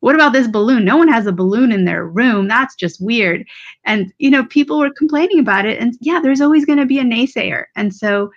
what 0.00 0.14
about 0.14 0.32
this 0.32 0.48
balloon? 0.48 0.84
No 0.84 0.96
one 0.96 1.08
has 1.08 1.26
a 1.26 1.32
balloon 1.32 1.72
in 1.72 1.84
their 1.84 2.04
room. 2.06 2.48
That's 2.48 2.74
just 2.74 3.00
weird. 3.00 3.46
And 3.84 4.12
you 4.18 4.30
know 4.30 4.44
people 4.44 4.78
were 4.78 4.90
complaining 4.96 5.38
about 5.38 5.66
it. 5.66 5.80
And 5.80 5.94
yeah 6.00 6.20
there's 6.22 6.40
always 6.40 6.64
going 6.64 6.78
to 6.78 6.86
be 6.86 6.98
a 6.98 7.04
naysayer. 7.04 7.64
And 7.76 7.94
so 7.94 8.30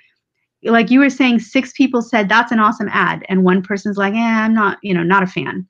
like 0.64 0.90
you 0.90 1.00
were 1.00 1.10
saying 1.10 1.40
six 1.40 1.74
people 1.74 2.02
said 2.02 2.30
that's 2.30 2.52
an 2.52 2.60
awesome 2.60 2.90
ad. 2.92 3.26
And 3.28 3.44
one 3.44 3.62
person's 3.62 3.98
like 3.98 4.14
eh, 4.14 4.18
i'm 4.18 4.54
not 4.54 4.78
you 4.82 4.94
know 4.94 5.04
not 5.04 5.24
a 5.24 5.28
fan. 5.28 5.68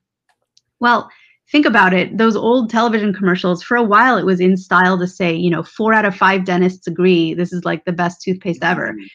Well 0.79 1.09
think 1.53 1.67
about 1.67 1.93
it 1.93 2.17
those 2.17 2.35
old 2.35 2.67
television 2.71 3.13
commercials 3.13 3.61
for 3.61 3.77
a 3.77 3.83
while 3.83 4.17
it 4.17 4.25
was 4.25 4.39
in 4.39 4.57
style 4.57 4.97
to 4.97 5.07
say 5.07 5.31
you 5.31 5.51
know 5.51 5.61
four 5.61 5.93
out 5.93 6.03
of 6.03 6.15
five 6.15 6.45
dentists 6.45 6.87
agree 6.87 7.35
this 7.35 7.53
is 7.53 7.63
like 7.63 7.85
the 7.85 7.93
best 7.93 8.23
toothpaste 8.23 8.63
ever. 8.63 8.89
Mm-hmm. 8.89 9.05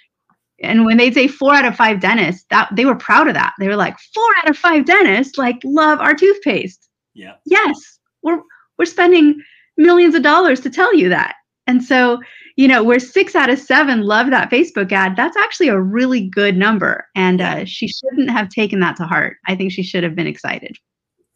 and 0.63 0.87
when 0.87 0.99
they'd 0.99 1.15
say 1.15 1.27
four 1.27 1.53
out 1.53 1.65
of 1.65 1.75
five 1.75 1.99
dentists 1.99 2.47
that 2.51 2.71
they 2.77 2.85
were 2.85 2.95
proud 2.95 3.27
of 3.27 3.35
that. 3.35 3.55
They 3.59 3.67
were 3.67 3.77
like 3.77 3.99
four 4.15 4.31
out 4.39 4.49
of 4.49 4.57
five 4.57 4.87
dentists 4.87 5.37
like 5.37 5.59
love 5.65 5.99
our 5.99 6.15
toothpaste. 6.15 6.89
Yeah. 7.13 7.35
Yes 7.45 7.99
we're 8.23 8.41
we're 8.79 8.85
spending 8.85 9.43
millions 9.77 10.15
of 10.15 10.23
dollars 10.23 10.61
to 10.61 10.71
tell 10.71 10.95
you 10.95 11.09
that. 11.09 11.35
And 11.67 11.83
so 11.83 12.21
you 12.57 12.69
know 12.69 12.85
where 12.85 13.01
six 13.01 13.35
out 13.35 13.51
of 13.51 13.59
seven 13.59 14.03
love 14.03 14.31
that 14.31 14.49
facebook 14.49 14.93
ad. 14.93 15.17
That's 15.17 15.37
actually 15.37 15.69
a 15.69 15.81
really 15.81 16.29
good 16.29 16.57
number. 16.57 17.09
And 17.17 17.41
uh, 17.41 17.65
she 17.65 17.89
shouldn't 17.89 18.31
have 18.31 18.49
taken 18.49 18.79
that 18.79 18.95
to 18.97 19.07
heart. 19.07 19.39
I 19.49 19.57
think 19.57 19.73
she 19.73 19.83
should 19.83 20.05
have 20.05 20.15
been 20.15 20.29
excited 20.29 20.79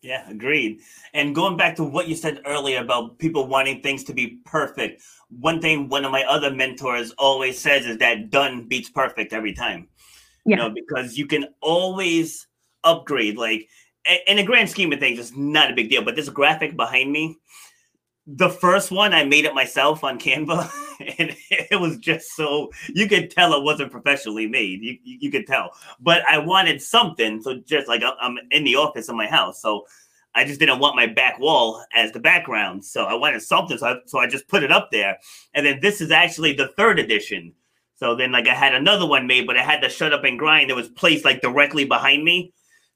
yeah, 0.03 0.29
agreed. 0.29 0.81
And 1.15 1.35
going 1.35 1.57
back 1.57 1.77
to 1.77 1.85
what 1.85 2.09
you 2.09 2.17
said 2.17 2.43
earlier 2.45 2.81
about 2.81 3.19
people 3.19 3.47
wanting 3.47 3.83
things 3.83 4.03
to 4.05 4.13
be 4.13 4.39
perfect, 4.45 5.03
one 5.29 5.61
thing 5.61 5.89
one 5.89 6.05
of 6.05 6.11
my 6.11 6.25
other 6.25 6.51
mentors 6.51 7.13
always 7.13 7.59
says 7.59 7.87
is 7.87 7.99
that 7.99 8.31
done 8.31 8.67
beats 8.67 8.91
perfect 8.91 9.33
every 9.33 9.53
time. 9.53 9.89
Yeah. 10.45 10.57
You 10.57 10.57
know, 10.57 10.71
because 10.71 11.17
you 11.17 11.27
can 11.27 11.47
always 11.61 12.49
upgrade. 12.83 13.37
Like 13.37 13.69
in 14.27 14.39
the 14.39 14.43
grand 14.43 14.69
scheme 14.69 14.93
of 14.93 14.99
things, 14.99 15.21
it's 15.21 15.37
not 15.37 15.71
a 15.71 15.75
big 15.75 15.89
deal. 15.89 16.03
But 16.03 16.17
this 16.17 16.29
graphic 16.29 16.77
behind 16.77 17.13
me, 17.13 17.39
the 18.27 18.49
first 18.49 18.91
one 18.91 19.13
I 19.13 19.25
made 19.25 19.45
it 19.45 19.55
myself 19.55 20.05
on 20.05 20.19
Canva, 20.19 20.71
and 21.19 21.37
it 21.51 21.81
was 21.81 21.99
just 21.99 22.37
so 22.37 22.71
you 22.89 23.09
could 23.09 23.31
tell 23.31 23.53
it 23.55 23.65
wasn't 23.65 23.91
professionally 23.91 24.47
made. 24.47 24.83
You, 24.83 24.99
you, 25.03 25.31
could 25.31 25.47
tell, 25.47 25.71
but 26.01 26.23
I 26.29 26.39
wanted 26.39 26.81
something. 26.81 27.43
So 27.43 27.61
just 27.67 27.89
like 27.89 28.03
I'm 28.21 28.39
in 28.51 28.65
the 28.65 28.77
office 28.77 29.09
in 29.09 29.17
my 29.17 29.27
house, 29.27 29.61
so 29.61 29.87
I 30.35 30.45
just 30.45 30.61
didn't 30.61 30.79
want 30.79 30.97
my 30.97 31.07
back 31.07 31.39
wall 31.39 31.85
as 31.95 32.13
the 32.13 32.21
background. 32.21 32.85
So 32.85 33.05
I 33.05 33.15
wanted 33.15 33.43
something, 33.43 33.77
so 33.77 33.87
I, 33.87 33.97
so 34.07 34.19
I 34.19 34.27
just 34.27 34.49
put 34.49 34.63
it 34.63 34.73
up 34.73 34.91
there. 34.91 35.19
And 35.55 35.67
then 35.67 35.81
this 35.81 36.01
is 36.01 36.11
actually 36.11 36.53
the 36.53 36.69
third 36.77 36.99
edition. 36.99 37.53
So 37.97 38.15
then 38.17 38.33
like 38.33 38.49
I 38.49 38.55
had 38.55 38.75
another 38.75 39.07
one 39.07 39.27
made, 39.27 39.47
but 39.47 39.57
I 39.57 39.63
had 39.63 39.81
to 39.83 39.89
shut 39.89 40.13
up 40.13 40.25
and 40.25 40.39
grind. 40.39 40.71
It 40.71 40.77
was 40.77 40.89
placed 40.89 41.25
like 41.25 41.41
directly 41.41 41.85
behind 41.85 42.25
me. 42.25 42.53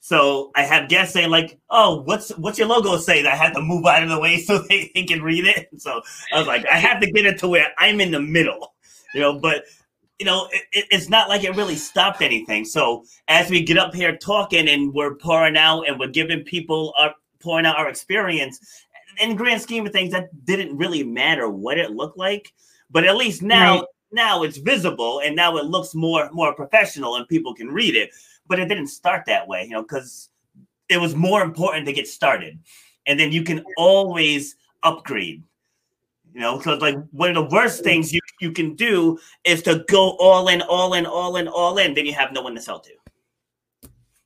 So 0.06 0.52
I 0.54 0.62
have 0.62 0.88
guests 0.88 1.14
saying 1.14 1.30
like, 1.30 1.58
"Oh, 1.68 2.02
what's 2.02 2.30
what's 2.38 2.58
your 2.58 2.68
logo 2.68 2.96
say?" 2.96 3.22
That 3.22 3.32
I 3.32 3.36
had 3.36 3.54
to 3.54 3.60
move 3.60 3.84
out 3.86 4.04
of 4.04 4.08
the 4.08 4.20
way 4.20 4.36
so 4.40 4.58
they, 4.58 4.92
they 4.94 5.02
can 5.02 5.20
read 5.20 5.46
it. 5.46 5.68
So 5.78 6.00
I 6.32 6.38
was 6.38 6.46
like, 6.46 6.64
I 6.64 6.76
have 6.76 7.00
to 7.00 7.10
get 7.10 7.26
it 7.26 7.40
to 7.40 7.48
where 7.48 7.72
I'm 7.76 8.00
in 8.00 8.12
the 8.12 8.20
middle, 8.20 8.76
you 9.14 9.20
know. 9.20 9.36
But 9.36 9.64
you 10.20 10.26
know, 10.26 10.46
it, 10.52 10.86
it's 10.92 11.08
not 11.08 11.28
like 11.28 11.42
it 11.42 11.56
really 11.56 11.74
stopped 11.74 12.22
anything. 12.22 12.64
So 12.64 13.02
as 13.26 13.50
we 13.50 13.64
get 13.64 13.78
up 13.78 13.96
here 13.96 14.16
talking 14.16 14.68
and 14.68 14.94
we're 14.94 15.16
pouring 15.16 15.56
out 15.56 15.88
and 15.88 15.98
we're 15.98 16.06
giving 16.06 16.44
people 16.44 16.94
our 16.96 17.12
pouring 17.40 17.66
out 17.66 17.76
our 17.76 17.88
experience, 17.88 18.60
in 19.20 19.34
grand 19.34 19.60
scheme 19.60 19.86
of 19.86 19.92
things, 19.92 20.12
that 20.12 20.28
didn't 20.44 20.76
really 20.76 21.02
matter 21.02 21.48
what 21.48 21.78
it 21.78 21.90
looked 21.90 22.16
like. 22.16 22.52
But 22.92 23.06
at 23.06 23.16
least 23.16 23.42
now, 23.42 23.78
right. 23.78 23.86
now 24.12 24.44
it's 24.44 24.58
visible 24.58 25.18
and 25.18 25.34
now 25.34 25.56
it 25.56 25.64
looks 25.64 25.96
more 25.96 26.30
more 26.32 26.54
professional 26.54 27.16
and 27.16 27.26
people 27.26 27.56
can 27.56 27.66
read 27.66 27.96
it 27.96 28.10
but 28.48 28.58
it 28.58 28.68
didn't 28.68 28.88
start 28.88 29.24
that 29.26 29.46
way, 29.46 29.64
you 29.64 29.70
know, 29.70 29.82
because 29.82 30.30
it 30.88 30.98
was 30.98 31.14
more 31.14 31.42
important 31.42 31.86
to 31.86 31.92
get 31.92 32.08
started. 32.08 32.58
And 33.06 33.18
then 33.18 33.32
you 33.32 33.42
can 33.42 33.64
always 33.76 34.56
upgrade. 34.82 35.42
You 36.34 36.40
know, 36.42 36.58
because 36.58 36.82
like 36.82 36.96
one 37.12 37.30
of 37.30 37.34
the 37.34 37.54
worst 37.54 37.82
things 37.82 38.12
you, 38.12 38.20
you 38.40 38.52
can 38.52 38.74
do 38.74 39.18
is 39.44 39.62
to 39.62 39.84
go 39.88 40.16
all 40.18 40.48
in, 40.48 40.60
all 40.62 40.92
in, 40.92 41.06
all 41.06 41.36
in, 41.36 41.48
all 41.48 41.78
in. 41.78 41.94
Then 41.94 42.04
you 42.04 42.12
have 42.12 42.32
no 42.32 42.42
one 42.42 42.54
to 42.54 42.60
sell 42.60 42.78
to. 42.80 42.90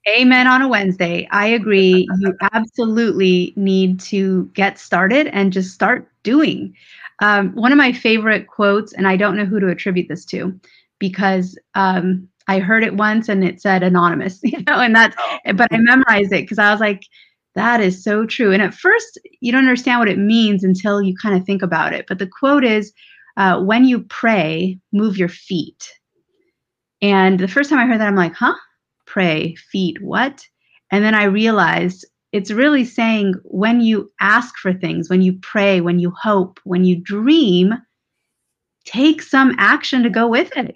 Amen 0.08 0.46
on 0.46 0.62
a 0.62 0.68
Wednesday. 0.68 1.28
I 1.30 1.46
agree. 1.46 2.08
You 2.18 2.34
absolutely 2.52 3.52
need 3.54 4.00
to 4.00 4.50
get 4.54 4.78
started 4.78 5.28
and 5.28 5.52
just 5.52 5.72
start 5.72 6.10
doing. 6.22 6.74
Um, 7.20 7.54
one 7.54 7.70
of 7.70 7.78
my 7.78 7.92
favorite 7.92 8.48
quotes, 8.48 8.92
and 8.94 9.06
I 9.06 9.16
don't 9.16 9.36
know 9.36 9.44
who 9.44 9.60
to 9.60 9.68
attribute 9.68 10.08
this 10.08 10.24
to 10.26 10.58
because 10.98 11.56
um, 11.74 12.28
I 12.51 12.59
heard 12.59 12.82
it 12.82 12.96
once 12.96 13.28
and 13.28 13.44
it 13.44 13.61
said 13.61 13.84
anonymous, 13.84 14.40
you 14.42 14.59
know, 14.66 14.80
and 14.80 14.94
that's, 14.94 15.16
oh. 15.20 15.53
but 15.55 15.68
I 15.72 15.78
memorized 15.78 16.32
it 16.32 16.42
because 16.42 16.59
I 16.59 16.72
was 16.72 16.80
like, 16.80 17.05
that 17.55 17.80
is 17.80 18.03
so 18.03 18.26
true. 18.26 18.53
And 18.53 18.61
at 18.61 18.74
first, 18.74 19.20
you 19.40 19.53
don't 19.53 19.66
understand 19.66 20.01
what 20.01 20.09
it 20.09 20.18
means 20.18 20.64
until 20.64 21.01
you 21.01 21.14
kind 21.22 21.36
of 21.36 21.44
think 21.44 21.62
about 21.62 21.92
it. 21.92 22.07
But 22.09 22.18
the 22.18 22.26
quote 22.26 22.64
is, 22.64 22.92
uh, 23.36 23.61
when 23.61 23.84
you 23.84 24.01
pray, 24.01 24.78
move 24.92 25.16
your 25.16 25.28
feet. 25.28 25.92
And 27.01 27.38
the 27.38 27.48
first 27.48 27.70
time 27.70 27.78
I 27.78 27.86
heard 27.86 28.01
that, 28.01 28.09
I'm 28.09 28.16
like, 28.16 28.34
huh? 28.34 28.55
Pray, 29.07 29.55
feet, 29.55 30.03
what? 30.03 30.44
And 30.90 31.05
then 31.05 31.14
I 31.14 31.24
realized 31.24 32.05
it's 32.32 32.51
really 32.51 32.84
saying 32.84 33.34
when 33.44 33.80
you 33.80 34.11
ask 34.20 34.57
for 34.57 34.72
things, 34.72 35.09
when 35.09 35.22
you 35.22 35.34
pray, 35.34 35.80
when 35.80 36.01
you 36.01 36.12
hope, 36.20 36.59
when 36.64 36.84
you 36.84 36.96
dream, 36.96 37.74
take 38.84 39.22
some 39.22 39.55
action 39.59 40.03
to 40.03 40.11
go 40.11 40.26
with 40.26 40.57
it 40.57 40.74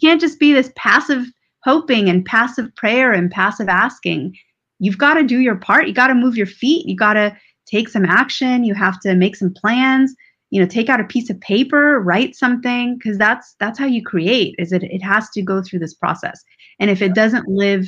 can't 0.00 0.20
just 0.20 0.38
be 0.38 0.52
this 0.52 0.72
passive 0.76 1.26
hoping 1.64 2.08
and 2.08 2.24
passive 2.24 2.74
prayer 2.76 3.12
and 3.12 3.30
passive 3.30 3.68
asking. 3.68 4.36
You've 4.78 4.98
got 4.98 5.14
to 5.14 5.22
do 5.22 5.38
your 5.38 5.56
part. 5.56 5.86
You 5.86 5.92
got 5.92 6.08
to 6.08 6.14
move 6.14 6.36
your 6.36 6.46
feet. 6.46 6.86
You 6.86 6.96
got 6.96 7.14
to 7.14 7.36
take 7.66 7.88
some 7.88 8.06
action. 8.06 8.64
You 8.64 8.74
have 8.74 8.98
to 9.00 9.14
make 9.14 9.36
some 9.36 9.52
plans. 9.52 10.14
You 10.50 10.60
know, 10.60 10.66
take 10.66 10.88
out 10.88 11.00
a 11.00 11.04
piece 11.04 11.30
of 11.30 11.40
paper, 11.40 12.00
write 12.00 12.34
something, 12.34 12.96
because 12.96 13.18
that's 13.18 13.54
that's 13.60 13.78
how 13.78 13.86
you 13.86 14.02
create. 14.02 14.56
Is 14.58 14.72
it? 14.72 14.82
It 14.82 15.00
has 15.00 15.30
to 15.30 15.42
go 15.42 15.62
through 15.62 15.78
this 15.78 15.94
process. 15.94 16.42
And 16.80 16.90
if 16.90 17.02
it 17.02 17.14
doesn't 17.14 17.46
live 17.46 17.86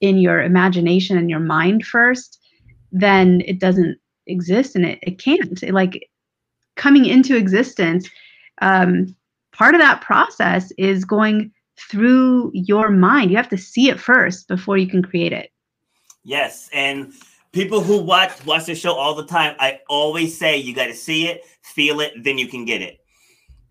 in 0.00 0.18
your 0.18 0.40
imagination 0.40 1.18
and 1.18 1.28
your 1.28 1.40
mind 1.40 1.84
first, 1.84 2.38
then 2.92 3.42
it 3.46 3.58
doesn't 3.58 3.98
exist, 4.28 4.76
and 4.76 4.84
it 4.84 4.98
it 5.02 5.18
can't. 5.18 5.60
It, 5.62 5.74
like 5.74 6.08
coming 6.76 7.04
into 7.04 7.36
existence, 7.36 8.08
um, 8.62 9.16
part 9.52 9.74
of 9.74 9.80
that 9.80 10.00
process 10.00 10.70
is 10.78 11.04
going 11.04 11.50
through 11.78 12.50
your 12.54 12.90
mind. 12.90 13.30
You 13.30 13.36
have 13.36 13.48
to 13.50 13.58
see 13.58 13.88
it 13.88 14.00
first 14.00 14.48
before 14.48 14.76
you 14.78 14.86
can 14.86 15.02
create 15.02 15.32
it. 15.32 15.50
Yes, 16.22 16.68
and 16.72 17.12
people 17.52 17.80
who 17.80 17.98
watch 17.98 18.44
watch 18.44 18.66
the 18.66 18.74
show 18.74 18.94
all 18.94 19.14
the 19.14 19.26
time, 19.26 19.56
I 19.58 19.80
always 19.88 20.38
say 20.38 20.56
you 20.56 20.74
got 20.74 20.86
to 20.86 20.94
see 20.94 21.28
it, 21.28 21.42
feel 21.62 22.00
it, 22.00 22.12
then 22.22 22.38
you 22.38 22.48
can 22.48 22.64
get 22.64 22.82
it. 22.82 22.98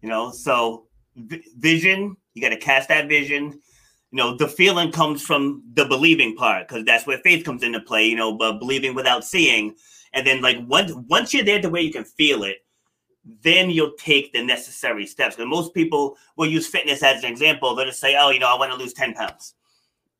You 0.01 0.10
know, 0.10 0.32
so 0.32 0.88
v- 1.16 1.43
vision, 1.58 2.16
you 2.34 2.41
got 2.41 2.49
to 2.49 2.58
cast 2.58 2.89
that 2.89 3.08
vision. 3.08 3.60
You 4.12 4.18
know, 4.18 4.38
the 4.38 4.47
feeling 4.47 4.91
comes 4.91 5.24
from 5.24 5.64
the 5.74 5.86
believing 5.86 6.36
part 6.36 6.68
because 6.68 6.86
that's 6.86 7.08
where 7.08 7.18
faith 7.20 7.43
comes 7.43 7.64
into 7.64 7.80
play. 7.80 8.06
You 8.06 8.16
know, 8.16 8.38
but 8.38 8.60
believing 8.60 8.93
without 8.93 9.24
seeing, 9.24 9.76
and 10.14 10.26
then 10.26 10.41
like 10.41 10.58
once 10.68 10.93
once 11.10 11.34
you're 11.34 11.43
there 11.43 11.62
to 11.62 11.70
where 11.70 11.82
you 11.82 11.91
can 11.91 12.06
feel 12.06 12.43
it, 12.43 12.58
then 13.41 13.69
you'll 13.69 13.93
take 13.97 14.34
the 14.34 14.43
necessary 14.43 15.05
steps. 15.05 15.36
Because 15.36 15.49
most 15.49 15.74
people 15.74 16.17
will 16.36 16.47
use 16.47 16.67
fitness 16.67 17.03
as 17.03 17.24
an 17.24 17.32
example. 17.32 17.76
They'll 17.76 17.86
just 17.86 17.99
say, 17.99 18.17
"Oh, 18.19 18.30
you 18.30 18.39
know, 18.39 18.53
I 18.53 18.57
want 18.57 18.71
to 18.71 18.78
lose 18.78 18.93
ten 18.93 19.13
pounds," 19.13 19.55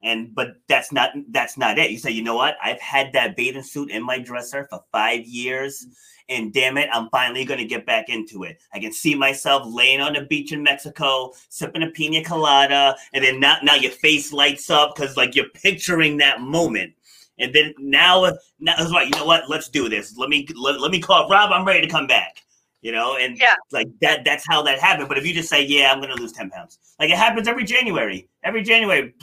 and 0.02 0.34
but 0.34 0.56
that's 0.68 0.92
not 0.92 1.12
that's 1.30 1.58
not 1.58 1.78
it. 1.78 1.92
You 1.92 1.98
say, 1.98 2.12
"You 2.12 2.24
know 2.24 2.36
what? 2.36 2.56
I've 2.64 2.82
had 2.82 3.14
that 3.14 3.36
bathing 3.36 3.64
suit 3.64 3.92
in 3.92 4.04
my 4.04 4.20
dresser 4.20 4.66
for 4.70 4.84
five 4.92 5.26
years." 5.26 5.86
And 6.30 6.54
damn 6.54 6.78
it, 6.78 6.88
I'm 6.94 7.10
finally 7.10 7.44
going 7.44 7.60
to 7.60 7.66
get 7.66 7.86
back 7.86 8.08
into 8.08 8.44
it. 8.44 8.58
I 8.74 8.80
can 8.80 8.94
see 8.94 9.14
myself 9.14 9.64
laying 9.66 10.00
on 10.00 10.14
the 10.14 10.22
beach 10.22 10.54
in 10.54 10.64
Mexico, 10.64 11.34
sipping 11.50 11.84
a 11.84 11.88
pina 11.88 12.24
colada, 12.24 12.96
and 13.14 13.22
then 13.22 13.42
now, 13.42 13.58
now 13.62 13.76
your 13.76 13.92
face 13.92 14.32
lights 14.32 14.70
up 14.70 14.96
because 14.96 15.18
like 15.18 15.36
you're 15.36 15.50
picturing 15.50 16.16
that 16.18 16.40
moment. 16.40 16.94
And 17.40 17.54
then 17.54 17.74
now, 17.78 18.24
now 18.60 18.76
it's 18.78 18.90
like, 18.90 19.14
you 19.14 19.20
know 19.20 19.26
what? 19.26 19.50
Let's 19.50 19.68
do 19.68 19.90
this. 19.90 20.16
Let 20.18 20.30
me 20.30 20.48
let, 20.56 20.80
let 20.80 20.92
me 20.92 21.02
call 21.02 21.28
Rob. 21.28 21.52
I'm 21.52 21.66
ready 21.66 21.82
to 21.82 21.92
come 21.92 22.08
back 22.08 22.44
you 22.84 22.92
know, 22.92 23.16
and 23.16 23.38
yeah. 23.40 23.56
like 23.72 23.88
that 24.02 24.26
that's 24.26 24.46
how 24.46 24.62
that 24.62 24.78
happened. 24.78 25.08
But 25.08 25.18
if 25.18 25.26
you 25.26 25.34
just 25.34 25.50
say, 25.50 25.66
Yeah, 25.66 25.92
I'm 25.92 26.02
gonna 26.02 26.16
lose 26.16 26.34
10 26.34 26.50
pounds, 26.50 26.80
like 27.00 27.10
it 27.10 27.18
happens 27.18 27.48
every 27.48 27.64
January. 27.64 28.30
Every 28.44 28.62
January, 28.62 29.14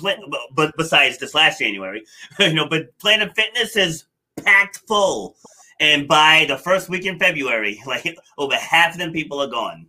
but 0.54 0.72
besides 0.78 1.18
this 1.18 1.34
last 1.34 1.58
January, 1.58 2.02
you 2.40 2.54
know, 2.54 2.66
but 2.66 2.98
Planet 2.98 3.36
Fitness 3.36 3.76
is 3.76 4.06
packed 4.42 4.80
full. 4.88 5.36
And 5.78 6.08
by 6.08 6.46
the 6.48 6.56
first 6.56 6.88
week 6.88 7.04
in 7.04 7.18
February, 7.18 7.80
like 7.86 8.16
over 8.38 8.56
half 8.56 8.94
of 8.94 8.98
them 8.98 9.12
people 9.12 9.40
are 9.40 9.46
gone. 9.46 9.86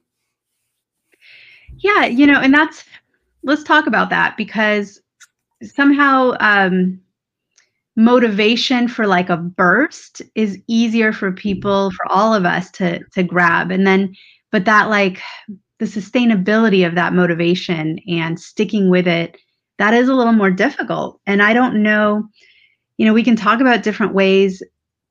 Yeah, 1.78 2.06
you 2.06 2.28
know, 2.28 2.42
and 2.42 2.54
that's 2.54 2.84
let's 3.44 3.64
talk 3.64 3.88
about 3.88 4.10
that 4.10 4.36
because 4.36 5.02
somehow 5.64 6.34
um 6.42 7.00
motivation 7.96 8.88
for 8.88 9.06
like 9.06 9.30
a 9.30 9.38
burst 9.38 10.22
is 10.36 10.60
easier 10.68 11.12
for 11.12 11.32
people 11.32 11.92
for 11.92 12.12
all 12.12 12.34
of 12.34 12.46
us 12.46 12.72
to 12.72 13.00
to 13.14 13.24
grab. 13.24 13.72
And 13.72 13.86
then 13.86 14.16
but 14.52 14.66
that 14.66 14.90
like 14.90 15.20
the 15.80 15.86
sustainability 15.86 16.86
of 16.86 16.96
that 16.96 17.14
motivation 17.14 18.00
and 18.08 18.40
sticking 18.40 18.90
with 18.90 19.08
it 19.08 19.38
that 19.78 19.94
is 19.96 20.08
a 20.10 20.14
little 20.14 20.34
more 20.34 20.52
difficult. 20.52 21.20
And 21.26 21.42
i 21.42 21.54
don't 21.54 21.82
know 21.82 22.28
you 22.98 23.06
know 23.06 23.14
we 23.14 23.24
can 23.24 23.36
talk 23.36 23.60
about 23.60 23.84
different 23.84 24.14
ways 24.14 24.62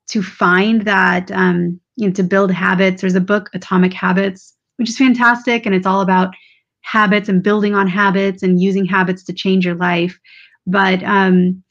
to 0.07 0.21
find 0.23 0.83
that 0.83 1.31
um, 1.31 1.79
you 1.95 2.07
know 2.07 2.13
to 2.13 2.23
build 2.23 2.51
habits. 2.51 3.01
There's 3.01 3.15
a 3.15 3.21
book 3.21 3.49
atomic 3.53 3.93
habits 3.93 4.55
which 4.77 4.89
is 4.89 4.97
fantastic 4.97 5.65
and 5.65 5.75
it's 5.75 5.85
all 5.85 6.01
about 6.01 6.33
habits 6.81 7.29
and 7.29 7.43
building 7.43 7.75
on 7.75 7.87
habits 7.87 8.41
and 8.41 8.61
using 8.61 8.85
habits 8.85 9.23
to 9.25 9.33
change 9.33 9.65
your 9.65 9.75
life. 9.75 10.17
But 10.65 11.03
um, 11.03 11.63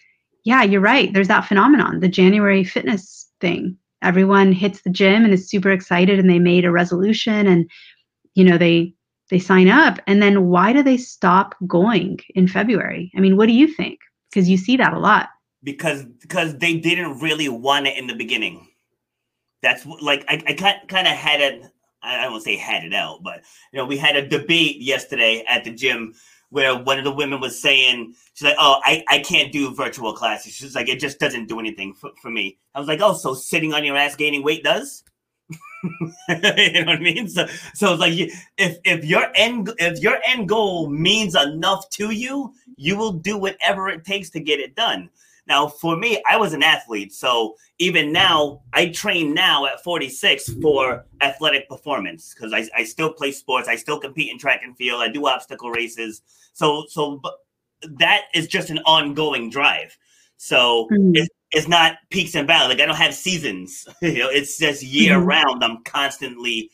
yeah, 0.44 0.62
you're 0.62 0.80
right. 0.80 1.12
There's 1.12 1.28
that 1.28 1.46
phenomenon, 1.46 2.00
the 2.00 2.08
January 2.08 2.64
fitness 2.64 3.28
thing. 3.40 3.76
Everyone 4.02 4.52
hits 4.52 4.82
the 4.82 4.90
gym 4.90 5.24
and 5.24 5.34
is 5.34 5.48
super 5.48 5.70
excited 5.70 6.18
and 6.18 6.30
they 6.30 6.38
made 6.38 6.64
a 6.64 6.70
resolution 6.70 7.46
and 7.46 7.70
you 8.34 8.44
know, 8.44 8.58
they 8.58 8.94
they 9.28 9.38
sign 9.38 9.68
up 9.68 9.98
and 10.06 10.22
then 10.22 10.48
why 10.48 10.72
do 10.72 10.82
they 10.82 10.96
stop 10.96 11.54
going 11.66 12.18
in 12.34 12.48
February? 12.48 13.12
I 13.16 13.20
mean, 13.20 13.36
what 13.36 13.46
do 13.46 13.52
you 13.52 13.68
think? 13.68 14.00
Because 14.30 14.48
you 14.48 14.56
see 14.56 14.76
that 14.76 14.92
a 14.92 14.98
lot. 14.98 15.28
Because 15.62 16.04
because 16.20 16.58
they 16.58 16.78
didn't 16.78 17.20
really 17.20 17.48
want 17.48 17.86
it 17.86 17.98
in 17.98 18.06
the 18.06 18.14
beginning. 18.14 18.66
That's 19.62 19.84
like 20.00 20.24
I, 20.28 20.42
I 20.46 20.54
kind 20.88 21.06
of 21.06 21.14
had 21.14 21.40
it. 21.40 21.64
I 22.02 22.24
don't 22.24 22.40
say 22.40 22.56
had 22.56 22.84
it 22.84 22.94
out, 22.94 23.22
but 23.22 23.42
you 23.72 23.76
know, 23.76 23.84
we 23.84 23.98
had 23.98 24.16
a 24.16 24.26
debate 24.26 24.80
yesterday 24.80 25.44
at 25.46 25.64
the 25.64 25.74
gym 25.74 26.14
where 26.50 26.76
one 26.76 26.98
of 26.98 27.04
the 27.04 27.12
women 27.12 27.40
was 27.40 27.60
saying, 27.60 28.14
she's 28.34 28.46
like, 28.46 28.56
oh, 28.58 28.80
I, 28.84 29.04
I 29.08 29.20
can't 29.20 29.52
do 29.52 29.74
virtual 29.74 30.12
classes. 30.12 30.52
She's 30.52 30.74
like, 30.74 30.88
it 30.88 31.00
just 31.00 31.18
doesn't 31.18 31.48
do 31.48 31.60
anything 31.60 31.94
for, 31.94 32.10
for 32.20 32.30
me. 32.30 32.58
I 32.74 32.80
was 32.80 32.88
like, 32.88 33.00
oh, 33.00 33.14
so 33.14 33.34
sitting 33.34 33.72
on 33.72 33.84
your 33.84 33.96
ass 33.96 34.16
gaining 34.16 34.42
weight 34.42 34.64
does? 34.64 35.04
you 35.82 36.84
know 36.84 36.92
what 36.92 36.98
I 36.98 36.98
mean? 36.98 37.28
So, 37.28 37.46
so 37.74 37.92
it's 37.92 38.00
like 38.00 38.12
if 38.58 38.78
if 38.84 39.04
your 39.04 39.28
end 39.34 39.72
if 39.78 40.00
your 40.00 40.18
end 40.26 40.48
goal 40.48 40.88
means 40.90 41.34
enough 41.34 41.88
to 41.90 42.10
you, 42.10 42.52
you 42.76 42.96
will 42.96 43.12
do 43.12 43.38
whatever 43.38 43.88
it 43.88 44.04
takes 44.04 44.30
to 44.30 44.40
get 44.40 44.60
it 44.60 44.76
done. 44.76 45.08
Now, 45.46 45.68
for 45.68 45.96
me, 45.96 46.22
I 46.28 46.36
was 46.36 46.52
an 46.52 46.62
athlete. 46.62 47.12
So 47.12 47.56
even 47.78 48.12
now, 48.12 48.62
I 48.72 48.88
train 48.88 49.34
now 49.34 49.66
at 49.66 49.82
46 49.82 50.54
for 50.62 51.06
athletic 51.20 51.68
performance 51.68 52.34
because 52.34 52.52
I, 52.52 52.68
I 52.76 52.84
still 52.84 53.12
play 53.12 53.32
sports. 53.32 53.68
I 53.68 53.76
still 53.76 53.98
compete 53.98 54.30
in 54.30 54.38
track 54.38 54.60
and 54.62 54.76
field. 54.76 55.02
I 55.02 55.08
do 55.08 55.26
obstacle 55.26 55.70
races. 55.70 56.22
So, 56.52 56.84
so 56.88 57.20
that 57.82 58.22
is 58.34 58.46
just 58.46 58.70
an 58.70 58.78
ongoing 58.86 59.50
drive. 59.50 59.96
So 60.36 60.88
mm-hmm. 60.90 61.12
it's, 61.14 61.28
it's 61.52 61.68
not 61.68 61.96
peaks 62.10 62.34
and 62.34 62.46
valleys. 62.46 62.68
Like 62.68 62.80
I 62.80 62.86
don't 62.86 62.96
have 62.96 63.14
seasons. 63.14 63.86
you 64.02 64.18
know, 64.18 64.30
it's 64.30 64.58
just 64.58 64.82
year 64.82 65.18
mm-hmm. 65.18 65.26
round. 65.26 65.64
I'm 65.64 65.82
constantly 65.84 66.70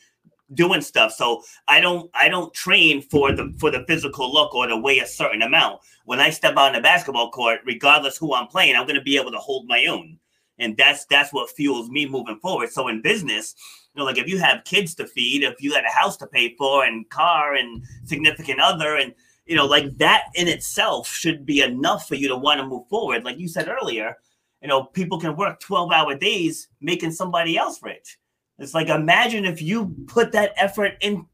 doing 0.53 0.81
stuff. 0.81 1.11
So 1.13 1.43
I 1.67 1.79
don't 1.79 2.09
I 2.13 2.29
don't 2.29 2.53
train 2.53 3.01
for 3.01 3.31
the 3.31 3.53
for 3.59 3.71
the 3.71 3.83
physical 3.87 4.31
look 4.31 4.53
or 4.55 4.67
to 4.67 4.77
weigh 4.77 4.99
a 4.99 5.07
certain 5.07 5.41
amount. 5.41 5.81
When 6.05 6.19
I 6.19 6.29
step 6.29 6.57
on 6.57 6.73
the 6.73 6.81
basketball 6.81 7.31
court, 7.31 7.59
regardless 7.65 8.17
who 8.17 8.33
I'm 8.33 8.47
playing, 8.47 8.75
I'm 8.75 8.85
going 8.85 8.95
to 8.95 9.01
be 9.01 9.17
able 9.17 9.31
to 9.31 9.37
hold 9.37 9.67
my 9.67 9.85
own, 9.85 10.17
and 10.59 10.75
that's 10.77 11.05
that's 11.05 11.33
what 11.33 11.49
fuels 11.49 11.89
me 11.89 12.05
moving 12.05 12.39
forward. 12.39 12.69
So 12.71 12.87
in 12.87 13.01
business, 13.01 13.55
you 13.93 13.99
know, 13.99 14.05
like 14.05 14.17
if 14.17 14.27
you 14.27 14.39
have 14.39 14.63
kids 14.63 14.95
to 14.95 15.07
feed, 15.07 15.43
if 15.43 15.61
you 15.61 15.71
got 15.71 15.85
a 15.85 15.93
house 15.93 16.17
to 16.17 16.27
pay 16.27 16.55
for, 16.55 16.85
and 16.85 17.09
car 17.09 17.55
and 17.55 17.83
significant 18.05 18.59
other, 18.59 18.95
and 18.95 19.13
you 19.45 19.55
know, 19.55 19.65
like 19.65 19.97
that 19.97 20.25
in 20.35 20.47
itself 20.47 21.07
should 21.07 21.45
be 21.45 21.61
enough 21.61 22.07
for 22.07 22.15
you 22.15 22.27
to 22.27 22.37
want 22.37 22.59
to 22.59 22.67
move 22.67 22.87
forward. 22.87 23.23
Like 23.23 23.37
you 23.37 23.47
said 23.47 23.67
earlier, 23.67 24.17
you 24.61 24.67
know, 24.67 24.83
people 24.83 25.19
can 25.19 25.35
work 25.35 25.59
12 25.59 25.91
hour 25.91 26.15
days 26.15 26.67
making 26.81 27.11
somebody 27.11 27.57
else 27.57 27.81
rich. 27.81 28.17
It's 28.59 28.73
like 28.73 28.89
imagine 28.89 29.45
if 29.45 29.61
you 29.61 29.95
put 30.07 30.31
that 30.31 30.53
effort 30.55 30.93
in 31.01 31.25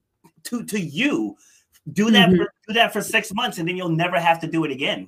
to, 0.45 0.63
to 0.65 0.79
you, 0.79 1.37
do 1.91 2.11
that 2.11 2.29
mm-hmm. 2.29 2.37
for, 2.37 2.53
do 2.67 2.73
that 2.73 2.93
for 2.93 3.01
six 3.01 3.33
months, 3.33 3.57
and 3.57 3.67
then 3.67 3.77
you'll 3.77 3.89
never 3.89 4.19
have 4.19 4.39
to 4.41 4.47
do 4.47 4.63
it 4.65 4.71
again. 4.71 5.07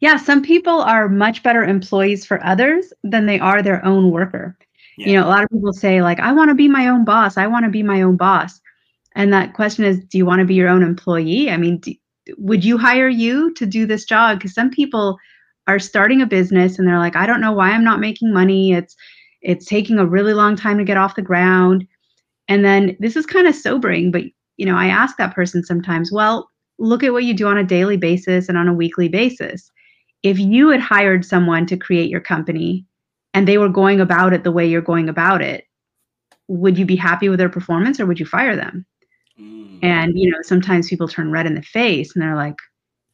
Yeah, 0.00 0.16
some 0.16 0.42
people 0.42 0.80
are 0.80 1.08
much 1.08 1.42
better 1.42 1.64
employees 1.64 2.24
for 2.24 2.44
others 2.44 2.92
than 3.02 3.26
they 3.26 3.40
are 3.40 3.62
their 3.62 3.84
own 3.84 4.10
worker. 4.12 4.56
Yeah. 4.96 5.06
You 5.08 5.12
know, 5.14 5.26
a 5.26 5.30
lot 5.30 5.42
of 5.42 5.50
people 5.50 5.72
say 5.72 6.02
like, 6.02 6.20
"I 6.20 6.32
want 6.32 6.50
to 6.50 6.54
be 6.54 6.68
my 6.68 6.88
own 6.88 7.04
boss. 7.04 7.36
I 7.36 7.46
want 7.46 7.64
to 7.64 7.70
be 7.70 7.82
my 7.82 8.02
own 8.02 8.16
boss." 8.16 8.60
And 9.14 9.32
that 9.32 9.54
question 9.54 9.84
is, 9.84 9.98
do 10.04 10.16
you 10.16 10.24
want 10.24 10.40
to 10.40 10.46
be 10.46 10.54
your 10.54 10.68
own 10.68 10.82
employee? 10.82 11.50
I 11.50 11.56
mean, 11.56 11.78
do, 11.78 11.92
would 12.36 12.64
you 12.64 12.78
hire 12.78 13.08
you 13.08 13.52
to 13.54 13.66
do 13.66 13.84
this 13.84 14.04
job? 14.04 14.38
Because 14.38 14.54
some 14.54 14.70
people 14.70 15.18
are 15.66 15.78
starting 15.78 16.22
a 16.22 16.26
business 16.26 16.78
and 16.78 16.86
they're 16.86 16.98
like, 16.98 17.16
I 17.16 17.26
don't 17.26 17.40
know 17.40 17.52
why 17.52 17.70
I'm 17.70 17.84
not 17.84 18.00
making 18.00 18.32
money. 18.32 18.72
It's 18.72 18.96
it's 19.42 19.66
taking 19.66 19.98
a 19.98 20.06
really 20.06 20.34
long 20.34 20.56
time 20.56 20.78
to 20.78 20.84
get 20.84 20.96
off 20.96 21.16
the 21.16 21.22
ground. 21.22 21.86
And 22.48 22.64
then 22.64 22.96
this 22.98 23.16
is 23.16 23.26
kind 23.26 23.46
of 23.46 23.54
sobering, 23.54 24.10
but 24.10 24.22
you 24.56 24.66
know, 24.66 24.76
I 24.76 24.86
ask 24.86 25.16
that 25.16 25.34
person 25.34 25.62
sometimes, 25.62 26.10
well, 26.10 26.50
look 26.78 27.02
at 27.02 27.12
what 27.12 27.24
you 27.24 27.34
do 27.34 27.46
on 27.46 27.58
a 27.58 27.64
daily 27.64 27.96
basis 27.96 28.48
and 28.48 28.58
on 28.58 28.68
a 28.68 28.74
weekly 28.74 29.08
basis. 29.08 29.70
If 30.22 30.38
you 30.38 30.68
had 30.70 30.80
hired 30.80 31.24
someone 31.24 31.66
to 31.66 31.76
create 31.76 32.10
your 32.10 32.20
company 32.20 32.84
and 33.34 33.46
they 33.46 33.58
were 33.58 33.68
going 33.68 34.00
about 34.00 34.32
it 34.32 34.42
the 34.42 34.52
way 34.52 34.66
you're 34.66 34.80
going 34.80 35.08
about 35.08 35.42
it, 35.42 35.64
would 36.48 36.78
you 36.78 36.84
be 36.84 36.96
happy 36.96 37.28
with 37.28 37.38
their 37.38 37.48
performance 37.48 38.00
or 38.00 38.06
would 38.06 38.18
you 38.18 38.26
fire 38.26 38.56
them? 38.56 38.84
Mm. 39.38 39.78
And 39.82 40.18
you 40.18 40.30
know, 40.30 40.38
sometimes 40.42 40.88
people 40.88 41.06
turn 41.06 41.30
red 41.30 41.46
in 41.46 41.54
the 41.54 41.62
face 41.62 42.14
and 42.14 42.22
they're 42.22 42.34
like, 42.34 42.56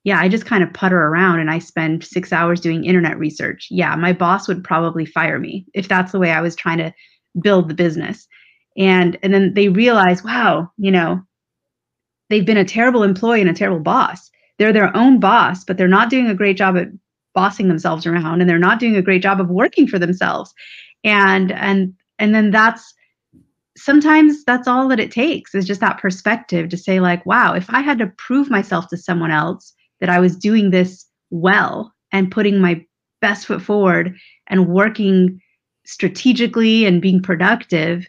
yeah, 0.05 0.20
I 0.20 0.28
just 0.28 0.44
kind 0.44 0.62
of 0.62 0.72
putter 0.72 0.98
around 0.98 1.40
and 1.40 1.50
I 1.50 1.59
spend 1.59 2.05
six 2.05 2.32
hours 2.32 2.61
doing 2.61 2.84
internet 2.84 3.18
research. 3.18 3.68
Yeah, 3.70 3.96
my 3.96 4.12
boss 4.12 4.46
would 4.46 4.62
probably 4.62 5.07
fire 5.07 5.38
me 5.38 5.66
if 5.72 5.88
that's 5.88 6.12
the 6.12 6.18
way 6.18 6.30
I 6.30 6.42
was 6.42 6.55
trying 6.55 6.78
to 6.78 6.92
build 7.40 7.68
the 7.68 7.74
business. 7.74 8.28
And 8.76 9.18
and 9.22 9.32
then 9.32 9.55
they 9.55 9.68
realize, 9.68 10.22
wow, 10.22 10.70
you 10.76 10.90
know, 10.90 11.22
they've 12.28 12.44
been 12.44 12.59
a 12.59 12.64
terrible 12.64 13.02
employee 13.02 13.40
and 13.40 13.48
a 13.48 13.55
terrible 13.55 13.80
boss. 13.80 14.30
They're 14.59 14.74
their 14.74 14.94
own 14.94 15.20
boss, 15.20 15.64
but 15.64 15.78
they're 15.78 15.88
not 15.88 16.11
doing 16.11 16.28
a 16.28 16.34
great 16.34 16.59
job 16.59 16.76
at 16.76 16.88
bossing 17.34 17.68
themselves 17.68 18.07
around 18.07 18.40
and 18.40 18.48
they're 18.48 18.59
not 18.59 18.78
doing 18.78 18.96
a 18.96 19.02
great 19.02 19.22
job 19.22 19.40
of 19.40 19.48
working 19.48 19.88
for 19.88 19.98
themselves. 19.98 20.52
And 21.02 21.50
and 21.50 21.94
and 22.18 22.34
then 22.34 22.50
that's 22.50 22.94
sometimes 23.76 24.44
that's 24.44 24.68
all 24.68 24.86
that 24.88 25.00
it 25.00 25.11
takes 25.11 25.55
is 25.55 25.66
just 25.66 25.80
that 25.80 25.98
perspective 25.98 26.68
to 26.68 26.76
say 26.76 27.00
like 27.00 27.26
wow 27.26 27.52
if 27.55 27.68
i 27.70 27.80
had 27.80 27.98
to 27.98 28.07
prove 28.18 28.48
myself 28.48 28.86
to 28.86 28.96
someone 28.96 29.32
else 29.32 29.74
that 30.05 30.14
I 30.14 30.20
was 30.20 30.36
doing 30.36 30.68
this 30.68 31.07
well 31.30 31.94
and 32.12 32.30
putting 32.30 32.61
my 32.61 32.84
best 33.22 33.46
foot 33.46 33.62
forward 33.62 34.14
and 34.48 34.68
working 34.68 35.40
strategically 35.86 36.84
and 36.84 37.00
being 37.00 37.22
productive, 37.22 38.07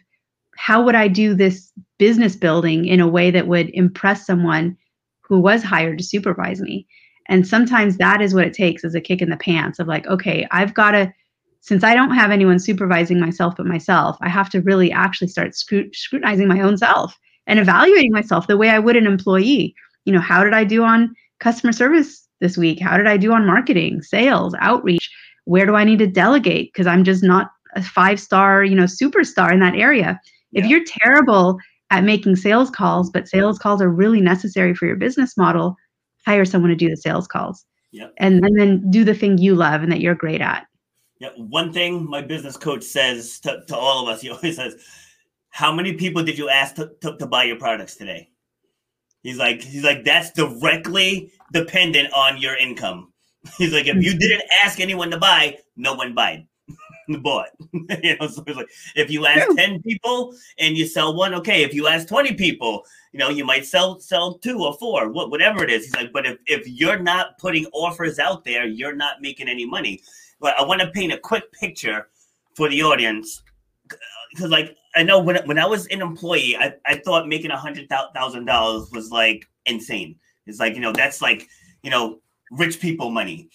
how 0.58 0.82
would 0.84 0.94
I 0.94 1.08
do 1.08 1.32
this 1.32 1.72
business 1.98 2.36
building 2.36 2.84
in 2.84 3.00
a 3.00 3.08
way 3.08 3.30
that 3.30 3.46
would 3.46 3.70
impress 3.70 4.26
someone 4.26 4.76
who 5.22 5.40
was 5.40 5.62
hired 5.62 5.96
to 5.96 6.04
supervise 6.04 6.60
me? 6.60 6.86
And 7.28 7.48
sometimes 7.48 7.96
that 7.96 8.20
is 8.20 8.34
what 8.34 8.44
it 8.44 8.52
takes 8.52 8.84
as 8.84 8.94
a 8.94 9.00
kick 9.00 9.22
in 9.22 9.30
the 9.30 9.38
pants 9.38 9.78
of 9.78 9.88
like, 9.88 10.06
okay, 10.06 10.46
I've 10.50 10.74
got 10.74 10.90
to, 10.90 11.10
since 11.62 11.82
I 11.82 11.94
don't 11.94 12.14
have 12.14 12.30
anyone 12.30 12.58
supervising 12.58 13.18
myself 13.18 13.54
but 13.56 13.64
myself, 13.64 14.18
I 14.20 14.28
have 14.28 14.50
to 14.50 14.60
really 14.60 14.92
actually 14.92 15.28
start 15.28 15.54
scrutinizing 15.54 16.46
my 16.46 16.60
own 16.60 16.76
self 16.76 17.18
and 17.46 17.58
evaluating 17.58 18.12
myself 18.12 18.48
the 18.48 18.58
way 18.58 18.68
I 18.68 18.80
would 18.80 18.96
an 18.96 19.06
employee. 19.06 19.74
You 20.04 20.12
know, 20.12 20.20
how 20.20 20.44
did 20.44 20.52
I 20.52 20.64
do 20.64 20.84
on 20.84 21.14
customer 21.40 21.72
service 21.72 22.26
this 22.40 22.56
week? 22.56 22.80
How 22.80 22.96
did 22.96 23.06
I 23.06 23.16
do 23.16 23.32
on 23.32 23.46
marketing, 23.46 24.02
sales, 24.02 24.54
outreach? 24.60 25.10
Where 25.44 25.66
do 25.66 25.74
I 25.74 25.84
need 25.84 25.98
to 26.00 26.06
delegate? 26.06 26.72
Because 26.72 26.86
I'm 26.86 27.04
just 27.04 27.22
not 27.22 27.50
a 27.74 27.82
five 27.82 28.18
star, 28.18 28.64
you 28.64 28.74
know, 28.74 28.84
superstar 28.84 29.52
in 29.52 29.60
that 29.60 29.76
area. 29.76 30.20
Yeah. 30.50 30.64
If 30.64 30.70
you're 30.70 30.84
terrible 30.84 31.58
at 31.90 32.04
making 32.04 32.36
sales 32.36 32.70
calls, 32.70 33.10
but 33.10 33.28
sales 33.28 33.58
calls 33.58 33.80
are 33.80 33.90
really 33.90 34.20
necessary 34.20 34.74
for 34.74 34.86
your 34.86 34.96
business 34.96 35.36
model, 35.36 35.76
hire 36.24 36.44
someone 36.44 36.70
to 36.70 36.76
do 36.76 36.88
the 36.88 36.96
sales 36.96 37.28
calls. 37.28 37.64
Yep. 37.92 38.14
And, 38.18 38.44
and 38.44 38.58
then 38.58 38.90
do 38.90 39.04
the 39.04 39.14
thing 39.14 39.38
you 39.38 39.54
love 39.54 39.82
and 39.82 39.92
that 39.92 40.00
you're 40.00 40.14
great 40.14 40.40
at. 40.40 40.66
Yeah. 41.20 41.30
One 41.36 41.72
thing 41.72 42.08
my 42.08 42.20
business 42.20 42.56
coach 42.56 42.82
says 42.82 43.40
to, 43.40 43.62
to 43.68 43.76
all 43.76 44.02
of 44.02 44.14
us, 44.14 44.20
he 44.20 44.30
always 44.30 44.56
says, 44.56 44.76
How 45.50 45.72
many 45.72 45.94
people 45.94 46.22
did 46.22 46.36
you 46.36 46.48
ask 46.48 46.74
to, 46.74 46.90
to, 47.02 47.16
to 47.16 47.26
buy 47.26 47.44
your 47.44 47.56
products 47.56 47.96
today? 47.96 48.30
He's 49.26 49.38
like, 49.38 49.60
he's 49.60 49.82
like, 49.82 50.04
that's 50.04 50.30
directly 50.30 51.32
dependent 51.52 52.12
on 52.12 52.38
your 52.38 52.54
income. 52.54 53.12
He's 53.58 53.72
like, 53.72 53.88
if 53.88 53.96
you 53.96 54.16
didn't 54.16 54.44
ask 54.62 54.78
anyone 54.78 55.10
to 55.10 55.18
buy, 55.18 55.58
no 55.76 55.94
one 55.94 56.14
bought. 56.14 56.38
bought. 57.22 57.48
you 58.04 58.16
know, 58.18 58.28
so 58.28 58.44
it's 58.46 58.56
like 58.56 58.68
if 58.94 59.10
you 59.10 59.26
ask 59.26 59.48
10 59.56 59.82
people 59.82 60.32
and 60.60 60.76
you 60.76 60.86
sell 60.86 61.16
one, 61.16 61.34
okay. 61.34 61.64
If 61.64 61.74
you 61.74 61.88
ask 61.88 62.06
20 62.06 62.34
people, 62.34 62.84
you 63.10 63.18
know, 63.18 63.28
you 63.28 63.44
might 63.44 63.66
sell 63.66 63.98
sell 63.98 64.38
two 64.38 64.62
or 64.62 64.74
four, 64.74 65.10
whatever 65.10 65.64
it 65.64 65.72
is. 65.72 65.86
He's 65.86 65.96
like, 65.96 66.12
but 66.12 66.24
if, 66.24 66.38
if 66.46 66.68
you're 66.68 67.00
not 67.00 67.36
putting 67.38 67.66
offers 67.72 68.20
out 68.20 68.44
there, 68.44 68.64
you're 68.64 68.94
not 68.94 69.20
making 69.22 69.48
any 69.48 69.66
money. 69.66 70.02
But 70.38 70.56
I 70.56 70.62
want 70.62 70.82
to 70.82 70.90
paint 70.92 71.12
a 71.12 71.18
quick 71.18 71.50
picture 71.50 72.06
for 72.54 72.68
the 72.68 72.80
audience. 72.84 73.42
Because 74.30 74.44
uh, 74.44 74.48
like 74.50 74.76
I 74.96 75.02
know 75.02 75.20
when 75.20 75.36
when 75.46 75.58
I 75.58 75.66
was 75.66 75.86
an 75.88 76.00
employee, 76.00 76.56
I, 76.56 76.74
I 76.86 76.96
thought 76.96 77.28
making 77.28 77.50
a 77.50 77.56
hundred 77.56 77.88
thousand 77.88 78.46
dollars 78.46 78.90
was 78.92 79.10
like 79.10 79.46
insane. 79.66 80.16
It's 80.46 80.58
like 80.58 80.74
you 80.74 80.80
know 80.80 80.92
that's 80.92 81.20
like 81.20 81.48
you 81.82 81.90
know 81.90 82.20
rich 82.50 82.80
people 82.80 83.10
money. 83.10 83.50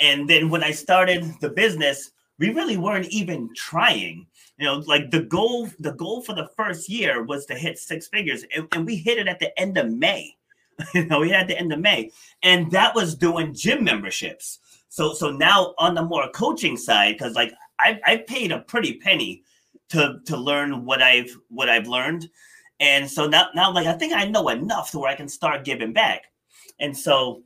And 0.00 0.28
then 0.28 0.50
when 0.50 0.62
I 0.62 0.72
started 0.72 1.24
the 1.40 1.48
business, 1.48 2.10
we 2.38 2.50
really 2.50 2.76
weren't 2.76 3.06
even 3.08 3.50
trying. 3.54 4.26
You 4.58 4.66
know, 4.66 4.74
like 4.86 5.10
the 5.10 5.22
goal 5.22 5.70
the 5.78 5.92
goal 5.92 6.22
for 6.22 6.34
the 6.34 6.50
first 6.56 6.90
year 6.90 7.22
was 7.22 7.46
to 7.46 7.54
hit 7.54 7.78
six 7.78 8.08
figures, 8.08 8.44
and, 8.54 8.68
and 8.72 8.84
we 8.84 8.96
hit 8.96 9.18
it 9.18 9.28
at 9.28 9.40
the 9.40 9.58
end 9.58 9.78
of 9.78 9.90
May. 9.90 10.36
you 10.94 11.06
know, 11.06 11.20
we 11.20 11.30
had 11.30 11.48
the 11.48 11.58
end 11.58 11.72
of 11.72 11.80
May, 11.80 12.10
and 12.42 12.70
that 12.70 12.94
was 12.94 13.14
doing 13.14 13.54
gym 13.54 13.82
memberships. 13.84 14.58
So 14.90 15.14
so 15.14 15.30
now 15.30 15.74
on 15.78 15.94
the 15.94 16.02
more 16.02 16.28
coaching 16.34 16.76
side, 16.76 17.14
because 17.14 17.34
like 17.34 17.54
I 17.80 17.98
I 18.04 18.16
paid 18.18 18.52
a 18.52 18.58
pretty 18.58 18.98
penny 18.98 19.42
to 19.92 20.20
to 20.26 20.36
learn 20.36 20.84
what 20.84 21.00
I've 21.00 21.34
what 21.48 21.68
I've 21.68 21.86
learned. 21.86 22.28
And 22.80 23.08
so 23.08 23.26
now 23.26 23.48
now 23.54 23.72
like 23.72 23.86
I 23.86 23.94
think 23.94 24.12
I 24.12 24.26
know 24.26 24.48
enough 24.48 24.90
to 24.90 24.98
where 24.98 25.10
I 25.10 25.14
can 25.14 25.28
start 25.28 25.64
giving 25.64 25.92
back. 25.92 26.24
And 26.80 26.96
so 26.96 27.44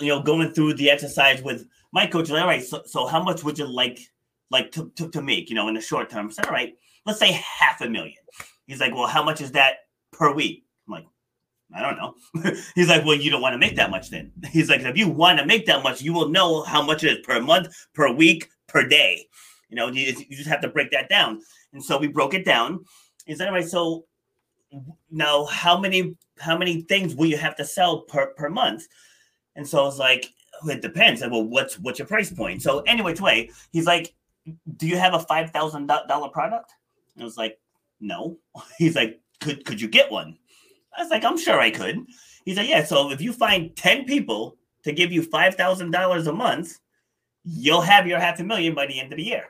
you 0.00 0.08
know, 0.08 0.22
going 0.22 0.52
through 0.52 0.74
the 0.74 0.90
exercise 0.90 1.42
with 1.42 1.66
my 1.92 2.06
coach, 2.06 2.30
like, 2.30 2.42
all 2.42 2.48
right, 2.48 2.62
so, 2.62 2.82
so 2.86 3.06
how 3.06 3.22
much 3.22 3.44
would 3.44 3.58
you 3.58 3.66
like 3.66 4.00
like 4.50 4.72
to, 4.72 4.90
to, 4.96 5.08
to 5.10 5.22
make, 5.22 5.48
you 5.48 5.54
know, 5.54 5.68
in 5.68 5.74
the 5.74 5.80
short 5.80 6.10
term? 6.10 6.28
I 6.28 6.30
said, 6.30 6.46
all 6.46 6.52
right, 6.52 6.74
let's 7.06 7.20
say 7.20 7.32
half 7.32 7.80
a 7.80 7.88
million. 7.88 8.16
He's 8.66 8.80
like, 8.80 8.94
well, 8.94 9.06
how 9.06 9.22
much 9.22 9.40
is 9.40 9.52
that 9.52 9.74
per 10.12 10.32
week? 10.32 10.64
I'm 10.88 10.94
like, 10.94 11.06
I 11.74 11.82
don't 11.82 11.96
know. 11.96 12.14
He's 12.74 12.88
like, 12.88 13.04
well, 13.04 13.14
you 13.14 13.30
don't 13.30 13.42
want 13.42 13.54
to 13.54 13.58
make 13.58 13.76
that 13.76 13.90
much 13.90 14.10
then. 14.10 14.32
He's 14.50 14.68
like, 14.68 14.80
if 14.80 14.96
you 14.96 15.08
want 15.08 15.38
to 15.38 15.46
make 15.46 15.66
that 15.66 15.84
much, 15.84 16.02
you 16.02 16.12
will 16.12 16.28
know 16.28 16.62
how 16.62 16.82
much 16.82 17.04
it 17.04 17.18
is 17.18 17.26
per 17.26 17.40
month, 17.40 17.68
per 17.94 18.12
week, 18.12 18.48
per 18.66 18.86
day. 18.86 19.26
You 19.70 19.76
know, 19.76 19.88
you, 19.88 20.14
you 20.28 20.36
just 20.36 20.48
have 20.48 20.60
to 20.62 20.68
break 20.68 20.90
that 20.90 21.08
down. 21.08 21.40
And 21.72 21.82
so 21.82 21.96
we 21.98 22.08
broke 22.08 22.34
it 22.34 22.44
down. 22.44 22.84
Is 23.26 23.38
that 23.38 23.52
right? 23.52 23.66
So 23.66 24.04
now 25.10 25.46
how 25.46 25.78
many 25.78 26.16
how 26.38 26.56
many 26.56 26.82
things 26.82 27.14
will 27.14 27.26
you 27.26 27.36
have 27.36 27.56
to 27.56 27.64
sell 27.64 28.02
per, 28.02 28.28
per 28.34 28.48
month? 28.48 28.86
And 29.56 29.66
so 29.66 29.86
it's 29.86 29.98
like, 29.98 30.26
it 30.66 30.82
depends. 30.82 31.20
I 31.20 31.24
said, 31.24 31.32
Well, 31.32 31.44
what's 31.44 31.78
what's 31.78 31.98
your 31.98 32.08
price 32.08 32.32
point? 32.32 32.62
So 32.62 32.80
anyway, 32.80 33.14
way, 33.14 33.50
he's 33.72 33.86
like, 33.86 34.14
do 34.76 34.86
you 34.86 34.96
have 34.96 35.14
a 35.14 35.20
five 35.20 35.50
thousand 35.50 35.86
dollar 35.86 36.28
product? 36.28 36.72
And 37.14 37.22
I 37.22 37.24
was 37.24 37.36
like, 37.36 37.58
no. 38.00 38.38
He's 38.78 38.96
like, 38.96 39.20
could 39.40 39.64
could 39.64 39.80
you 39.80 39.88
get 39.88 40.10
one? 40.10 40.36
I 40.96 41.02
was 41.02 41.10
like, 41.10 41.24
I'm 41.24 41.38
sure 41.38 41.60
I 41.60 41.70
could. 41.70 42.04
He's 42.44 42.56
like, 42.56 42.68
yeah. 42.68 42.84
So 42.84 43.10
if 43.10 43.20
you 43.20 43.32
find 43.32 43.74
ten 43.76 44.04
people 44.04 44.56
to 44.84 44.92
give 44.92 45.12
you 45.12 45.22
five 45.22 45.54
thousand 45.54 45.90
dollars 45.90 46.26
a 46.26 46.32
month, 46.32 46.78
you'll 47.44 47.80
have 47.80 48.06
your 48.06 48.18
half 48.18 48.40
a 48.40 48.44
million 48.44 48.74
by 48.74 48.86
the 48.86 48.98
end 49.00 49.12
of 49.12 49.16
the 49.16 49.24
year. 49.24 49.44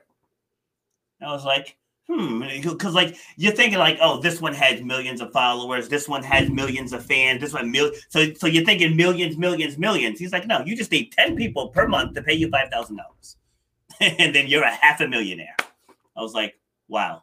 I 1.22 1.32
was 1.32 1.44
like, 1.44 1.76
hmm, 2.08 2.42
because 2.62 2.94
like 2.94 3.16
you're 3.36 3.52
thinking 3.52 3.78
like, 3.78 3.98
oh, 4.00 4.20
this 4.20 4.40
one 4.40 4.54
has 4.54 4.80
millions 4.82 5.20
of 5.20 5.32
followers, 5.32 5.88
this 5.88 6.08
one 6.08 6.22
has 6.22 6.50
millions 6.50 6.92
of 6.92 7.04
fans, 7.04 7.40
this 7.40 7.52
one 7.52 7.70
mil. 7.70 7.92
So 8.08 8.32
so 8.34 8.46
you're 8.46 8.64
thinking 8.64 8.96
millions, 8.96 9.36
millions, 9.36 9.78
millions. 9.78 10.18
He's 10.18 10.32
like, 10.32 10.46
no, 10.46 10.64
you 10.64 10.76
just 10.76 10.90
need 10.90 11.12
ten 11.12 11.36
people 11.36 11.68
per 11.68 11.86
month 11.86 12.14
to 12.14 12.22
pay 12.22 12.34
you 12.34 12.48
five 12.50 12.70
thousand 12.70 12.96
dollars, 12.96 13.36
and 14.00 14.34
then 14.34 14.46
you're 14.46 14.64
a 14.64 14.74
half 14.74 15.00
a 15.00 15.08
millionaire. 15.08 15.56
I 16.16 16.22
was 16.22 16.34
like, 16.34 16.58
wow. 16.88 17.22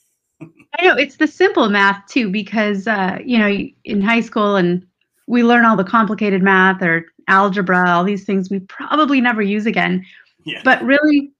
I 0.40 0.84
know 0.84 0.94
it's 0.94 1.16
the 1.16 1.26
simple 1.26 1.68
math 1.68 2.06
too, 2.06 2.30
because 2.30 2.86
uh, 2.86 3.18
you 3.24 3.38
know 3.38 3.48
in 3.84 4.00
high 4.00 4.20
school 4.20 4.56
and 4.56 4.84
we 5.26 5.44
learn 5.44 5.64
all 5.64 5.76
the 5.76 5.84
complicated 5.84 6.42
math 6.42 6.82
or 6.82 7.06
algebra, 7.28 7.90
all 7.90 8.04
these 8.04 8.24
things 8.24 8.50
we 8.50 8.60
probably 8.60 9.20
never 9.20 9.42
use 9.42 9.66
again. 9.66 10.04
Yeah. 10.44 10.62
But 10.64 10.82
really, 10.82 11.30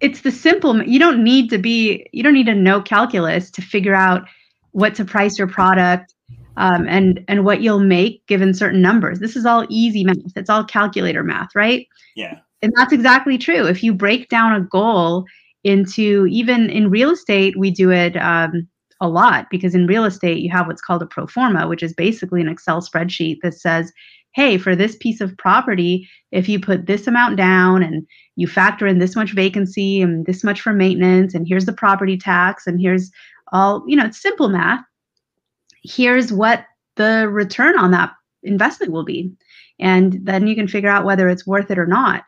it's 0.00 0.20
the 0.20 0.30
simple. 0.30 0.82
You 0.82 0.98
don't 0.98 1.22
need 1.22 1.50
to 1.50 1.58
be. 1.58 2.06
You 2.12 2.22
don't 2.22 2.34
need 2.34 2.46
to 2.46 2.54
know 2.54 2.80
calculus 2.80 3.50
to 3.52 3.62
figure 3.62 3.94
out 3.94 4.22
what 4.72 4.94
to 4.96 5.04
price 5.04 5.38
your 5.38 5.48
product 5.48 6.14
um, 6.56 6.86
and 6.88 7.24
and 7.28 7.44
what 7.44 7.62
you'll 7.62 7.80
make 7.80 8.26
given 8.26 8.54
certain 8.54 8.82
numbers. 8.82 9.18
This 9.18 9.36
is 9.36 9.46
all 9.46 9.66
easy 9.68 10.04
math. 10.04 10.16
It's 10.36 10.50
all 10.50 10.64
calculator 10.64 11.22
math, 11.22 11.54
right? 11.54 11.86
Yeah. 12.16 12.38
And 12.62 12.72
that's 12.76 12.92
exactly 12.92 13.38
true. 13.38 13.66
If 13.66 13.82
you 13.82 13.94
break 13.94 14.28
down 14.28 14.52
a 14.52 14.60
goal 14.60 15.24
into 15.64 16.26
even 16.26 16.70
in 16.70 16.90
real 16.90 17.10
estate, 17.10 17.56
we 17.56 17.70
do 17.70 17.90
it 17.90 18.16
um, 18.16 18.68
a 19.00 19.08
lot 19.08 19.46
because 19.50 19.74
in 19.74 19.86
real 19.86 20.04
estate 20.04 20.38
you 20.38 20.50
have 20.50 20.66
what's 20.66 20.82
called 20.82 21.02
a 21.02 21.06
pro 21.06 21.26
forma, 21.26 21.68
which 21.68 21.82
is 21.82 21.92
basically 21.92 22.40
an 22.40 22.48
Excel 22.48 22.80
spreadsheet 22.80 23.38
that 23.42 23.54
says, 23.54 23.92
hey, 24.34 24.58
for 24.58 24.74
this 24.74 24.96
piece 24.96 25.20
of 25.20 25.36
property, 25.38 26.08
if 26.32 26.48
you 26.48 26.60
put 26.60 26.86
this 26.86 27.06
amount 27.06 27.36
down 27.36 27.82
and 27.82 28.06
you 28.38 28.46
factor 28.46 28.86
in 28.86 29.00
this 29.00 29.16
much 29.16 29.32
vacancy 29.32 30.00
and 30.00 30.24
this 30.24 30.44
much 30.44 30.60
for 30.60 30.72
maintenance, 30.72 31.34
and 31.34 31.46
here's 31.46 31.66
the 31.66 31.72
property 31.72 32.16
tax, 32.16 32.68
and 32.68 32.80
here's 32.80 33.10
all, 33.50 33.82
you 33.88 33.96
know, 33.96 34.04
it's 34.04 34.22
simple 34.22 34.48
math. 34.48 34.84
Here's 35.82 36.32
what 36.32 36.64
the 36.94 37.28
return 37.28 37.76
on 37.76 37.90
that 37.90 38.12
investment 38.44 38.92
will 38.92 39.04
be. 39.04 39.32
And 39.80 40.20
then 40.22 40.46
you 40.46 40.54
can 40.54 40.68
figure 40.68 40.88
out 40.88 41.04
whether 41.04 41.28
it's 41.28 41.48
worth 41.48 41.68
it 41.72 41.80
or 41.80 41.86
not. 41.86 42.22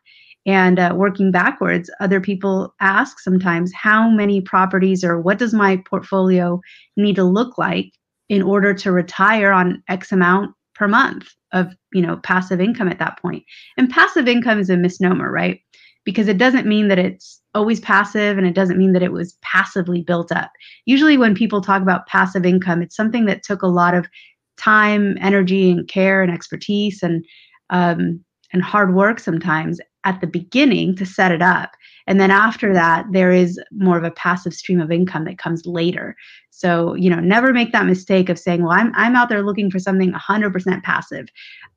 And 0.46 0.80
uh, 0.80 0.94
working 0.96 1.30
backwards, 1.30 1.88
other 2.00 2.20
people 2.20 2.74
ask 2.80 3.20
sometimes 3.20 3.72
how 3.72 4.10
many 4.10 4.40
properties 4.40 5.04
or 5.04 5.20
what 5.20 5.38
does 5.38 5.54
my 5.54 5.76
portfolio 5.88 6.60
need 6.96 7.14
to 7.16 7.24
look 7.24 7.56
like 7.56 7.92
in 8.28 8.42
order 8.42 8.74
to 8.74 8.90
retire 8.90 9.52
on 9.52 9.80
X 9.88 10.10
amount 10.10 10.56
per 10.74 10.88
month 10.88 11.28
of 11.52 11.72
you 11.92 12.02
know 12.02 12.16
passive 12.16 12.60
income 12.60 12.88
at 12.88 12.98
that 12.98 13.20
point. 13.20 13.44
And 13.76 13.90
passive 13.90 14.26
income 14.26 14.58
is 14.58 14.70
a 14.70 14.76
misnomer, 14.76 15.30
right? 15.30 15.60
Because 16.04 16.28
it 16.28 16.38
doesn't 16.38 16.66
mean 16.66 16.88
that 16.88 16.98
it's 16.98 17.40
always 17.54 17.80
passive 17.80 18.38
and 18.38 18.46
it 18.46 18.54
doesn't 18.54 18.78
mean 18.78 18.92
that 18.92 19.02
it 19.02 19.12
was 19.12 19.36
passively 19.42 20.02
built 20.02 20.32
up. 20.32 20.50
Usually 20.86 21.18
when 21.18 21.34
people 21.34 21.60
talk 21.60 21.82
about 21.82 22.06
passive 22.06 22.46
income, 22.46 22.82
it's 22.82 22.96
something 22.96 23.26
that 23.26 23.42
took 23.42 23.62
a 23.62 23.66
lot 23.68 23.94
of 23.94 24.08
time, 24.56 25.16
energy, 25.20 25.70
and 25.70 25.88
care 25.88 26.22
and 26.22 26.32
expertise 26.32 27.02
and 27.02 27.24
um, 27.70 28.24
and 28.52 28.62
hard 28.62 28.94
work 28.94 29.20
sometimes 29.20 29.80
at 30.04 30.20
the 30.20 30.26
beginning 30.26 30.96
to 30.96 31.06
set 31.06 31.32
it 31.32 31.42
up. 31.42 31.70
And 32.10 32.20
then 32.20 32.32
after 32.32 32.74
that, 32.74 33.06
there 33.12 33.30
is 33.30 33.56
more 33.70 33.96
of 33.96 34.02
a 34.02 34.10
passive 34.10 34.52
stream 34.52 34.80
of 34.80 34.90
income 34.90 35.26
that 35.26 35.38
comes 35.38 35.64
later. 35.64 36.16
So, 36.50 36.94
you 36.94 37.08
know, 37.08 37.20
never 37.20 37.52
make 37.52 37.70
that 37.70 37.86
mistake 37.86 38.28
of 38.28 38.36
saying, 38.36 38.64
well, 38.64 38.72
I'm, 38.72 38.92
I'm 38.96 39.14
out 39.14 39.28
there 39.28 39.44
looking 39.44 39.70
for 39.70 39.78
something 39.78 40.12
100% 40.12 40.82
passive. 40.82 41.28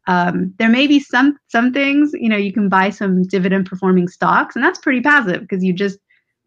Um, 0.08 0.52
there 0.58 0.70
may 0.70 0.88
be 0.88 1.00
some 1.00 1.38
some 1.50 1.72
things, 1.72 2.10
you 2.14 2.28
know, 2.28 2.36
you 2.36 2.52
can 2.52 2.68
buy 2.68 2.90
some 2.90 3.22
dividend 3.28 3.68
performing 3.68 4.08
stocks, 4.08 4.56
and 4.56 4.66
that's 4.66 4.80
pretty 4.80 5.02
passive 5.02 5.42
because 5.42 5.64
you 5.64 5.72
just 5.72 6.00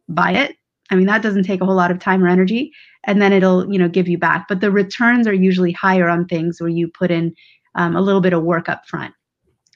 buy 0.08 0.32
it. 0.32 0.56
I 0.90 0.96
mean, 0.96 1.06
that 1.06 1.22
doesn't 1.22 1.44
take 1.44 1.60
a 1.60 1.64
whole 1.64 1.76
lot 1.76 1.92
of 1.92 2.00
time 2.00 2.24
or 2.24 2.28
energy, 2.28 2.72
and 3.04 3.22
then 3.22 3.32
it'll, 3.32 3.72
you 3.72 3.78
know, 3.78 3.88
give 3.88 4.08
you 4.08 4.18
back. 4.18 4.46
But 4.48 4.60
the 4.60 4.72
returns 4.72 5.28
are 5.28 5.32
usually 5.32 5.70
higher 5.70 6.08
on 6.08 6.26
things 6.26 6.60
where 6.60 6.68
you 6.68 6.88
put 6.88 7.12
in 7.12 7.36
um, 7.76 7.94
a 7.94 8.00
little 8.00 8.20
bit 8.20 8.32
of 8.32 8.42
work 8.42 8.68
up 8.68 8.84
front. 8.88 9.14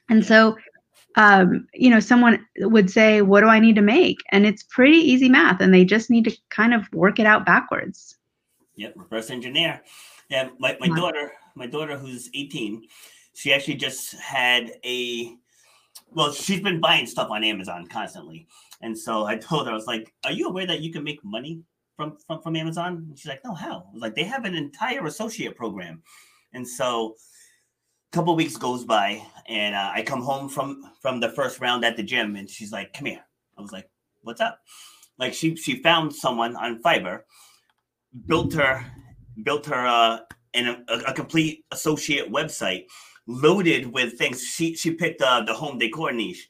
And 0.09 0.27
so 0.27 0.57
um, 1.17 1.67
you 1.75 1.91
know, 1.91 2.01
someone 2.01 2.45
would 2.59 2.91
say, 2.91 3.23
What 3.23 3.41
do 3.41 3.47
I 3.49 3.59
need 3.59 3.77
to 3.77 3.83
make? 3.83 4.19
And 4.31 4.47
it's 4.47 4.63
pretty 4.63 4.99
easy 4.99 5.29
math, 5.29 5.61
and 5.61 5.73
they 5.75 5.85
just 5.85 6.11
need 6.11 6.25
to 6.25 6.37
kind 6.51 6.75
of 6.75 6.91
work 6.93 7.19
it 7.19 7.27
out 7.27 7.45
backwards. 7.47 8.17
Yep, 8.77 8.95
reverse 8.97 9.31
engineer. 9.31 9.83
Yeah, 10.29 10.51
my, 10.59 10.77
my 10.81 10.89
daughter, 10.89 11.33
my 11.57 11.67
daughter 11.67 11.99
who's 11.99 12.31
18, 12.35 12.87
she 13.35 13.53
actually 13.53 13.75
just 13.75 14.15
had 14.15 14.73
a 14.85 15.35
well, 16.13 16.33
she's 16.33 16.61
been 16.61 16.81
buying 16.81 17.07
stuff 17.07 17.31
on 17.31 17.45
Amazon 17.45 17.87
constantly. 17.87 18.47
And 18.81 18.99
so 18.99 19.27
I 19.27 19.37
told 19.37 19.67
her, 19.67 19.73
I 19.73 19.75
was 19.75 19.87
like, 19.87 20.13
Are 20.25 20.33
you 20.33 20.49
aware 20.49 20.67
that 20.67 20.81
you 20.81 20.93
can 20.93 21.05
make 21.05 21.23
money 21.25 21.61
from 21.97 22.17
from, 22.27 22.43
from 22.43 22.57
Amazon? 22.57 23.07
And 23.09 23.19
she's 23.19 23.29
like, 23.29 23.45
No, 23.45 23.55
how? 23.55 23.85
I 23.89 23.93
was 23.93 24.03
like, 24.03 24.15
they 24.15 24.25
have 24.25 24.45
an 24.45 24.55
entire 24.55 25.05
associate 25.07 25.57
program. 25.57 26.03
And 26.53 26.67
so 26.67 27.17
couple 28.13 28.35
weeks 28.35 28.57
goes 28.57 28.85
by 28.85 29.23
and 29.47 29.75
uh, 29.75 29.91
i 29.95 30.03
come 30.03 30.21
home 30.21 30.49
from 30.49 30.83
from 31.01 31.21
the 31.21 31.29
first 31.31 31.61
round 31.61 31.85
at 31.85 31.97
the 31.97 32.03
gym 32.03 32.37
and 32.37 32.51
she's 32.51 32.73
like 32.73 32.93
come 32.93 33.07
here. 33.07 33.25
I 33.57 33.63
was 33.63 33.73
like 33.73 33.89
what's 34.23 34.41
up? 34.41 34.61
Like 35.19 35.33
she 35.35 35.57
she 35.57 35.83
found 35.83 36.15
someone 36.15 36.57
on 36.57 36.83
fiverr 36.83 37.23
built 38.27 38.53
her 38.55 38.85
built 39.45 39.67
her 39.67 39.87
uh 39.87 40.19
in 40.55 40.67
a, 40.67 40.83
a 41.07 41.13
complete 41.13 41.65
associate 41.71 42.31
website 42.31 42.87
loaded 43.27 43.87
with 43.93 44.19
things. 44.19 44.43
She 44.43 44.75
she 44.75 44.93
picked 44.93 45.23
uh, 45.23 45.43
the 45.43 45.55
home 45.55 45.79
decor 45.79 46.13
niche 46.13 46.49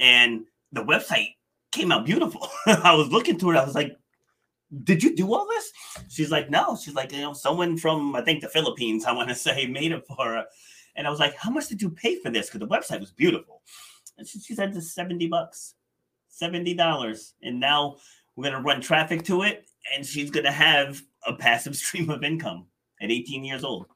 and 0.00 0.44
the 0.72 0.82
website 0.82 1.34
came 1.70 1.92
out 1.92 2.04
beautiful. 2.04 2.48
I 2.66 2.94
was 2.94 3.08
looking 3.08 3.38
through 3.38 3.52
it. 3.52 3.58
I 3.58 3.64
was 3.64 3.74
like 3.74 3.96
did 4.84 5.02
you 5.02 5.16
do 5.16 5.32
all 5.32 5.46
this? 5.46 5.72
She's 6.08 6.30
like 6.30 6.50
no. 6.50 6.76
She's 6.76 6.94
like 6.94 7.12
you 7.12 7.20
know 7.20 7.32
someone 7.32 7.78
from 7.78 8.16
i 8.16 8.20
think 8.20 8.42
the 8.42 8.48
philippines 8.48 9.04
i 9.04 9.12
want 9.12 9.28
to 9.28 9.34
say 9.34 9.66
made 9.78 9.92
it 9.92 10.04
for 10.06 10.24
her 10.24 10.44
and 10.98 11.06
I 11.06 11.10
was 11.10 11.20
like, 11.20 11.36
how 11.36 11.50
much 11.50 11.68
did 11.68 11.80
you 11.80 11.90
pay 11.90 12.18
for 12.18 12.28
this? 12.28 12.50
Because 12.50 12.58
the 12.58 12.66
website 12.66 12.98
was 12.98 13.12
beautiful. 13.12 13.62
And 14.18 14.26
she, 14.26 14.40
she 14.40 14.54
said, 14.56 14.76
it's 14.76 14.92
70 14.92 15.28
bucks, 15.28 15.74
$70. 16.42 17.32
And 17.40 17.60
now 17.60 17.96
we're 18.34 18.50
going 18.50 18.56
to 18.56 18.60
run 18.60 18.80
traffic 18.80 19.22
to 19.26 19.42
it. 19.42 19.70
And 19.94 20.04
she's 20.04 20.30
going 20.32 20.44
to 20.44 20.50
have 20.50 21.00
a 21.24 21.34
passive 21.34 21.76
stream 21.76 22.10
of 22.10 22.24
income 22.24 22.66
at 23.00 23.12
18 23.12 23.44
years 23.44 23.62
old. 23.62 23.86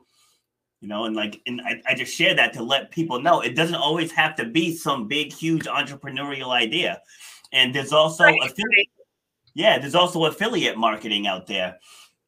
You 0.80 0.88
know, 0.88 1.04
and 1.04 1.14
like, 1.14 1.40
and 1.46 1.60
I, 1.60 1.82
I 1.88 1.94
just 1.94 2.14
share 2.14 2.34
that 2.34 2.52
to 2.54 2.62
let 2.62 2.90
people 2.92 3.20
know 3.20 3.40
it 3.40 3.54
doesn't 3.56 3.74
always 3.74 4.12
have 4.12 4.36
to 4.36 4.44
be 4.44 4.74
some 4.74 5.08
big, 5.08 5.32
huge 5.32 5.64
entrepreneurial 5.64 6.50
idea. 6.50 7.02
And 7.52 7.74
there's 7.74 7.92
also 7.92 8.24
right. 8.24 8.38
affiliate, 8.42 8.88
yeah, 9.54 9.78
there's 9.78 9.94
also 9.94 10.24
affiliate 10.24 10.76
marketing 10.78 11.26
out 11.26 11.48
there 11.48 11.78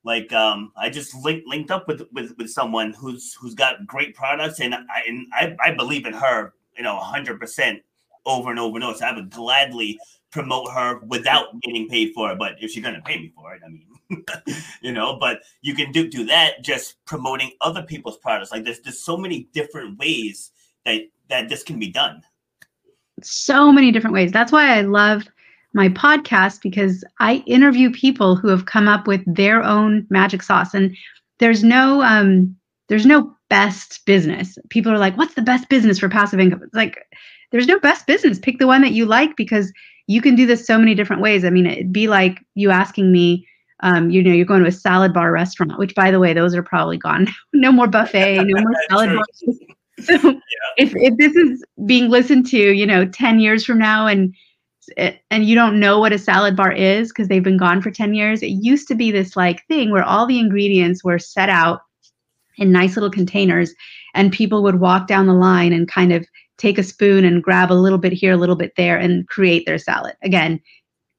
like 0.05 0.33
um, 0.33 0.71
I 0.77 0.91
just 0.91 1.15
linked 1.15 1.47
linked 1.47 1.71
up 1.71 1.89
with, 1.89 2.03
with 2.13 2.37
with 2.37 2.51
someone 2.51 2.93
who's 2.93 3.35
who's 3.35 3.55
got 3.55 3.87
great 3.87 4.15
products, 4.15 4.61
and 4.61 4.75
I 4.75 4.81
and 5.07 5.27
I, 5.33 5.57
I 5.65 5.71
believe 5.73 6.05
in 6.05 6.13
her, 6.13 6.53
you 6.77 6.85
know, 6.85 6.99
hundred 6.99 7.41
percent 7.41 7.83
over 8.27 8.51
and 8.51 8.61
over 8.61 8.77
and 8.77 8.85
over. 8.85 8.99
So 8.99 9.07
I 9.07 9.15
would 9.15 9.31
gladly 9.31 9.99
promote 10.31 10.71
her 10.73 10.99
without 11.07 11.59
getting 11.63 11.89
paid 11.89 12.13
for 12.15 12.31
it. 12.31 12.39
But 12.39 12.57
if 12.61 12.71
she's 12.71 12.83
gonna 12.83 13.01
pay 13.03 13.19
me 13.19 13.33
for 13.35 13.55
it, 13.55 13.63
I 13.65 13.69
mean, 13.71 14.25
you 14.83 14.93
know. 14.93 15.17
But 15.19 15.41
you 15.63 15.75
can 15.75 15.91
do 15.91 16.09
do 16.09 16.25
that 16.27 16.63
just 16.63 17.03
promoting 17.07 17.53
other 17.63 17.83
people's 17.83 18.19
products. 18.19 18.53
Like 18.53 18.65
there's 18.65 18.81
there's 18.81 19.01
so 19.01 19.17
many 19.17 19.49
different 19.55 19.99
ways 19.99 20.51
that 20.85 21.01
that 21.31 21.49
this 21.49 21.63
can 21.63 21.79
be 21.79 21.91
done. 21.91 22.23
So 23.23 23.73
many 23.73 23.91
different 23.91 24.13
ways. 24.13 24.33
That's 24.33 24.53
why 24.53 24.77
I 24.77 24.83
love 24.83 25.27
my 25.75 25.89
podcast 25.89 26.63
because 26.63 27.05
I 27.19 27.43
interview 27.47 27.91
people 27.91 28.37
who 28.37 28.49
have 28.49 28.67
come 28.67 28.89
up 28.89 29.07
with 29.07 29.23
their 29.27 29.63
own 29.63 30.07
magic 30.09 30.43
sauce. 30.43 30.73
And 30.73 30.97
there's 31.41 31.63
no 31.63 32.03
um, 32.03 32.57
there's 32.89 33.07
no 33.07 33.35
best 33.51 34.05
business. 34.07 34.57
People 34.71 34.93
are 34.93 34.99
like, 34.99 35.17
what's 35.17 35.35
the 35.35 35.43
best 35.43 35.69
business 35.69 35.99
for 35.99 36.09
passive 36.09 36.41
income? 36.41 36.63
It's 36.63 36.75
like 36.75 36.99
there's 37.51 37.67
no 37.67 37.79
best 37.81 38.07
business. 38.07 38.39
Pick 38.39 38.59
the 38.59 38.67
one 38.67 38.83
that 38.83 38.93
you 38.93 39.05
like 39.05 39.37
because 39.37 39.73
you 40.07 40.21
can 40.21 40.35
do 40.35 40.47
this 40.47 40.67
so 40.67 40.79
many 40.79 40.95
different 40.95 41.23
ways. 41.23 41.45
I 41.45 41.51
mean, 41.51 41.67
it'd 41.67 41.93
be 41.93 42.09
like 42.09 42.39
you 42.55 42.71
asking 42.71 43.11
me, 43.11 43.47
um, 43.81 44.11
you 44.11 44.23
know, 44.23 44.33
you're 44.33 44.47
going 44.47 44.63
to 44.63 44.69
a 44.69 44.73
salad 44.73 45.13
bar 45.13 45.33
restaurant, 45.33 45.79
which 45.79 45.95
by 45.95 46.11
the 46.11 46.21
way, 46.21 46.33
those 46.33 46.55
are 46.55 46.63
probably 46.63 46.99
gone. 46.99 47.29
no 47.53 47.73
more 47.73 47.89
buffet, 47.89 48.37
no 48.45 48.63
more 48.63 48.75
salad 48.89 49.11
bars. 49.11 49.59
So 50.01 50.13
yeah. 50.15 50.41
if, 50.77 50.93
if 50.97 51.17
this 51.19 51.37
is 51.37 51.65
being 51.87 52.11
listened 52.11 52.47
to, 52.49 52.59
you 52.59 52.85
know, 52.85 53.07
10 53.07 53.39
years 53.39 53.65
from 53.65 53.79
now 53.79 54.09
and 54.09 54.35
and 54.97 55.45
you 55.45 55.55
don't 55.55 55.81
know 55.81 55.99
what 55.99 56.13
a 56.13 56.19
salad 56.19 56.57
bar 56.57 56.73
is 56.73 57.09
because 57.09 57.29
they've 57.29 57.43
been 57.43 57.57
gone 57.57 57.83
for 57.83 57.91
10 57.91 58.15
years. 58.15 58.43
It 58.43 58.49
used 58.49 58.89
to 58.89 58.95
be 58.95 59.11
this 59.11 59.37
like 59.37 59.67
thing 59.67 59.91
where 59.91 60.05
all 60.05 60.27
the 60.27 60.39
ingredients 60.39 61.03
were 61.03 61.19
set 61.19 61.49
out 61.49 61.83
in 62.57 62.73
nice 62.73 62.97
little 62.97 63.11
containers 63.11 63.75
and 64.15 64.33
people 64.33 64.63
would 64.63 64.81
walk 64.81 65.07
down 65.07 65.27
the 65.27 65.35
line 65.35 65.73
and 65.73 65.89
kind 65.89 66.13
of 66.13 66.27
take 66.57 66.79
a 66.79 66.83
spoon 66.83 67.25
and 67.25 67.43
grab 67.43 67.73
a 67.73 67.75
little 67.75 67.99
bit 67.99 68.13
here 68.13 68.33
a 68.33 68.37
little 68.37 68.57
bit 68.57 68.75
there 68.77 68.97
and 68.97 69.29
create 69.29 69.67
their 69.67 69.79
salad. 69.79 70.15
Again 70.23 70.61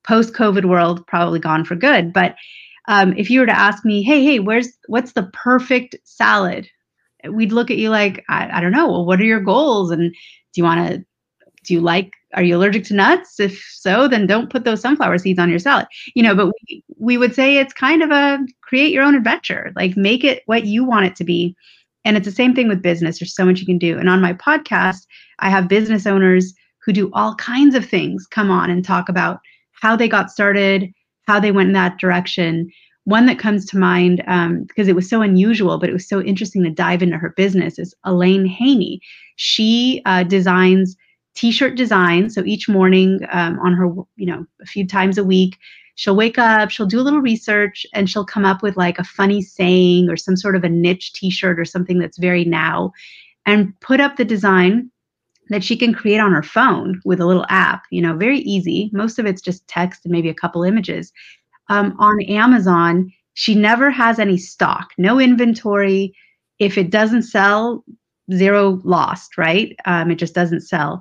post 0.05 0.33
covid 0.33 0.65
world 0.65 1.05
probably 1.07 1.39
gone 1.39 1.65
for 1.65 1.75
good 1.75 2.13
but 2.13 2.35
um, 2.87 3.17
if 3.17 3.29
you 3.31 3.39
were 3.39 3.45
to 3.45 3.57
ask 3.57 3.83
me 3.83 4.03
hey 4.03 4.23
hey 4.23 4.39
where's 4.39 4.69
what's 4.87 5.13
the 5.13 5.23
perfect 5.33 5.95
salad? 6.03 6.67
we'd 7.29 7.51
look 7.51 7.71
at 7.71 7.77
you 7.77 7.89
like 7.89 8.23
I, 8.29 8.57
I 8.57 8.61
don't 8.61 8.71
know. 8.71 8.87
Well 8.87 9.05
what 9.05 9.19
are 9.19 9.25
your 9.25 9.39
goals? 9.39 9.89
And 9.89 10.11
do 10.11 10.61
you 10.61 10.63
want 10.63 10.87
to 10.87 10.97
do 11.63 11.73
you 11.73 11.81
like 11.81 12.13
are 12.35 12.43
you 12.43 12.55
allergic 12.55 12.83
to 12.85 12.93
nuts? 12.93 13.39
If 13.39 13.63
so, 13.71 14.07
then 14.07 14.27
don't 14.27 14.49
put 14.49 14.65
those 14.65 14.81
sunflower 14.81 15.17
seeds 15.17 15.39
on 15.39 15.49
your 15.49 15.59
salad. 15.59 15.87
You 16.15 16.23
know, 16.23 16.35
but 16.35 16.47
we, 16.47 16.83
we 16.97 17.17
would 17.17 17.33
say 17.33 17.57
it's 17.57 17.73
kind 17.73 18.03
of 18.03 18.11
a 18.11 18.39
create 18.61 18.93
your 18.93 19.03
own 19.03 19.15
adventure, 19.15 19.71
like 19.75 19.97
make 19.97 20.23
it 20.23 20.43
what 20.45 20.65
you 20.65 20.83
want 20.83 21.05
it 21.05 21.15
to 21.17 21.23
be. 21.23 21.55
And 22.03 22.15
it's 22.15 22.27
the 22.27 22.31
same 22.31 22.53
thing 22.53 22.67
with 22.67 22.81
business. 22.81 23.19
There's 23.19 23.35
so 23.35 23.45
much 23.45 23.59
you 23.59 23.65
can 23.65 23.79
do. 23.79 23.97
And 23.97 24.09
on 24.09 24.21
my 24.21 24.33
podcast, 24.33 25.07
I 25.39 25.49
have 25.49 25.67
business 25.67 26.05
owners 26.05 26.53
who 26.85 26.93
do 26.93 27.09
all 27.13 27.35
kinds 27.35 27.73
of 27.73 27.85
things 27.85 28.27
come 28.27 28.51
on 28.51 28.69
and 28.69 28.85
talk 28.85 29.09
about 29.09 29.39
how 29.81 29.95
they 29.95 30.07
got 30.07 30.29
started, 30.29 30.91
how 31.27 31.39
they 31.39 31.51
went 31.51 31.67
in 31.67 31.73
that 31.73 31.97
direction, 31.97 32.69
one 33.05 33.25
that 33.27 33.39
comes 33.39 33.65
to 33.67 33.77
mind 33.77 34.23
um, 34.27 34.63
because 34.63 34.87
it 34.87 34.95
was 34.95 35.09
so 35.09 35.21
unusual, 35.21 35.77
but 35.79 35.89
it 35.89 35.93
was 35.93 36.07
so 36.07 36.21
interesting 36.21 36.63
to 36.63 36.69
dive 36.69 37.01
into 37.01 37.17
her 37.17 37.33
business 37.37 37.79
is 37.79 37.95
Elaine 38.03 38.45
Haney. 38.45 38.99
She 39.35 40.01
uh, 40.05 40.23
designs 40.23 40.95
t-shirt 41.35 41.75
design. 41.75 42.29
So 42.29 42.43
each 42.45 42.67
morning 42.67 43.19
um, 43.31 43.59
on 43.59 43.73
her, 43.73 43.87
you 44.15 44.25
know, 44.25 44.45
a 44.61 44.65
few 44.65 44.87
times 44.87 45.17
a 45.17 45.23
week, 45.23 45.57
she'll 45.95 46.15
wake 46.15 46.37
up, 46.37 46.69
she'll 46.69 46.85
do 46.85 46.99
a 46.99 47.03
little 47.03 47.21
research, 47.21 47.85
and 47.93 48.09
she'll 48.09 48.25
come 48.25 48.45
up 48.45 48.63
with 48.63 48.77
like 48.77 48.99
a 48.99 49.03
funny 49.03 49.41
saying 49.41 50.09
or 50.09 50.17
some 50.17 50.35
sort 50.35 50.55
of 50.55 50.63
a 50.63 50.69
niche 50.69 51.13
t-shirt 51.13 51.59
or 51.59 51.65
something 51.65 51.99
that's 51.99 52.17
very 52.17 52.45
now, 52.45 52.91
and 53.45 53.79
put 53.81 53.99
up 53.99 54.15
the 54.15 54.25
design 54.25 54.89
that 55.49 55.63
she 55.63 55.77
can 55.77 55.93
create 55.93 56.19
on 56.19 56.33
her 56.33 56.43
phone 56.43 56.99
with 57.05 57.19
a 57.19 57.25
little 57.25 57.45
app. 57.49 57.83
You 57.91 58.01
know, 58.01 58.15
very 58.15 58.39
easy. 58.39 58.89
Most 58.93 59.19
of 59.19 59.25
it's 59.25 59.41
just 59.41 59.67
text 59.67 60.05
and 60.05 60.11
maybe 60.11 60.29
a 60.29 60.33
couple 60.33 60.63
images. 60.63 61.13
Um, 61.69 61.95
on 61.99 62.21
Amazon, 62.23 63.11
she 63.33 63.53
never 63.55 63.91
has 63.91 64.19
any 64.19 64.37
stock, 64.37 64.91
no 64.97 65.19
inventory. 65.19 66.15
If 66.59 66.77
it 66.77 66.89
doesn't 66.89 67.23
sell, 67.23 67.83
zero 68.33 68.81
lost, 68.83 69.37
right? 69.37 69.75
Um, 69.85 70.09
it 70.09 70.15
just 70.15 70.33
doesn't 70.33 70.61
sell 70.61 70.99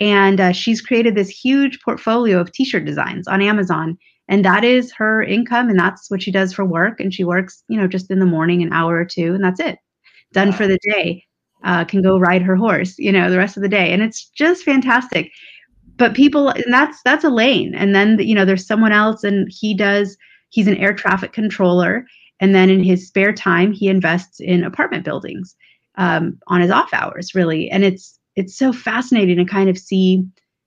and 0.00 0.40
uh, 0.40 0.52
she's 0.52 0.80
created 0.80 1.14
this 1.14 1.28
huge 1.28 1.80
portfolio 1.80 2.38
of 2.40 2.52
t-shirt 2.52 2.84
designs 2.84 3.26
on 3.28 3.42
amazon. 3.42 3.96
And 4.28 4.44
that 4.44 4.64
is 4.64 4.92
her 4.94 5.22
income 5.22 5.68
and 5.68 5.78
that's 5.78 6.10
what 6.10 6.20
she 6.22 6.32
does 6.32 6.52
for 6.52 6.64
work. 6.64 6.98
And 6.98 7.14
she 7.14 7.24
works 7.24 7.62
you 7.68 7.78
know 7.78 7.86
just 7.86 8.10
in 8.10 8.18
the 8.18 8.26
morning 8.26 8.62
an 8.62 8.72
hour 8.72 8.96
or 8.96 9.04
two 9.04 9.34
and 9.34 9.42
that's 9.42 9.60
it. 9.60 9.78
Done 10.32 10.52
for 10.52 10.66
the 10.66 10.78
day. 10.82 11.24
Uh, 11.64 11.84
can 11.84 12.02
go 12.02 12.18
ride 12.18 12.42
her 12.42 12.54
horse 12.54 12.96
you 12.98 13.10
know 13.10 13.30
the 13.30 13.38
rest 13.38 13.56
of 13.56 13.62
the 13.62 13.68
day. 13.68 13.92
And 13.92 14.02
it's 14.02 14.28
just 14.28 14.64
fantastic. 14.64 15.30
But 15.96 16.14
people 16.14 16.50
and 16.50 16.72
that's 16.72 17.00
that's 17.04 17.24
elaine. 17.24 17.74
And 17.74 17.94
then 17.94 18.18
you 18.18 18.34
know 18.34 18.44
there's 18.44 18.66
someone 18.66 18.92
else 18.92 19.24
and 19.24 19.48
he 19.50 19.74
does 19.74 20.16
he's 20.50 20.66
an 20.66 20.76
air 20.76 20.92
traffic 20.92 21.32
controller. 21.32 22.06
And 22.40 22.54
then 22.54 22.68
in 22.68 22.82
his 22.82 23.06
spare 23.06 23.32
time 23.32 23.72
he 23.72 23.88
invests 23.88 24.40
in 24.40 24.62
apartment 24.64 25.04
buildings 25.04 25.54
um, 25.96 26.38
on 26.48 26.60
his 26.60 26.70
off 26.70 26.92
hours 26.92 27.34
really. 27.34 27.70
And 27.70 27.84
it's 27.84 28.18
it's 28.36 28.56
so 28.56 28.72
fascinating 28.72 29.36
to 29.36 29.44
kind 29.44 29.68
of 29.68 29.78
see 29.78 30.24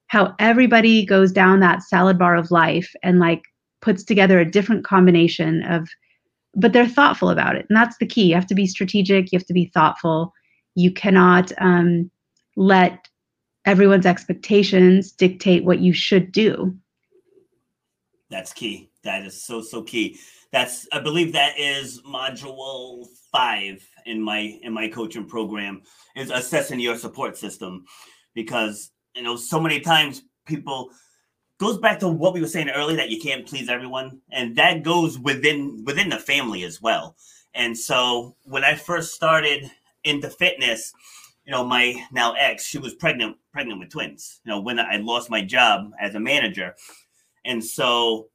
how 0.08 0.34
everybody 0.40 1.06
goes 1.06 1.32
down 1.32 1.60
that 1.60 1.84
salad 1.84 2.18
bar 2.18 2.36
of 2.36 2.52
life 2.52 2.94
and 3.04 3.20
like 3.20 3.44
puts 3.82 4.04
together 4.04 4.40
a 4.40 4.50
different 4.50 4.84
combination 4.84 5.64
of 5.64 5.88
but 6.56 6.74
they're 6.74 6.88
thoughtful 6.88 7.30
about 7.30 7.56
it. 7.56 7.66
And 7.70 7.78
that's 7.78 7.98
the 7.98 8.06
key. 8.06 8.30
You 8.30 8.36
have 8.36 8.48
to 8.48 8.56
be 8.56 8.68
strategic. 8.68 9.32
You 9.32 9.38
have 9.38 9.46
to 9.48 9.54
be 9.54 9.72
thoughtful. 9.74 10.34
You 10.76 10.92
cannot 10.92 11.52
um, 11.60 12.10
let 12.56 13.08
everyone's 13.66 14.06
expectations 14.06 15.12
dictate 15.12 15.64
what 15.64 15.80
you 15.80 15.94
should 15.94 16.32
do. 16.32 16.76
That's 18.30 18.54
key. 18.54 18.90
That 19.04 19.26
is 19.26 19.42
so 19.42 19.62
so 19.62 19.82
key. 19.84 20.20
That's 20.52 20.88
i 20.92 21.00
believe 21.00 21.34
that 21.34 21.60
is 21.60 22.02
module 22.02 23.08
five 23.32 23.88
in 24.10 24.22
my 24.22 24.60
in 24.64 24.74
my 24.74 24.89
coaching 24.89 25.26
program 25.26 25.82
is 26.16 26.32
assessing 26.32 26.80
your 26.80 26.97
support 26.97 27.38
system. 27.38 27.86
Because 28.34 28.91
you 29.16 29.24
know 29.24 29.36
so 29.36 29.60
many 29.60 29.80
times 29.80 30.24
people 30.45 30.89
goes 31.60 31.78
back 31.78 31.99
to 31.99 32.10
what 32.10 32.34
we 32.34 32.41
were 32.41 32.47
saying 32.47 32.70
earlier 32.70 32.97
that 32.97 33.10
you 33.10 33.20
can't 33.20 33.45
please 33.45 33.70
everyone 33.70 34.22
and 34.32 34.55
that 34.55 34.84
goes 34.84 35.20
within 35.20 35.84
within 35.86 36.10
the 36.10 36.18
family 36.18 36.64
as 36.64 36.82
well. 36.82 37.16
And 37.53 37.78
so 37.78 38.36
when 38.43 38.64
i 38.64 38.76
first 38.76 39.14
started 39.14 39.70
into 40.03 40.30
fitness 40.30 40.93
you 41.45 41.51
know 41.51 41.64
my 41.64 42.05
now 42.12 42.34
ex 42.34 42.66
she 42.66 42.78
was 42.78 42.93
pregnant 42.95 43.38
pregnant 43.51 43.80
with 43.80 43.89
twins. 43.89 44.41
You 44.43 44.51
know 44.51 44.62
when 44.62 44.80
i 44.80 44.97
lost 44.97 45.30
my 45.30 45.43
job 45.43 45.91
as 45.99 46.16
a 46.16 46.20
manager. 46.20 46.76
And 47.45 47.64
so 47.64 48.30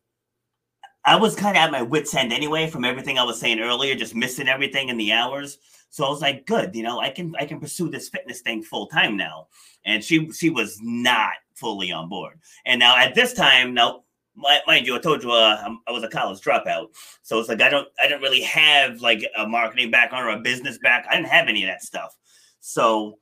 I 1.05 1.16
was 1.16 1.36
kind 1.36 1.57
of 1.57 1.62
at 1.62 1.72
my 1.72 1.82
wits 1.82 2.14
end 2.14 2.32
anyway 2.32 2.68
from 2.68 2.84
everything 2.84 3.18
I 3.18 3.24
was 3.24 3.38
saying 3.38 3.61
earlier, 3.61 3.94
just 3.94 4.14
missing 4.14 4.48
everything 4.48 4.88
in 4.88 4.96
the 4.96 5.12
hours. 5.12 5.59
So 5.90 6.05
I 6.05 6.09
was 6.09 6.22
like, 6.22 6.46
good, 6.46 6.74
you 6.74 6.82
know, 6.82 6.98
I 7.00 7.11
can 7.11 7.34
I 7.38 7.44
can 7.44 7.61
pursue 7.61 7.90
this 7.90 8.09
fitness 8.09 8.40
thing 8.40 8.62
full 8.62 8.86
time 8.86 9.16
now. 9.16 9.48
And 9.84 10.02
she 10.02 10.30
she 10.32 10.50
was 10.50 10.78
not 10.82 11.34
fully 11.55 11.92
on 11.92 12.09
board. 12.09 12.40
And 12.66 12.78
now 12.78 12.96
at 12.96 13.14
this 13.14 13.32
time, 13.32 13.74
now 13.74 14.05
mind 14.34 14.86
you, 14.86 14.96
I 14.96 14.98
told 14.98 15.22
you 15.22 15.30
uh, 15.30 15.68
I 15.86 15.92
was 15.92 16.02
a 16.02 16.09
college 16.09 16.40
dropout, 16.40 16.88
so 17.22 17.38
it's 17.38 17.48
like 17.48 17.62
I 17.62 17.68
don't 17.68 17.88
I 18.02 18.09
don't 18.09 18.22
really 18.22 18.42
have 18.42 19.00
like 19.00 19.24
a 19.36 19.46
marketing 19.46 19.90
background 19.90 20.26
or 20.26 20.30
a 20.30 20.40
business 20.40 20.78
back. 20.78 21.07
I 21.09 21.16
didn't 21.16 21.28
have 21.28 21.48
any 21.48 21.62
of 21.64 21.68
that 21.68 21.82
stuff. 21.82 22.16
So 22.61 23.18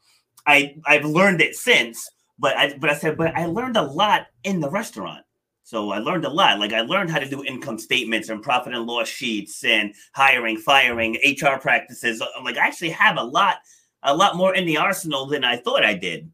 I 0.47 0.77
I've 0.87 1.05
learned 1.05 1.41
it 1.41 1.57
since, 1.57 2.09
but 2.39 2.57
I 2.57 2.77
but 2.79 2.91
I 2.91 2.95
said 2.95 3.17
but 3.17 3.37
I 3.37 3.47
learned 3.47 3.77
a 3.77 3.83
lot 3.83 4.27
in 4.45 4.61
the 4.61 4.71
restaurant. 4.71 5.25
So 5.73 5.91
I 5.91 6.01
learned 6.01 6.27
a 6.27 6.29
lot. 6.29 6.59
Like 6.61 6.75
I 6.75 6.83
learned 6.83 7.09
how 7.09 7.19
to 7.19 7.27
do 7.27 7.43
income 7.47 7.79
statements 7.79 8.29
and 8.29 8.43
profit 8.43 8.75
and 8.75 8.85
loss 8.85 9.09
sheets 9.09 9.65
and 9.65 9.95
hiring, 10.13 10.59
firing, 10.59 11.17
HR 11.25 11.59
practices. 11.59 12.23
I'm 12.37 12.45
like 12.45 12.59
I 12.59 12.67
actually 12.67 12.91
have 12.91 13.17
a 13.17 13.23
lot, 13.23 13.57
a 14.03 14.15
lot 14.15 14.37
more 14.37 14.55
in 14.55 14.67
the 14.67 14.77
arsenal 14.77 15.25
than 15.25 15.45
I 15.45 15.57
thought 15.57 15.83
I 15.83 15.95
did. 15.95 16.31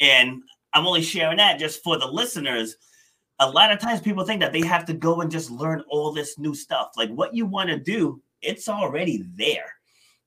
And 0.00 0.42
I'm 0.74 0.86
only 0.86 1.00
sharing 1.00 1.38
that 1.38 1.58
just 1.58 1.82
for 1.82 1.98
the 1.98 2.06
listeners. 2.06 2.76
A 3.38 3.48
lot 3.48 3.72
of 3.72 3.78
times 3.78 4.02
people 4.02 4.22
think 4.22 4.42
that 4.42 4.52
they 4.52 4.60
have 4.60 4.84
to 4.84 4.92
go 4.92 5.22
and 5.22 5.30
just 5.30 5.50
learn 5.50 5.82
all 5.88 6.12
this 6.12 6.38
new 6.38 6.54
stuff. 6.54 6.90
Like 6.94 7.08
what 7.08 7.34
you 7.34 7.46
want 7.46 7.70
to 7.70 7.78
do, 7.78 8.20
it's 8.42 8.68
already 8.68 9.24
there 9.34 9.72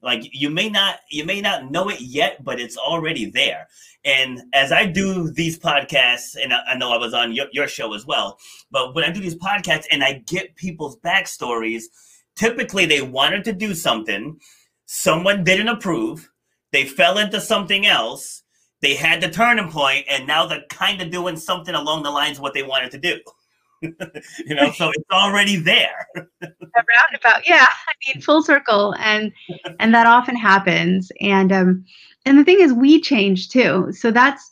like 0.01 0.29
you 0.31 0.49
may 0.49 0.69
not 0.69 0.99
you 1.09 1.25
may 1.25 1.41
not 1.41 1.71
know 1.71 1.89
it 1.89 2.01
yet 2.01 2.43
but 2.43 2.59
it's 2.59 2.77
already 2.77 3.29
there. 3.29 3.67
And 4.05 4.43
as 4.53 4.71
i 4.71 4.85
do 4.85 5.29
these 5.31 5.59
podcasts 5.59 6.35
and 6.41 6.53
i, 6.53 6.75
know 6.75 6.91
i 6.93 6.97
was 6.97 7.13
on 7.13 7.33
your, 7.33 7.47
your 7.51 7.67
show 7.67 7.93
as 7.93 8.05
well 8.05 8.37
but 8.71 8.95
when 8.95 9.03
i 9.03 9.11
do 9.11 9.19
these 9.19 9.35
podcasts 9.35 9.85
and 9.91 10.03
i 10.03 10.23
get 10.27 10.55
people's 10.55 10.97
backstories 10.99 11.83
typically 12.35 12.85
they 12.85 13.01
wanted 13.01 13.43
to 13.43 13.53
do 13.53 13.73
something 13.73 14.39
someone 14.85 15.43
didn't 15.43 15.67
approve 15.67 16.29
they 16.71 16.85
fell 16.85 17.17
into 17.17 17.41
something 17.41 17.85
else 17.85 18.43
they 18.81 18.93
had 18.93 19.19
the 19.19 19.29
turning 19.29 19.69
point 19.69 20.05
and 20.09 20.27
now 20.27 20.45
they're 20.45 20.63
kind 20.69 21.01
of 21.01 21.09
doing 21.09 21.35
something 21.35 21.75
along 21.75 22.03
the 22.03 22.11
lines 22.11 22.37
of 22.37 22.43
what 22.43 22.53
they 22.53 22.63
wanted 22.63 22.91
to 22.91 22.97
do 22.99 23.19
you 23.81 24.55
know, 24.55 24.71
so 24.71 24.89
it's 24.89 25.11
already 25.11 25.55
there. 25.55 26.07
a 26.15 26.23
roundabout, 26.41 27.47
yeah. 27.47 27.67
I 27.67 27.93
mean, 28.05 28.21
full 28.21 28.41
circle, 28.41 28.95
and 28.99 29.31
and 29.79 29.93
that 29.93 30.07
often 30.07 30.35
happens. 30.35 31.11
And 31.21 31.51
um, 31.51 31.85
and 32.25 32.37
the 32.37 32.43
thing 32.43 32.59
is, 32.59 32.73
we 32.73 32.99
change 33.01 33.49
too. 33.49 33.91
So 33.91 34.11
that's 34.11 34.51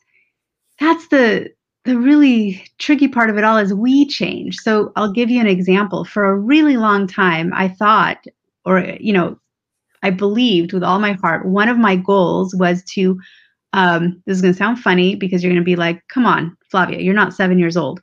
that's 0.79 1.07
the 1.07 1.49
the 1.85 1.97
really 1.97 2.65
tricky 2.79 3.07
part 3.07 3.29
of 3.29 3.37
it 3.37 3.43
all 3.43 3.57
is 3.57 3.73
we 3.73 4.07
change. 4.07 4.57
So 4.57 4.91
I'll 4.95 5.11
give 5.11 5.29
you 5.29 5.39
an 5.39 5.47
example. 5.47 6.03
For 6.03 6.25
a 6.25 6.37
really 6.37 6.77
long 6.77 7.07
time, 7.07 7.51
I 7.53 7.67
thought, 7.67 8.25
or 8.65 8.79
you 8.99 9.13
know, 9.13 9.39
I 10.03 10.11
believed 10.11 10.73
with 10.73 10.83
all 10.83 10.99
my 10.99 11.13
heart, 11.13 11.47
one 11.47 11.69
of 11.69 11.77
my 11.77 11.95
goals 11.95 12.55
was 12.55 12.83
to. 12.93 13.19
Um, 13.73 14.23
this 14.25 14.37
is 14.37 14.41
going 14.41 14.53
to 14.53 14.57
sound 14.57 14.79
funny 14.79 15.15
because 15.15 15.43
you're 15.43 15.51
going 15.51 15.61
to 15.61 15.65
be 15.65 15.75
like, 15.75 16.01
"Come 16.07 16.25
on, 16.25 16.55
Flavia, 16.71 17.01
you're 17.01 17.13
not 17.13 17.33
seven 17.33 17.59
years 17.59 17.75
old." 17.75 17.99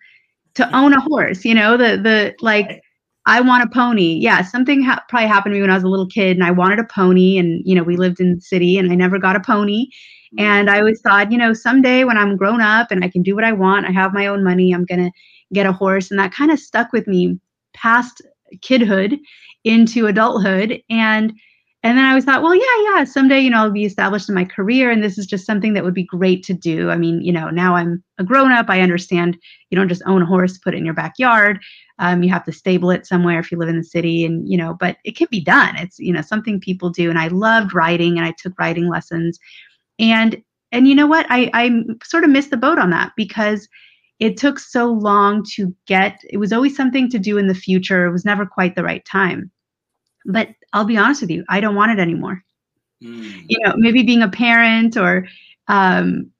To 0.54 0.76
own 0.76 0.92
a 0.92 1.00
horse 1.00 1.44
you 1.44 1.54
know 1.54 1.76
the 1.76 1.96
the 1.96 2.34
like 2.40 2.80
i 3.26 3.40
want 3.40 3.62
a 3.64 3.68
pony. 3.68 4.18
Yeah 4.20 4.42
something 4.42 4.82
ha- 4.82 5.04
probably 5.08 5.28
happened 5.28 5.52
to 5.52 5.56
me 5.56 5.62
when 5.62 5.70
i 5.70 5.74
was 5.74 5.84
a 5.84 5.88
little 5.88 6.08
kid 6.08 6.36
and 6.36 6.44
i 6.44 6.50
wanted 6.50 6.78
a 6.78 6.84
pony 6.84 7.38
and 7.38 7.62
you 7.64 7.74
know 7.74 7.82
we 7.82 7.96
lived 7.96 8.20
in 8.20 8.36
the 8.36 8.40
city 8.40 8.78
and 8.78 8.90
i 8.90 8.94
never 8.94 9.18
got 9.18 9.36
a 9.36 9.40
pony. 9.40 9.86
And 10.38 10.70
i 10.70 10.76
mm. 10.76 10.80
always 10.80 11.00
thought 11.00 11.30
you 11.30 11.38
know 11.38 11.52
someday 11.52 12.04
when 12.04 12.16
i'm 12.16 12.36
grown 12.36 12.60
up 12.60 12.90
and 12.90 13.04
i 13.04 13.08
can 13.08 13.22
do 13.22 13.34
what 13.34 13.44
i 13.44 13.52
want 13.52 13.86
i 13.86 13.90
have 13.90 14.12
my 14.12 14.26
own 14.26 14.42
money 14.42 14.72
i'm 14.72 14.84
going 14.84 15.04
to 15.04 15.10
get 15.52 15.66
a 15.66 15.72
horse. 15.72 16.10
And 16.10 16.18
that 16.18 16.32
kind 16.32 16.50
of 16.50 16.58
stuck 16.58 16.92
with 16.92 17.06
me 17.06 17.38
past 17.74 18.22
kidhood 18.56 19.18
into 19.64 20.06
adulthood. 20.06 20.80
And 20.90 21.32
and 21.84 21.98
then 21.98 22.04
I 22.04 22.10
always 22.10 22.24
thought, 22.24 22.42
well, 22.42 22.54
yeah, 22.54 22.62
yeah, 22.84 23.04
someday, 23.04 23.40
you 23.40 23.50
know, 23.50 23.58
I'll 23.58 23.70
be 23.72 23.84
established 23.84 24.28
in 24.28 24.36
my 24.36 24.44
career 24.44 24.92
and 24.92 25.02
this 25.02 25.18
is 25.18 25.26
just 25.26 25.44
something 25.44 25.72
that 25.72 25.82
would 25.82 25.94
be 25.94 26.04
great 26.04 26.44
to 26.44 26.54
do. 26.54 26.90
I 26.90 26.96
mean, 26.96 27.20
you 27.22 27.32
know, 27.32 27.50
now 27.50 27.74
I'm 27.74 28.04
a 28.18 28.24
grown 28.24 28.52
up. 28.52 28.66
I 28.68 28.82
understand 28.82 29.36
you 29.70 29.76
don't 29.76 29.88
just 29.88 30.02
own 30.06 30.22
a 30.22 30.26
horse, 30.26 30.58
put 30.58 30.74
it 30.74 30.78
in 30.78 30.84
your 30.84 30.94
backyard. 30.94 31.58
Um, 31.98 32.22
you 32.22 32.30
have 32.30 32.44
to 32.44 32.52
stable 32.52 32.90
it 32.90 33.04
somewhere 33.04 33.40
if 33.40 33.50
you 33.50 33.58
live 33.58 33.68
in 33.68 33.78
the 33.78 33.84
city 33.84 34.24
and, 34.24 34.48
you 34.48 34.56
know, 34.56 34.74
but 34.78 34.98
it 35.04 35.16
can 35.16 35.26
be 35.30 35.40
done. 35.40 35.76
It's, 35.76 35.98
you 35.98 36.12
know, 36.12 36.22
something 36.22 36.60
people 36.60 36.88
do. 36.88 37.10
And 37.10 37.18
I 37.18 37.28
loved 37.28 37.74
riding 37.74 38.16
and 38.16 38.26
I 38.26 38.34
took 38.38 38.56
riding 38.58 38.88
lessons. 38.88 39.38
And, 39.98 40.40
and 40.70 40.86
you 40.86 40.94
know 40.94 41.06
what? 41.06 41.26
I, 41.30 41.50
I 41.52 41.82
sort 42.04 42.24
of 42.24 42.30
missed 42.30 42.50
the 42.50 42.56
boat 42.56 42.78
on 42.78 42.90
that 42.90 43.12
because 43.16 43.68
it 44.20 44.36
took 44.36 44.60
so 44.60 44.86
long 44.86 45.44
to 45.54 45.74
get, 45.88 46.20
it 46.30 46.38
was 46.38 46.52
always 46.52 46.76
something 46.76 47.10
to 47.10 47.18
do 47.18 47.38
in 47.38 47.48
the 47.48 47.54
future. 47.54 48.06
It 48.06 48.12
was 48.12 48.24
never 48.24 48.46
quite 48.46 48.76
the 48.76 48.84
right 48.84 49.04
time. 49.04 49.50
But 50.26 50.48
I'll 50.72 50.84
be 50.84 50.96
honest 50.96 51.20
with 51.20 51.30
you, 51.30 51.44
I 51.48 51.60
don't 51.60 51.74
want 51.74 51.92
it 51.92 52.00
anymore. 52.00 52.42
Mm. 53.02 53.44
You 53.48 53.58
know, 53.60 53.74
maybe 53.76 54.02
being 54.02 54.22
a 54.22 54.28
parent 54.28 54.96
or, 54.96 55.26
um, 55.68 56.30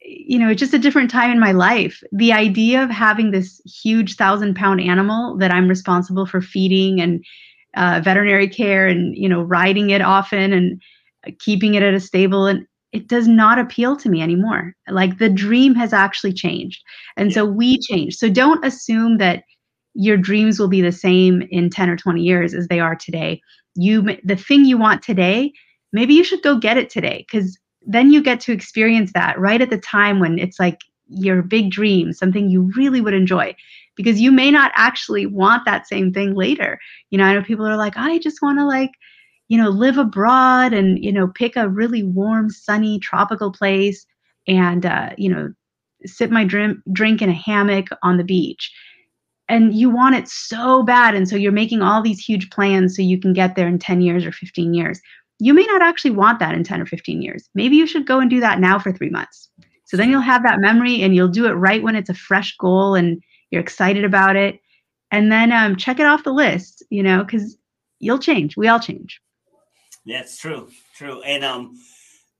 you 0.00 0.38
know, 0.38 0.50
it's 0.50 0.60
just 0.60 0.74
a 0.74 0.78
different 0.78 1.10
time 1.10 1.30
in 1.30 1.38
my 1.38 1.52
life. 1.52 2.02
The 2.12 2.32
idea 2.32 2.82
of 2.82 2.90
having 2.90 3.30
this 3.30 3.60
huge 3.64 4.16
thousand 4.16 4.56
pound 4.56 4.80
animal 4.80 5.36
that 5.38 5.52
I'm 5.52 5.68
responsible 5.68 6.26
for 6.26 6.40
feeding 6.40 7.00
and 7.00 7.24
uh, 7.76 8.00
veterinary 8.02 8.48
care 8.48 8.86
and, 8.86 9.16
you 9.16 9.28
know, 9.28 9.42
riding 9.42 9.90
it 9.90 10.02
often 10.02 10.52
and 10.52 10.82
keeping 11.38 11.74
it 11.74 11.82
at 11.82 11.94
a 11.94 12.00
stable 12.00 12.46
and 12.46 12.66
it 12.92 13.08
does 13.08 13.26
not 13.26 13.58
appeal 13.58 13.96
to 13.96 14.10
me 14.10 14.20
anymore. 14.20 14.74
Like 14.88 15.18
the 15.18 15.30
dream 15.30 15.74
has 15.74 15.92
actually 15.92 16.34
changed. 16.34 16.82
And 17.16 17.30
yeah. 17.30 17.34
so 17.36 17.44
we 17.46 17.78
change. 17.78 18.16
So 18.16 18.28
don't 18.28 18.64
assume 18.64 19.18
that 19.18 19.44
your 19.94 20.16
dreams 20.16 20.58
will 20.58 20.68
be 20.68 20.80
the 20.80 20.92
same 20.92 21.42
in 21.50 21.70
10 21.70 21.90
or 21.90 21.96
20 21.96 22.22
years 22.22 22.54
as 22.54 22.68
they 22.68 22.80
are 22.80 22.96
today. 22.96 23.40
You 23.74 24.16
the 24.24 24.36
thing 24.36 24.64
you 24.64 24.78
want 24.78 25.02
today, 25.02 25.52
maybe 25.92 26.14
you 26.14 26.24
should 26.24 26.42
go 26.42 26.58
get 26.58 26.76
it 26.76 26.90
today 26.90 27.26
cuz 27.30 27.58
then 27.84 28.12
you 28.12 28.22
get 28.22 28.40
to 28.40 28.52
experience 28.52 29.12
that 29.12 29.38
right 29.38 29.60
at 29.60 29.70
the 29.70 29.78
time 29.78 30.20
when 30.20 30.38
it's 30.38 30.60
like 30.60 30.78
your 31.08 31.42
big 31.42 31.70
dream, 31.70 32.12
something 32.12 32.48
you 32.48 32.70
really 32.76 33.00
would 33.00 33.14
enjoy 33.14 33.54
because 33.96 34.20
you 34.20 34.32
may 34.32 34.50
not 34.50 34.72
actually 34.74 35.26
want 35.26 35.64
that 35.64 35.86
same 35.86 36.12
thing 36.12 36.34
later. 36.34 36.78
You 37.10 37.18
know, 37.18 37.24
I 37.24 37.34
know 37.34 37.42
people 37.42 37.66
are 37.66 37.76
like, 37.76 37.96
I 37.96 38.18
just 38.18 38.40
want 38.42 38.58
to 38.58 38.66
like, 38.66 38.92
you 39.48 39.58
know, 39.58 39.68
live 39.68 39.98
abroad 39.98 40.72
and, 40.72 41.02
you 41.02 41.12
know, 41.12 41.28
pick 41.28 41.56
a 41.56 41.68
really 41.68 42.02
warm, 42.02 42.50
sunny, 42.50 42.98
tropical 42.98 43.52
place 43.52 44.06
and, 44.48 44.86
uh, 44.86 45.10
you 45.18 45.28
know, 45.28 45.52
sip 46.06 46.30
my 46.30 46.44
drink, 46.44 46.78
drink 46.92 47.20
in 47.22 47.28
a 47.28 47.34
hammock 47.34 47.88
on 48.02 48.16
the 48.16 48.24
beach. 48.24 48.72
And 49.48 49.74
you 49.74 49.90
want 49.90 50.14
it 50.14 50.28
so 50.28 50.82
bad. 50.82 51.14
And 51.14 51.28
so 51.28 51.36
you're 51.36 51.52
making 51.52 51.82
all 51.82 52.02
these 52.02 52.20
huge 52.20 52.50
plans 52.50 52.96
so 52.96 53.02
you 53.02 53.18
can 53.18 53.32
get 53.32 53.54
there 53.54 53.68
in 53.68 53.78
10 53.78 54.00
years 54.00 54.24
or 54.24 54.32
15 54.32 54.72
years. 54.72 55.00
You 55.40 55.52
may 55.52 55.64
not 55.64 55.82
actually 55.82 56.12
want 56.12 56.38
that 56.38 56.54
in 56.54 56.64
10 56.64 56.80
or 56.80 56.86
15 56.86 57.20
years. 57.20 57.48
Maybe 57.54 57.76
you 57.76 57.86
should 57.86 58.06
go 58.06 58.20
and 58.20 58.30
do 58.30 58.40
that 58.40 58.60
now 58.60 58.78
for 58.78 58.92
three 58.92 59.10
months. 59.10 59.50
So 59.84 59.96
then 59.96 60.08
you'll 60.08 60.20
have 60.20 60.42
that 60.44 60.60
memory 60.60 61.02
and 61.02 61.14
you'll 61.14 61.28
do 61.28 61.46
it 61.46 61.52
right 61.52 61.82
when 61.82 61.96
it's 61.96 62.08
a 62.08 62.14
fresh 62.14 62.56
goal 62.56 62.94
and 62.94 63.22
you're 63.50 63.60
excited 63.60 64.04
about 64.04 64.36
it. 64.36 64.60
And 65.10 65.30
then 65.30 65.52
um, 65.52 65.76
check 65.76 65.98
it 65.98 66.06
off 66.06 66.24
the 66.24 66.32
list, 66.32 66.82
you 66.88 67.02
know, 67.02 67.24
because 67.24 67.58
you'll 67.98 68.18
change. 68.18 68.56
We 68.56 68.68
all 68.68 68.80
change. 68.80 69.20
It's 70.04 70.38
true. 70.38 70.68
True. 70.96 71.22
And 71.22 71.44
um 71.44 71.78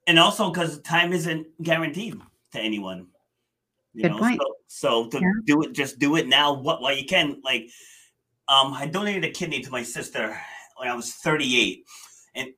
and 0.07 0.19
also 0.19 0.51
because 0.51 0.81
time 0.81 1.13
isn't 1.13 1.47
guaranteed 1.63 2.21
to 2.53 2.61
anyone. 2.61 3.09
You 3.95 4.03
Good 4.03 4.13
know, 4.13 4.19
point. 4.19 4.41
so, 4.69 5.05
so 5.05 5.09
to 5.11 5.21
yeah. 5.21 5.33
do 5.45 5.63
it, 5.63 5.73
just 5.73 5.99
do 5.99 6.17
it 6.17 6.27
now 6.27 6.53
what 6.55 6.81
while 6.81 6.97
you 6.97 7.05
can. 7.05 7.41
Like 7.45 7.71
um 8.49 8.73
I 8.73 8.87
donated 8.87 9.25
a 9.25 9.31
kidney 9.31 9.61
to 9.61 9.71
my 9.71 9.83
sister 9.83 10.37
when 10.77 10.89
I 10.89 10.95
was 10.95 11.13
38. 11.13 11.85
And 12.35 12.49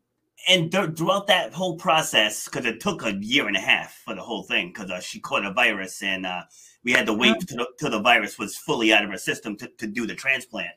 and 0.49 0.71
th- 0.71 0.97
throughout 0.97 1.27
that 1.29 1.53
whole 1.53 1.77
process, 1.77 2.45
because 2.45 2.67
it 2.67 2.81
took 2.81 3.03
a 3.05 3.15
year 3.21 3.49
and 3.49 3.57
a 3.57 3.61
half 3.61 4.01
for 4.05 4.15
the 4.15 4.23
whole 4.23 4.43
thing, 4.43 4.69
because 4.69 4.91
uh, 4.91 5.01
she 5.01 5.21
caught 5.21 5.45
a 5.45 5.53
virus 5.53 6.03
and 6.03 6.27
uh, 6.27 6.43
we 6.85 6.93
had 6.93 7.07
to 7.07 7.15
wait 7.15 7.41
till 7.41 7.59
the, 7.59 7.67
till 7.79 7.91
the 7.91 8.01
virus 8.01 8.39
was 8.39 8.57
fully 8.57 8.93
out 8.93 9.05
of 9.05 9.11
her 9.11 9.19
system 9.19 9.57
to, 9.57 9.69
to 9.79 9.87
do 9.87 10.07
the 10.07 10.15
transplant. 10.15 10.73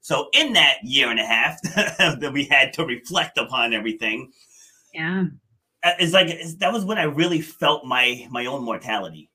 So 0.00 0.28
in 0.32 0.52
that 0.52 0.76
year 0.84 1.10
and 1.10 1.18
a 1.18 1.26
half 1.26 1.60
that 1.62 2.30
we 2.32 2.44
had 2.44 2.72
to 2.74 2.84
reflect 2.84 3.38
upon 3.38 3.74
everything, 3.74 4.32
yeah, 4.94 5.24
uh, 5.82 5.92
it's 5.98 6.12
like 6.12 6.28
it's, 6.28 6.54
that 6.56 6.72
was 6.72 6.84
when 6.84 6.98
I 6.98 7.04
really 7.04 7.40
felt 7.40 7.84
my 7.84 8.26
my 8.30 8.46
own 8.46 8.64
mortality. 8.64 9.30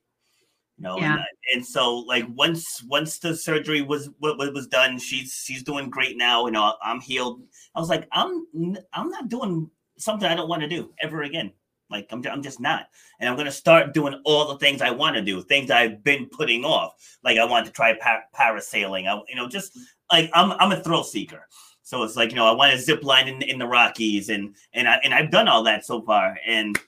You 0.76 0.84
know, 0.84 0.98
yeah. 0.98 1.14
and, 1.14 1.24
and 1.54 1.66
so 1.66 1.98
like 2.00 2.24
once 2.34 2.82
once 2.84 3.18
the 3.18 3.36
surgery 3.36 3.82
was 3.82 4.10
what 4.18 4.38
was 4.38 4.66
done, 4.66 4.98
she's 4.98 5.32
she's 5.44 5.62
doing 5.62 5.88
great 5.88 6.16
now. 6.16 6.46
You 6.46 6.52
know, 6.52 6.74
I'm 6.82 7.00
healed. 7.00 7.42
I 7.74 7.80
was 7.80 7.88
like, 7.88 8.08
I'm 8.12 8.46
I'm 8.92 9.08
not 9.08 9.28
doing 9.28 9.70
something 9.98 10.28
I 10.28 10.34
don't 10.34 10.48
want 10.48 10.62
to 10.62 10.68
do 10.68 10.92
ever 11.00 11.22
again. 11.22 11.52
Like 11.90 12.08
I'm, 12.10 12.24
I'm 12.26 12.42
just 12.42 12.60
not, 12.60 12.88
and 13.20 13.28
I'm 13.28 13.36
gonna 13.36 13.52
start 13.52 13.94
doing 13.94 14.20
all 14.24 14.48
the 14.48 14.58
things 14.58 14.82
I 14.82 14.90
want 14.90 15.16
to 15.16 15.22
do, 15.22 15.42
things 15.42 15.70
I've 15.70 16.02
been 16.02 16.26
putting 16.26 16.64
off. 16.64 16.94
Like 17.22 17.38
I 17.38 17.44
want 17.44 17.66
to 17.66 17.72
try 17.72 17.94
par- 18.00 18.24
parasailing. 18.34 19.06
I, 19.06 19.20
you 19.28 19.36
know, 19.36 19.48
just 19.48 19.78
like 20.10 20.30
I'm, 20.32 20.52
I'm 20.52 20.72
a 20.72 20.82
thrill 20.82 21.04
seeker. 21.04 21.46
So 21.82 22.02
it's 22.02 22.16
like 22.16 22.30
you 22.30 22.36
know, 22.36 22.46
I 22.46 22.52
want 22.52 22.72
to 22.72 22.78
zip 22.78 23.04
line 23.04 23.28
in, 23.28 23.42
in 23.42 23.58
the 23.58 23.66
Rockies, 23.66 24.30
and 24.30 24.56
and 24.72 24.88
I 24.88 24.96
and 25.04 25.12
I've 25.12 25.30
done 25.30 25.46
all 25.46 25.62
that 25.64 25.84
so 25.84 26.00
far, 26.02 26.36
and 26.46 26.78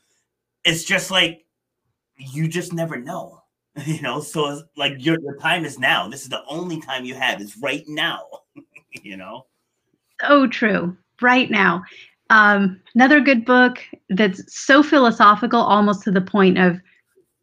it's 0.64 0.84
just 0.84 1.11
like 1.11 1.45
you 2.16 2.49
just 2.49 2.72
never 2.72 2.97
know, 2.97 3.43
you 3.86 4.00
know. 4.02 4.20
So 4.20 4.50
it's 4.50 4.62
like 4.76 4.94
your 4.98 5.20
your 5.20 5.36
time 5.36 5.64
is 5.64 5.78
now. 5.78 6.08
This 6.08 6.22
is 6.22 6.28
the 6.28 6.44
only 6.48 6.80
time 6.80 7.04
you 7.04 7.14
have. 7.14 7.40
Is 7.40 7.56
right 7.58 7.84
now, 7.86 8.20
you 9.02 9.16
know. 9.16 9.46
So 10.20 10.46
true. 10.46 10.96
Right 11.20 11.50
now. 11.50 11.84
Um, 12.28 12.80
another 12.94 13.20
good 13.20 13.44
book 13.44 13.78
that's 14.08 14.42
so 14.48 14.82
philosophical, 14.82 15.60
almost 15.60 16.02
to 16.02 16.10
the 16.10 16.20
point 16.20 16.58
of 16.58 16.80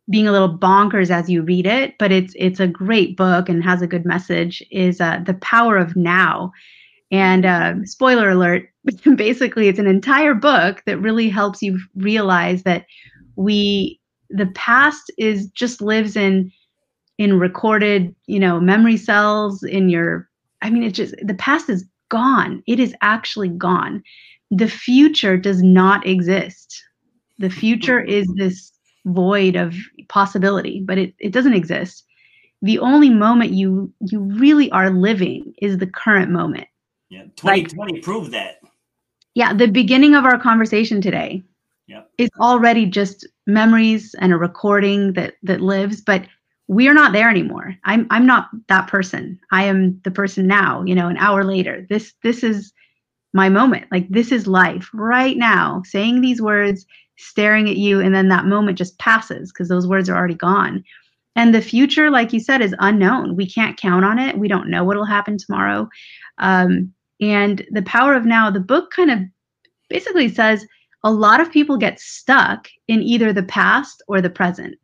being 0.09 0.27
a 0.27 0.31
little 0.31 0.57
bonkers 0.57 1.09
as 1.09 1.29
you 1.29 1.41
read 1.41 1.65
it, 1.65 1.95
but 1.97 2.11
it's 2.11 2.34
it's 2.38 2.59
a 2.59 2.67
great 2.67 3.15
book 3.15 3.47
and 3.47 3.63
has 3.63 3.81
a 3.81 3.88
good 3.88 4.05
message. 4.05 4.63
Is 4.71 4.99
uh, 4.99 5.21
the 5.25 5.36
power 5.36 5.77
of 5.77 5.95
now, 5.95 6.51
and 7.11 7.45
uh, 7.45 7.75
spoiler 7.86 8.29
alert, 8.29 8.67
basically 9.15 9.67
it's 9.67 9.79
an 9.79 9.88
entire 9.88 10.34
book 10.34 10.84
that 10.86 10.99
really 10.99 11.29
helps 11.29 11.61
you 11.61 11.79
realize 11.95 12.63
that 12.63 12.86
we 13.36 13.99
the 14.34 14.47
past 14.47 15.11
is 15.17 15.47
just 15.47 15.81
lives 15.81 16.15
in 16.15 16.51
in 17.17 17.39
recorded 17.39 18.13
you 18.25 18.39
know 18.39 18.59
memory 18.59 18.97
cells 18.97 19.63
in 19.63 19.89
your 19.89 20.27
i 20.61 20.69
mean 20.69 20.84
it 20.84 20.93
just 20.93 21.15
the 21.21 21.36
past 21.36 21.69
is 21.69 21.86
gone 22.09 22.63
it 22.67 22.79
is 22.79 22.95
actually 23.01 23.49
gone 23.49 24.03
the 24.57 24.67
future 24.67 25.36
does 25.36 25.63
not 25.63 26.05
exist. 26.05 26.84
The 27.39 27.49
future 27.49 27.99
is 27.99 28.27
this 28.36 28.71
void 29.05 29.55
of 29.55 29.75
possibility, 30.09 30.84
but 30.86 30.97
it, 30.97 31.13
it 31.19 31.31
doesn't 31.31 31.53
exist. 31.53 32.05
The 32.61 32.79
only 32.79 33.09
moment 33.09 33.51
you 33.51 33.91
you 33.99 34.19
really 34.19 34.71
are 34.71 34.91
living 34.91 35.53
is 35.61 35.77
the 35.77 35.88
current 35.88 36.31
moment. 36.31 36.67
Yeah, 37.09 37.23
2020 37.36 37.93
like, 37.93 38.03
proved 38.03 38.31
that. 38.31 38.61
Yeah, 39.34 39.53
the 39.53 39.67
beginning 39.67 40.13
of 40.15 40.23
our 40.23 40.39
conversation 40.39 41.01
today 41.01 41.43
is 42.17 42.29
already 42.39 42.86
just 42.86 43.27
memories 43.47 44.15
and 44.19 44.34
a 44.34 44.38
recording 44.38 45.13
that 45.13 45.36
that 45.43 45.61
lives, 45.61 46.01
but 46.01 46.25
we 46.67 46.88
are 46.88 46.93
not 46.93 47.13
there 47.13 47.29
anymore. 47.29 47.75
I'm 47.84 48.07
I'm 48.09 48.25
not 48.25 48.49
that 48.67 48.88
person. 48.88 49.39
I 49.51 49.63
am 49.65 49.99
the 50.03 50.11
person 50.11 50.47
now, 50.47 50.84
you 50.84 50.95
know, 50.95 51.07
an 51.07 51.17
hour 51.17 51.43
later. 51.43 51.86
This 51.89 52.13
this 52.23 52.43
is 52.43 52.73
my 53.34 53.49
moment. 53.49 53.86
Like 53.91 54.07
this 54.09 54.31
is 54.31 54.47
life 54.47 54.89
right 54.93 55.38
now, 55.38 55.81
saying 55.86 56.21
these 56.21 56.41
words, 56.41 56.86
staring 57.17 57.69
at 57.69 57.77
you, 57.77 57.99
and 57.99 58.13
then 58.15 58.29
that 58.29 58.45
moment 58.45 58.77
just 58.77 58.97
passes 58.99 59.51
because 59.51 59.69
those 59.69 59.88
words 59.88 60.09
are 60.09 60.15
already 60.15 60.36
gone. 60.36 60.84
And 61.36 61.53
the 61.53 61.61
future, 61.61 62.11
like 62.11 62.31
you 62.31 62.39
said, 62.39 62.61
is 62.61 62.75
unknown. 62.79 63.36
We 63.36 63.49
can't 63.49 63.75
count 63.75 64.05
on 64.05 64.19
it. 64.19 64.38
We 64.38 64.47
don't 64.47 64.69
know 64.69 64.84
what 64.84 64.97
will 64.97 65.05
happen 65.05 65.38
tomorrow. 65.38 65.89
Um, 66.38 66.93
and 67.19 67.65
the 67.71 67.81
power 67.81 68.13
of 68.13 68.25
now, 68.25 68.51
the 68.51 68.59
book 68.59 68.91
kind 68.91 69.09
of 69.09 69.19
basically 69.89 70.29
says 70.29 70.65
a 71.04 71.12
lot 71.12 71.41
of 71.41 71.51
people 71.51 71.78
get 71.78 71.99
stuck 71.99 72.70
in 72.88 73.01
either 73.01 73.34
the 73.34 73.43
past 73.43 74.01
or 74.08 74.22
the 74.22 74.30
present. 74.30 74.76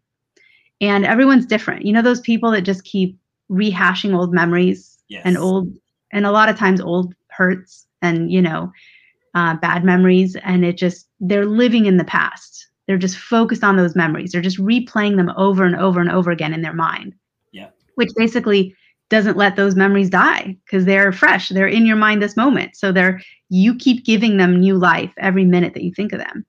And 0.82 1.06
everyone's 1.06 1.46
different. 1.46 1.86
You 1.86 1.94
know, 1.94 2.02
those 2.02 2.22
people 2.22 2.52
that 2.52 2.62
just 2.62 2.84
keep 2.84 3.18
rehashing 3.52 4.16
old 4.16 4.34
memories 4.34 4.98
yes. 5.10 5.24
and 5.26 5.38
old, 5.38 5.74
and 6.12 6.26
a 6.26 6.32
lot 6.32 6.50
of 6.50 6.58
times 6.58 6.80
old 6.80 7.14
hurts 7.30 7.88
and 8.02 8.32
you 8.32 8.42
know 8.42 8.72
uh, 9.34 9.56
bad 9.56 9.84
memories 9.84 10.36
and 10.44 10.66
it 10.66 10.78
just 10.78 11.08
they're 11.20 11.46
living 11.46 11.86
in 11.86 11.98
the 11.98 12.04
past 12.04 12.68
they're 12.88 12.98
just 12.98 13.18
focused 13.18 13.64
on 13.64 13.78
those 13.78 13.96
memories 13.96 14.32
they're 14.32 14.42
just 14.42 14.60
replaying 14.60 15.16
them 15.16 15.32
over 15.38 15.64
and 15.64 15.76
over 15.76 16.02
and 16.02 16.12
over 16.12 16.32
again 16.32 16.54
in 16.54 16.62
their 16.62 16.74
mind 16.74 17.14
yeah 17.52 17.70
which 17.96 18.10
basically 18.16 18.76
doesn't 19.10 19.38
let 19.38 19.56
those 19.56 19.76
memories 19.76 20.10
die 20.10 20.56
because 20.66 20.86
they're 20.86 21.12
fresh. 21.12 21.50
They're 21.50 21.68
in 21.68 21.86
your 21.86 21.96
mind 21.96 22.22
this 22.22 22.38
moment. 22.38 22.76
So 22.76 22.92
they're 22.92 23.22
you 23.50 23.76
keep 23.76 24.06
giving 24.06 24.38
them 24.38 24.60
new 24.60 24.78
life 24.78 25.12
every 25.18 25.46
minute 25.46 25.74
that 25.74 25.84
you 25.84 25.92
think 25.94 26.14
of 26.14 26.20
them. 26.20 26.46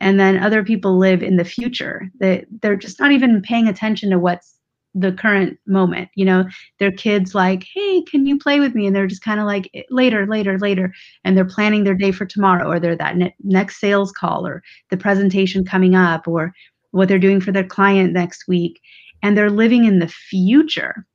And 0.00 0.18
then 0.18 0.42
other 0.42 0.64
people 0.64 0.98
live 0.98 1.22
in 1.22 1.36
the 1.36 1.44
future. 1.44 2.10
They, 2.18 2.44
they're 2.60 2.76
just 2.76 2.98
not 2.98 3.12
even 3.12 3.40
paying 3.40 3.68
attention 3.68 4.10
to 4.10 4.18
what's 4.18 4.58
the 4.94 5.12
current 5.12 5.58
moment 5.66 6.10
you 6.16 6.24
know? 6.24 6.44
Their 6.78 6.92
kids 6.92 7.34
like 7.34 7.66
hey 7.72 8.02
can 8.02 8.26
you 8.26 8.38
play 8.38 8.60
with 8.60 8.74
me? 8.74 8.86
And 8.86 8.94
they're 8.94 9.06
just 9.06 9.24
kind 9.24 9.40
of 9.40 9.46
like 9.46 9.70
eh, 9.74 9.82
later 9.88 10.26
later 10.26 10.58
later. 10.58 10.92
And 11.24 11.36
they're 11.36 11.44
planning 11.44 11.84
their 11.84 11.94
day 11.94 12.12
for 12.12 12.26
tomorrow 12.26 12.68
or 12.68 12.80
they're 12.80 12.96
that 12.96 13.16
ne- 13.16 13.34
next 13.42 13.80
sales 13.80 14.12
call 14.12 14.46
or 14.46 14.62
the 14.90 14.96
presentation 14.96 15.64
coming 15.64 15.94
up 15.94 16.28
or 16.28 16.52
what 16.90 17.08
they're 17.08 17.18
doing 17.18 17.40
for 17.40 17.52
their 17.52 17.64
client 17.64 18.12
next 18.12 18.46
week. 18.48 18.80
And 19.22 19.38
they're 19.38 19.50
living 19.50 19.84
in 19.84 20.00
the 20.00 20.08
future 20.08 21.06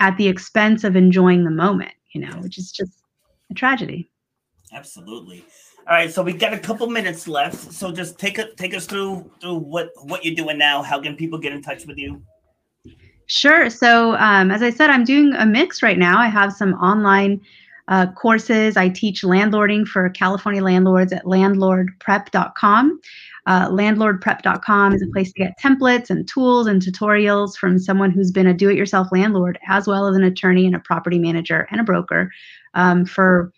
at 0.00 0.16
the 0.16 0.28
expense 0.28 0.84
of 0.84 0.96
enjoying 0.96 1.44
the 1.44 1.50
moment 1.50 1.92
you 2.12 2.20
know 2.20 2.36
which 2.38 2.58
is 2.58 2.70
just 2.70 3.02
a 3.50 3.54
tragedy 3.54 4.10
absolutely 4.72 5.44
all 5.88 5.94
right 5.94 6.12
so 6.12 6.22
we 6.22 6.32
got 6.32 6.52
a 6.52 6.58
couple 6.58 6.88
minutes 6.88 7.28
left 7.28 7.72
so 7.72 7.92
just 7.92 8.18
take 8.18 8.38
it 8.38 8.56
take 8.56 8.74
us 8.74 8.86
through 8.86 9.30
through 9.40 9.56
what 9.56 9.90
what 10.04 10.24
you're 10.24 10.34
doing 10.34 10.58
now 10.58 10.82
how 10.82 11.00
can 11.00 11.16
people 11.16 11.38
get 11.38 11.52
in 11.52 11.62
touch 11.62 11.86
with 11.86 11.98
you 11.98 12.22
Sure. 13.26 13.70
So, 13.70 14.16
um, 14.16 14.50
as 14.50 14.62
I 14.62 14.70
said, 14.70 14.90
I'm 14.90 15.04
doing 15.04 15.34
a 15.34 15.46
mix 15.46 15.82
right 15.82 15.98
now. 15.98 16.18
I 16.18 16.28
have 16.28 16.52
some 16.52 16.74
online 16.74 17.40
uh, 17.88 18.12
courses. 18.12 18.76
I 18.76 18.88
teach 18.88 19.22
landlording 19.22 19.86
for 19.86 20.08
California 20.10 20.62
landlords 20.62 21.12
at 21.12 21.24
landlordprep.com. 21.24 23.00
Uh, 23.46 23.68
landlordprep.com 23.68 24.94
is 24.94 25.02
a 25.02 25.06
place 25.08 25.32
to 25.32 25.38
get 25.38 25.58
templates 25.60 26.10
and 26.10 26.26
tools 26.26 26.66
and 26.66 26.80
tutorials 26.80 27.56
from 27.56 27.78
someone 27.78 28.10
who's 28.10 28.30
been 28.30 28.46
a 28.46 28.54
do 28.54 28.70
it 28.70 28.76
yourself 28.76 29.08
landlord, 29.12 29.58
as 29.68 29.86
well 29.86 30.06
as 30.06 30.16
an 30.16 30.22
attorney 30.22 30.66
and 30.66 30.74
a 30.74 30.80
property 30.80 31.18
manager 31.18 31.68
and 31.70 31.80
a 31.80 31.84
broker 31.84 32.30
um, 32.74 33.04
for 33.04 33.52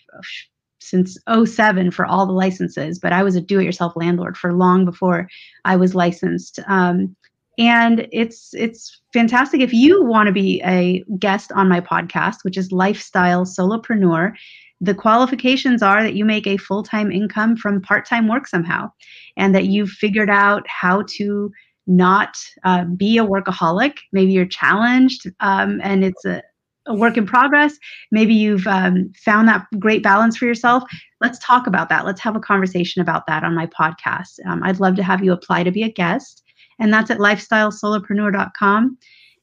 since 0.81 1.19
07 1.45 1.91
for 1.91 2.07
all 2.07 2.27
the 2.27 2.33
licenses. 2.33 2.99
But 2.99 3.13
I 3.13 3.23
was 3.23 3.37
a 3.37 3.41
do 3.41 3.61
it 3.61 3.65
yourself 3.65 3.95
landlord 3.97 4.37
for 4.37 4.53
long 4.53 4.85
before 4.85 5.29
I 5.65 5.77
was 5.77 5.95
licensed. 5.95 6.59
Um, 6.69 7.17
and 7.59 8.07
it's 8.13 8.53
it's 8.55 9.01
fantastic 9.13 9.61
if 9.61 9.73
you 9.73 10.05
want 10.05 10.27
to 10.27 10.33
be 10.33 10.61
a 10.65 11.03
guest 11.19 11.53
on 11.53 11.69
my 11.69 11.81
podcast 11.81 12.37
which 12.43 12.59
is 12.59 12.71
lifestyle 12.71 13.47
solopreneur 13.47 14.35
the 14.81 14.95
qualifications 14.95 15.83
are 15.83 16.03
that 16.03 16.15
you 16.15 16.25
make 16.25 16.47
a 16.47 16.57
full-time 16.57 17.11
income 17.11 17.57
from 17.57 17.81
part-time 17.81 18.29
work 18.29 18.47
somehow 18.47 18.91
and 19.37 19.55
that 19.55 19.67
you've 19.67 19.91
figured 19.91 20.31
out 20.31 20.67
how 20.69 21.03
to 21.09 21.51
not 21.87 22.37
uh, 22.65 22.85
be 22.85 23.17
a 23.17 23.25
workaholic. 23.25 23.99
Maybe 24.13 24.33
you're 24.33 24.47
challenged 24.47 25.31
um, 25.41 25.81
and 25.83 26.05
it's 26.05 26.25
a, 26.25 26.43
a, 26.87 26.95
work 26.95 27.17
in 27.17 27.27
progress. 27.27 27.79
Maybe 28.11 28.35
you've 28.35 28.67
um, 28.67 29.13
found 29.25 29.49
that 29.49 29.67
great 29.79 30.03
balance 30.03 30.37
for 30.37 30.47
yourself. 30.47 30.83
Let's 31.21 31.39
talk 31.39 31.67
about 31.67 31.89
that. 31.89 32.05
Let's 32.05 32.21
have 32.21 32.37
a 32.37 32.41
conversation 32.41 33.01
about 33.01 33.27
that 33.29 33.45
on 33.45 33.55
my 33.55 33.67
podcast. 33.67 34.39
Um, 34.47 34.63
i'd 34.65 34.81
love 34.81 34.97
to 34.97 35.03
have 35.03 35.25
you 35.25 35.33
apply 35.33 35.63
to 35.63 35.71
be 35.71 35.83
a 35.83 35.93
guest 35.93 36.43
and 36.79 36.93
that's 36.93 37.11
at 37.11 37.19
lifestylesolopreneur.com 37.19 38.99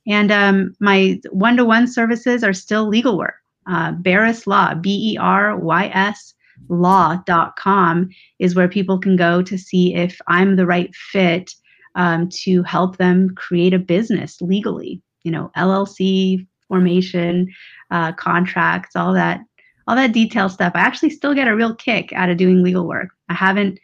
and 0.05 0.31
um, 0.31 0.75
my 0.79 1.19
one-to-one 1.31 1.87
services 1.87 2.43
are 2.43 2.53
still 2.53 2.87
legal 2.87 3.17
work 3.17 3.35
uh, 3.67 3.91
Berys 3.93 4.47
Law, 4.47 4.73
B 4.75 5.13
E 5.13 5.17
R 5.17 5.57
Y 5.57 5.91
S 5.93 6.33
law.com 6.69 8.09
is 8.39 8.55
where 8.55 8.67
people 8.67 8.99
can 8.99 9.15
go 9.15 9.41
to 9.41 9.57
see 9.57 9.95
if 9.95 10.19
I'm 10.27 10.55
the 10.55 10.65
right 10.65 10.93
fit 10.95 11.53
um, 11.95 12.29
to 12.43 12.63
help 12.63 12.97
them 12.97 13.33
create 13.35 13.73
a 13.73 13.79
business 13.79 14.41
legally. 14.41 15.01
You 15.23 15.31
know, 15.31 15.51
LLC 15.57 16.45
formation, 16.67 17.47
uh, 17.91 18.13
contracts, 18.13 18.95
all 18.95 19.13
that, 19.13 19.41
all 19.87 19.95
that 19.95 20.11
detail 20.11 20.49
stuff. 20.49 20.73
I 20.75 20.79
actually 20.79 21.11
still 21.11 21.33
get 21.33 21.47
a 21.47 21.55
real 21.55 21.75
kick 21.75 22.11
out 22.13 22.29
of 22.29 22.37
doing 22.37 22.63
legal 22.63 22.87
work. 22.87 23.09
I 23.29 23.33
haven't 23.33 23.79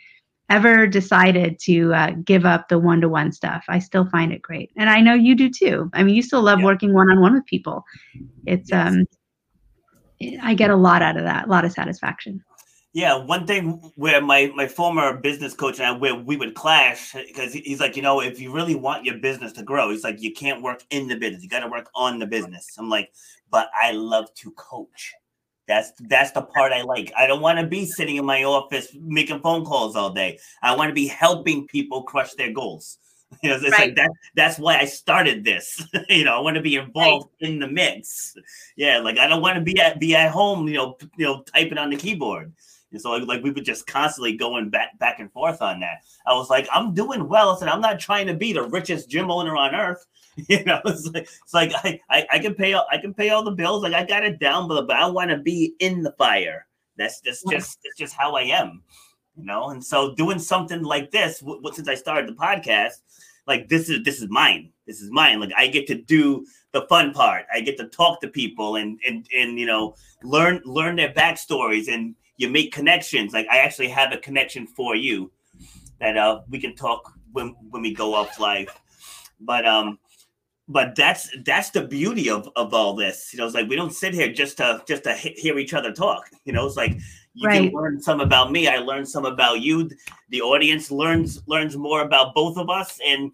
ever 0.50 0.88
decided 0.88 1.60
to 1.60 1.94
uh, 1.94 2.12
give 2.24 2.46
up 2.46 2.68
the 2.68 2.80
one-to-one 2.80 3.32
stuff. 3.32 3.64
I 3.70 3.78
still 3.78 4.10
find 4.10 4.34
it 4.34 4.42
great, 4.42 4.72
and 4.76 4.90
I 4.90 5.00
know 5.00 5.14
you 5.14 5.36
do 5.36 5.50
too. 5.50 5.90
I 5.94 6.02
mean, 6.04 6.16
you 6.16 6.24
still 6.24 6.42
love 6.42 6.60
yeah. 6.60 6.66
working 6.66 6.94
one-on-one 6.94 7.36
with 7.36 7.46
people. 7.46 7.86
It's 8.48 8.72
yes. 8.72 8.88
um, 8.92 9.06
I 10.42 10.54
get 10.54 10.70
a 10.70 10.76
lot 10.76 11.02
out 11.02 11.18
of 11.18 11.24
that, 11.24 11.48
a 11.48 11.50
lot 11.50 11.66
of 11.66 11.72
satisfaction. 11.72 12.44
Yeah, 12.92 13.18
one 13.24 13.46
thing 13.46 13.92
where 13.96 14.20
my 14.20 14.52
my 14.56 14.68
former 14.68 15.16
business 15.16 15.54
coach 15.54 15.78
and 15.80 15.88
I 15.88 15.92
where 15.92 16.16
we 16.16 16.38
would 16.38 16.56
clash 16.56 17.14
because 17.14 17.54
he's 17.54 17.80
like, 17.80 17.96
you 17.96 18.02
know, 18.02 18.20
if 18.20 18.40
you 18.40 18.52
really 18.52 18.74
want 18.74 19.06
your 19.06 19.20
business 19.20 19.54
to 19.54 19.64
grow, 19.64 19.92
he's 19.92 20.04
like, 20.04 20.22
you 20.22 20.34
can't 20.34 20.64
work 20.64 20.84
in 20.90 21.08
the 21.08 21.16
business, 21.16 21.44
you 21.44 21.50
got 21.50 21.60
to 21.60 21.68
work 21.68 21.90
on 21.94 22.18
the 22.18 22.26
business. 22.26 22.66
I'm 22.80 22.90
like, 22.90 23.12
but 23.52 23.70
I 23.80 23.92
love 23.92 24.34
to 24.36 24.52
coach. 24.52 25.14
That's 25.68 25.92
that's 26.10 26.32
the 26.32 26.42
part 26.42 26.74
I 26.74 26.82
like. 26.82 27.12
I 27.16 27.28
don't 27.28 27.42
want 27.42 27.60
to 27.60 27.68
be 27.68 27.86
sitting 27.86 28.16
in 28.16 28.26
my 28.26 28.44
office 28.44 28.88
making 29.00 29.42
phone 29.42 29.66
calls 29.66 29.96
all 29.96 30.10
day. 30.10 30.40
I 30.64 30.76
want 30.76 30.90
to 30.90 30.96
be 30.96 31.08
helping 31.08 31.68
people 31.68 32.02
crush 32.02 32.34
their 32.34 32.52
goals. 32.52 32.98
You 33.42 33.50
know, 33.50 33.56
it's 33.56 33.72
right. 33.72 33.88
like 33.88 33.96
that. 33.96 34.12
That's 34.36 34.60
why 34.60 34.80
I 34.80 34.86
started 34.86 35.44
this. 35.44 35.84
you 36.10 36.24
know, 36.24 36.38
I 36.38 36.42
want 36.42 36.56
to 36.56 36.62
be 36.62 36.76
involved 36.76 37.30
right. 37.42 37.50
in 37.50 37.60
the 37.60 37.68
mix. 37.68 38.36
Yeah, 38.76 39.00
like 39.00 39.18
I 39.18 39.28
don't 39.28 39.42
want 39.42 39.56
to 39.56 39.62
be 39.62 39.80
at 39.80 40.00
be 40.00 40.16
at 40.16 40.32
home. 40.32 40.68
You 40.68 40.76
know, 40.76 40.98
you 41.18 41.26
know, 41.26 41.44
typing 41.44 41.78
on 41.78 41.90
the 41.90 41.98
keyboard. 41.98 42.54
And 42.92 43.00
so 43.00 43.12
like 43.12 43.44
we 43.44 43.52
were 43.52 43.62
just 43.62 43.86
constantly 43.86 44.36
going 44.36 44.70
back 44.70 44.98
back 45.00 45.20
and 45.20 45.32
forth 45.32 45.62
on 45.62 45.80
that. 45.82 46.04
I 46.26 46.34
was 46.34 46.50
like, 46.50 46.68
I'm 46.74 46.94
doing 46.94 47.28
well. 47.28 47.52
I 47.56 47.60
said, 47.60 47.68
I'm 47.68 47.82
not 47.82 48.00
trying 48.00 48.28
to 48.28 48.34
be 48.34 48.54
the 48.54 48.64
richest 48.64 49.10
gym 49.10 49.30
owner 49.30 49.56
on 49.56 49.76
earth. 49.76 50.06
You 50.48 50.64
know, 50.64 50.80
it's 50.86 51.06
like 51.08 51.24
it's 51.24 51.54
like 51.54 51.74
I, 51.84 52.00
I, 52.10 52.26
I 52.32 52.40
can 52.40 52.56
pay 52.56 52.74
I 52.74 52.98
can 52.98 53.14
pay 53.14 53.30
all 53.30 53.44
the 53.44 53.52
bills. 53.52 53.84
Like 53.84 53.92
I 53.92 54.06
got 54.06 54.24
it 54.24 54.40
down, 54.40 54.70
but, 54.70 54.88
but 54.88 54.96
I 54.96 55.06
want 55.06 55.32
to 55.32 55.38
be 55.38 55.74
in 55.80 56.02
the 56.02 56.14
fire. 56.14 56.66
That's 56.96 57.20
just 57.20 57.44
just 57.50 57.80
that's 57.84 57.98
just 57.98 58.14
how 58.14 58.38
I 58.38 58.44
am. 58.44 58.82
You 59.36 59.44
know, 59.44 59.72
and 59.72 59.84
so 59.84 60.16
doing 60.16 60.40
something 60.40 60.82
like 60.82 61.12
this, 61.12 61.40
w- 61.40 61.62
since 61.74 61.90
I 61.90 61.96
started 61.96 62.30
the 62.30 62.38
podcast, 62.38 63.02
like 63.50 63.68
this 63.68 63.90
is 63.90 64.04
this 64.04 64.22
is 64.22 64.30
mine. 64.30 64.70
This 64.86 65.02
is 65.02 65.10
mine. 65.12 65.40
Like 65.40 65.52
I 65.58 65.68
get 65.68 65.88
to 65.88 65.96
do 65.96 66.46
the 66.72 66.84
fun 66.84 67.14
part. 67.14 67.46
I 67.52 67.62
get 67.62 67.78
to 67.78 67.88
talk 67.88 68.22
to 68.22 68.28
people 68.28 68.76
and 68.76 69.00
and 69.06 69.26
and 69.36 69.60
you 69.60 69.66
know 69.66 69.96
learn 70.24 70.62
learn 70.66 70.96
their 70.96 71.12
backstories 71.12 71.92
and 71.92 72.16
you 72.38 72.48
make 72.48 72.72
connections. 72.72 73.34
Like 73.34 73.48
I 73.50 73.58
actually 73.58 73.90
have 73.90 74.14
a 74.14 74.18
connection 74.18 74.68
for 74.68 74.96
you 74.96 75.32
that 76.00 76.16
uh 76.16 76.42
we 76.48 76.60
can 76.60 76.76
talk 76.76 77.12
when 77.34 77.56
when 77.72 77.82
we 77.82 77.92
go 77.94 78.14
off 78.14 78.40
live. 78.40 78.70
But 79.42 79.68
um 79.68 79.98
but 80.68 80.96
that's 80.96 81.36
that's 81.44 81.72
the 81.72 81.82
beauty 81.82 82.30
of 82.30 82.48
of 82.56 82.72
all 82.76 82.94
this. 82.94 83.34
You 83.34 83.40
know, 83.40 83.48
it's 83.48 83.56
like 83.56 83.68
we 83.68 83.76
don't 83.76 83.94
sit 83.94 84.14
here 84.14 84.32
just 84.32 84.58
to 84.58 84.84
just 84.88 85.06
to 85.06 85.16
hear 85.16 85.58
each 85.58 85.74
other 85.74 85.92
talk. 85.92 86.30
You 86.46 86.54
know, 86.54 86.68
it's 86.68 86.78
like 86.78 87.00
you 87.34 87.48
right. 87.48 87.70
can 87.70 87.74
learn 87.74 88.02
some 88.02 88.20
about 88.20 88.52
me. 88.52 88.68
I 88.68 88.78
learned 88.78 89.08
some 89.08 89.26
about 89.26 89.62
you. 89.62 89.90
The 90.30 90.42
audience 90.42 90.92
learns 90.92 91.42
learns 91.48 91.78
more 91.78 92.02
about 92.02 92.34
both 92.34 92.58
of 92.58 92.70
us. 92.70 93.00
And 93.06 93.32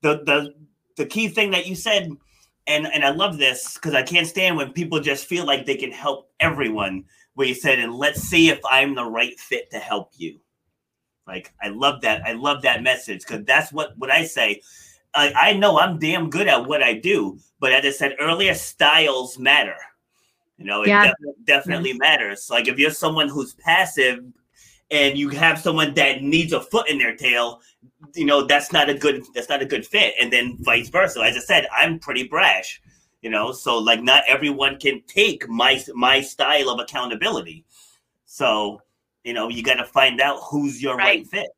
the 0.00 0.22
the 0.24 0.54
the 0.96 1.06
key 1.06 1.28
thing 1.28 1.50
that 1.50 1.66
you 1.66 1.74
said, 1.74 2.10
and 2.66 2.86
and 2.86 3.04
I 3.04 3.10
love 3.10 3.38
this 3.38 3.74
because 3.74 3.94
I 3.94 4.02
can't 4.02 4.26
stand 4.26 4.56
when 4.56 4.72
people 4.72 5.00
just 5.00 5.26
feel 5.26 5.44
like 5.44 5.66
they 5.66 5.76
can 5.76 5.92
help 5.92 6.30
everyone. 6.40 7.04
Where 7.34 7.48
you 7.48 7.54
said, 7.54 7.78
and 7.78 7.94
let's 7.94 8.20
see 8.20 8.50
if 8.50 8.60
I'm 8.70 8.94
the 8.94 9.06
right 9.06 9.38
fit 9.40 9.70
to 9.70 9.78
help 9.78 10.10
you. 10.16 10.38
Like 11.26 11.52
I 11.62 11.68
love 11.68 12.02
that. 12.02 12.22
I 12.26 12.32
love 12.32 12.62
that 12.62 12.82
message 12.82 13.20
because 13.26 13.44
that's 13.44 13.72
what 13.72 13.96
what 13.98 14.10
I 14.10 14.24
say. 14.24 14.60
I, 15.14 15.32
I 15.34 15.52
know 15.54 15.78
I'm 15.78 15.98
damn 15.98 16.30
good 16.30 16.48
at 16.48 16.66
what 16.66 16.82
I 16.82 16.94
do, 16.94 17.38
but 17.60 17.72
as 17.72 17.84
I 17.84 17.90
said 17.90 18.16
earlier, 18.18 18.54
styles 18.54 19.38
matter 19.38 19.76
you 20.58 20.64
know, 20.64 20.82
it 20.82 20.88
yeah. 20.88 21.06
def- 21.06 21.44
definitely 21.44 21.94
matters. 21.94 22.48
Like 22.50 22.68
if 22.68 22.78
you're 22.78 22.90
someone 22.90 23.28
who's 23.28 23.54
passive 23.54 24.24
and 24.90 25.18
you 25.18 25.30
have 25.30 25.58
someone 25.58 25.94
that 25.94 26.22
needs 26.22 26.52
a 26.52 26.60
foot 26.60 26.88
in 26.88 26.98
their 26.98 27.16
tail, 27.16 27.60
you 28.14 28.26
know, 28.26 28.46
that's 28.46 28.72
not 28.72 28.88
a 28.88 28.94
good 28.94 29.24
that's 29.34 29.48
not 29.48 29.62
a 29.62 29.66
good 29.66 29.86
fit. 29.86 30.14
And 30.20 30.32
then 30.32 30.56
vice 30.60 30.88
versa. 30.88 31.20
As 31.20 31.36
I 31.36 31.40
said, 31.40 31.66
I'm 31.76 31.98
pretty 31.98 32.24
brash. 32.28 32.80
You 33.22 33.30
know, 33.30 33.52
so 33.52 33.78
like 33.78 34.02
not 34.02 34.24
everyone 34.28 34.78
can 34.78 35.02
take 35.06 35.48
my 35.48 35.82
my 35.94 36.20
style 36.20 36.68
of 36.68 36.80
accountability. 36.80 37.64
So, 38.24 38.80
you 39.24 39.32
know, 39.32 39.48
you 39.48 39.62
got 39.62 39.74
to 39.74 39.84
find 39.84 40.20
out 40.20 40.40
who's 40.42 40.82
your 40.82 40.96
right, 40.96 41.18
right 41.18 41.26
fit. 41.26 41.48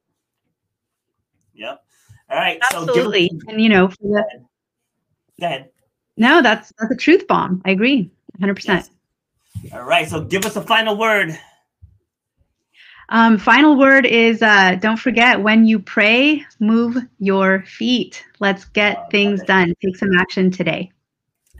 Yep. 1.54 1.82
All 2.30 2.36
right. 2.36 2.60
Absolutely. 2.70 3.28
So 3.28 3.50
and 3.50 3.60
you 3.60 3.68
know, 3.68 3.88
for 3.88 3.96
the, 4.02 4.24
go 5.40 5.46
ahead. 5.46 5.70
No, 6.16 6.42
that's 6.42 6.72
that's 6.78 6.92
a 6.92 6.96
truth 6.96 7.26
bomb. 7.26 7.62
I 7.64 7.70
agree. 7.70 8.10
100%. 8.40 8.64
Yes. 8.66 8.90
All 9.72 9.84
right. 9.84 10.08
So 10.08 10.22
give 10.22 10.44
us 10.44 10.56
a 10.56 10.62
final 10.62 10.96
word. 10.96 11.38
Um, 13.10 13.38
final 13.38 13.78
word 13.78 14.06
is 14.06 14.42
uh, 14.42 14.76
don't 14.80 14.96
forget 14.96 15.42
when 15.42 15.66
you 15.66 15.78
pray, 15.78 16.44
move 16.58 16.96
your 17.18 17.62
feet. 17.64 18.24
Let's 18.40 18.64
get 18.64 19.10
things 19.10 19.42
done. 19.42 19.74
Take 19.82 19.96
some 19.96 20.10
action 20.18 20.50
today. 20.50 20.90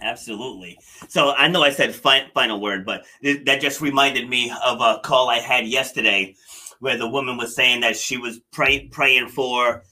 Absolutely. 0.01 0.79
So 1.09 1.33
I 1.33 1.49
know 1.49 1.63
I 1.63 1.71
said 1.71 1.95
fi- 1.95 2.29
final 2.35 2.61
word, 2.61 2.85
but 2.85 3.05
th- 3.23 3.45
that 3.45 3.61
just 3.61 3.81
reminded 3.81 4.29
me 4.29 4.53
of 4.65 4.81
a 4.81 5.01
call 5.03 5.29
I 5.29 5.39
had 5.39 5.67
yesterday 5.67 6.35
where 6.81 6.97
the 6.97 7.09
woman 7.09 7.37
was 7.37 7.55
saying 7.55 7.81
that 7.81 7.97
she 7.97 8.17
was 8.17 8.41
pray- 8.53 8.89
praying 8.89 9.29
for 9.29 9.85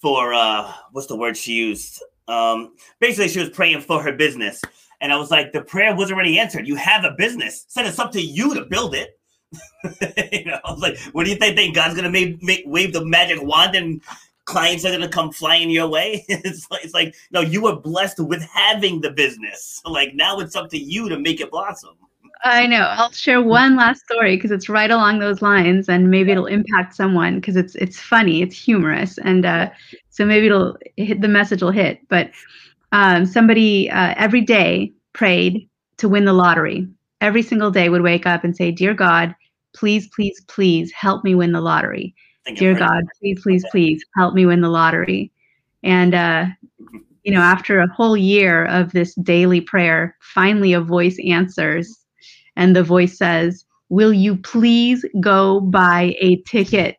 for 0.00 0.32
uh 0.32 0.72
what's 0.92 1.08
the 1.08 1.16
word 1.16 1.36
she 1.36 1.54
used? 1.54 2.02
Um 2.28 2.74
basically 3.00 3.28
she 3.28 3.40
was 3.40 3.50
praying 3.50 3.80
for 3.80 4.02
her 4.02 4.12
business 4.12 4.60
and 5.00 5.12
I 5.12 5.16
was 5.16 5.30
like, 5.30 5.52
the 5.52 5.62
prayer 5.62 5.94
was 5.94 6.10
already 6.10 6.38
answered. 6.38 6.66
You 6.66 6.76
have 6.76 7.04
a 7.04 7.12
business. 7.12 7.64
Said 7.68 7.86
it's 7.86 7.98
up 7.98 8.12
to 8.12 8.20
you 8.20 8.54
to 8.54 8.64
build 8.64 8.94
it. 8.94 9.18
you 10.32 10.44
know, 10.44 10.58
I 10.64 10.72
was 10.72 10.80
like, 10.80 10.98
what 11.12 11.24
do 11.24 11.30
you 11.30 11.36
think? 11.36 11.56
think 11.56 11.74
God's 11.74 11.94
gonna 11.94 12.10
make, 12.10 12.42
make 12.42 12.64
wave 12.66 12.92
the 12.92 13.04
magic 13.04 13.42
wand 13.42 13.74
and 13.74 14.02
clients 14.44 14.84
are 14.84 14.90
gonna 14.90 15.08
come 15.08 15.32
flying 15.32 15.70
your 15.70 15.88
way? 15.88 16.24
it's 16.28 16.70
like 16.70 16.84
it's 16.84 16.94
like 16.94 17.14
no, 17.30 17.40
you 17.40 17.62
were 17.62 17.76
blessed 17.76 18.20
with 18.20 18.42
having 18.42 19.00
the 19.00 19.10
business. 19.10 19.80
Like 19.88 20.14
now 20.14 20.38
it's 20.40 20.54
up 20.54 20.68
to 20.70 20.78
you 20.78 21.08
to 21.08 21.18
make 21.18 21.40
it 21.40 21.50
blossom. 21.50 21.96
I 22.44 22.66
know. 22.66 22.82
I'll 22.82 23.10
share 23.10 23.42
one 23.42 23.74
last 23.74 24.04
story 24.04 24.36
because 24.36 24.52
it's 24.52 24.68
right 24.68 24.90
along 24.90 25.18
those 25.18 25.42
lines, 25.42 25.88
and 25.88 26.10
maybe 26.10 26.30
it'll 26.30 26.46
impact 26.46 26.94
someone 26.94 27.36
because 27.36 27.56
it's 27.56 27.74
it's 27.74 27.98
funny, 27.98 28.42
it's 28.42 28.56
humorous, 28.56 29.18
and 29.18 29.44
uh, 29.44 29.70
so 30.10 30.24
maybe 30.24 30.46
it'll 30.46 30.76
hit 30.96 31.20
the 31.20 31.28
message 31.28 31.62
will 31.62 31.70
hit. 31.72 32.00
But 32.08 32.30
um, 32.92 33.26
somebody 33.26 33.90
uh, 33.90 34.14
every 34.16 34.40
day 34.40 34.92
prayed 35.12 35.68
to 35.98 36.08
win 36.08 36.24
the 36.24 36.32
lottery. 36.32 36.88
Every 37.20 37.42
single 37.42 37.70
day 37.70 37.88
would 37.88 38.02
wake 38.02 38.26
up 38.26 38.44
and 38.44 38.56
say, 38.56 38.70
Dear 38.70 38.94
God, 38.94 39.34
please, 39.74 40.08
please, 40.14 40.40
please 40.48 40.92
help 40.92 41.24
me 41.24 41.34
win 41.34 41.52
the 41.52 41.60
lottery. 41.60 42.14
Dear 42.56 42.74
God, 42.74 43.04
please, 43.20 43.40
please, 43.42 43.64
please 43.70 44.02
help 44.16 44.34
me 44.34 44.46
win 44.46 44.62
the 44.62 44.70
lottery. 44.70 45.30
And, 45.82 46.14
uh, 46.14 46.46
you 47.22 47.32
know, 47.32 47.40
after 47.40 47.80
a 47.80 47.92
whole 47.92 48.16
year 48.16 48.64
of 48.66 48.92
this 48.92 49.14
daily 49.16 49.60
prayer, 49.60 50.16
finally 50.20 50.72
a 50.72 50.80
voice 50.80 51.18
answers. 51.26 51.98
And 52.56 52.74
the 52.74 52.82
voice 52.82 53.18
says, 53.18 53.64
Will 53.90 54.12
you 54.12 54.36
please 54.36 55.04
go 55.20 55.60
buy 55.60 56.14
a 56.20 56.36
ticket? 56.48 56.96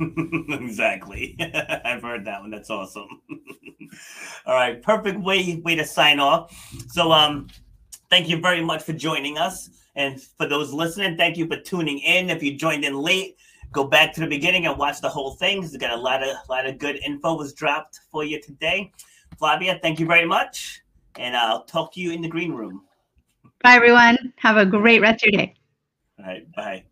exactly. 0.50 1.36
I've 1.84 2.02
heard 2.02 2.24
that 2.24 2.40
one. 2.40 2.50
That's 2.50 2.70
awesome. 2.70 3.08
All 4.46 4.54
right, 4.54 4.82
perfect 4.82 5.20
way 5.20 5.60
way 5.64 5.74
to 5.76 5.84
sign 5.84 6.20
off. 6.20 6.54
So 6.88 7.12
um 7.12 7.48
thank 8.10 8.28
you 8.28 8.40
very 8.40 8.62
much 8.62 8.82
for 8.82 8.92
joining 8.92 9.38
us. 9.38 9.70
And 9.96 10.20
for 10.20 10.48
those 10.48 10.72
listening, 10.72 11.16
thank 11.16 11.36
you 11.36 11.46
for 11.46 11.56
tuning 11.56 11.98
in. 11.98 12.30
If 12.30 12.42
you 12.42 12.56
joined 12.56 12.84
in 12.84 12.94
late, 12.94 13.36
go 13.72 13.84
back 13.84 14.12
to 14.14 14.20
the 14.20 14.26
beginning 14.26 14.66
and 14.66 14.76
watch 14.76 15.00
the 15.00 15.08
whole 15.08 15.34
thing. 15.34 15.62
We 15.62 15.78
got 15.78 15.92
a 15.92 16.00
lot 16.00 16.22
of 16.22 16.36
lot 16.48 16.66
of 16.66 16.78
good 16.78 16.96
info 17.04 17.36
was 17.36 17.52
dropped 17.52 18.00
for 18.10 18.24
you 18.24 18.40
today. 18.40 18.92
Flavia, 19.38 19.78
thank 19.82 20.00
you 20.00 20.06
very 20.06 20.26
much. 20.26 20.82
And 21.16 21.36
I'll 21.36 21.64
talk 21.64 21.92
to 21.94 22.00
you 22.00 22.12
in 22.12 22.22
the 22.22 22.28
green 22.28 22.52
room. 22.52 22.82
Bye, 23.62 23.76
everyone. 23.76 24.32
Have 24.36 24.56
a 24.56 24.66
great 24.66 25.00
rest 25.00 25.24
of 25.24 25.32
your 25.32 25.42
day. 25.42 25.54
All 26.18 26.26
right. 26.26 26.52
Bye. 26.54 26.84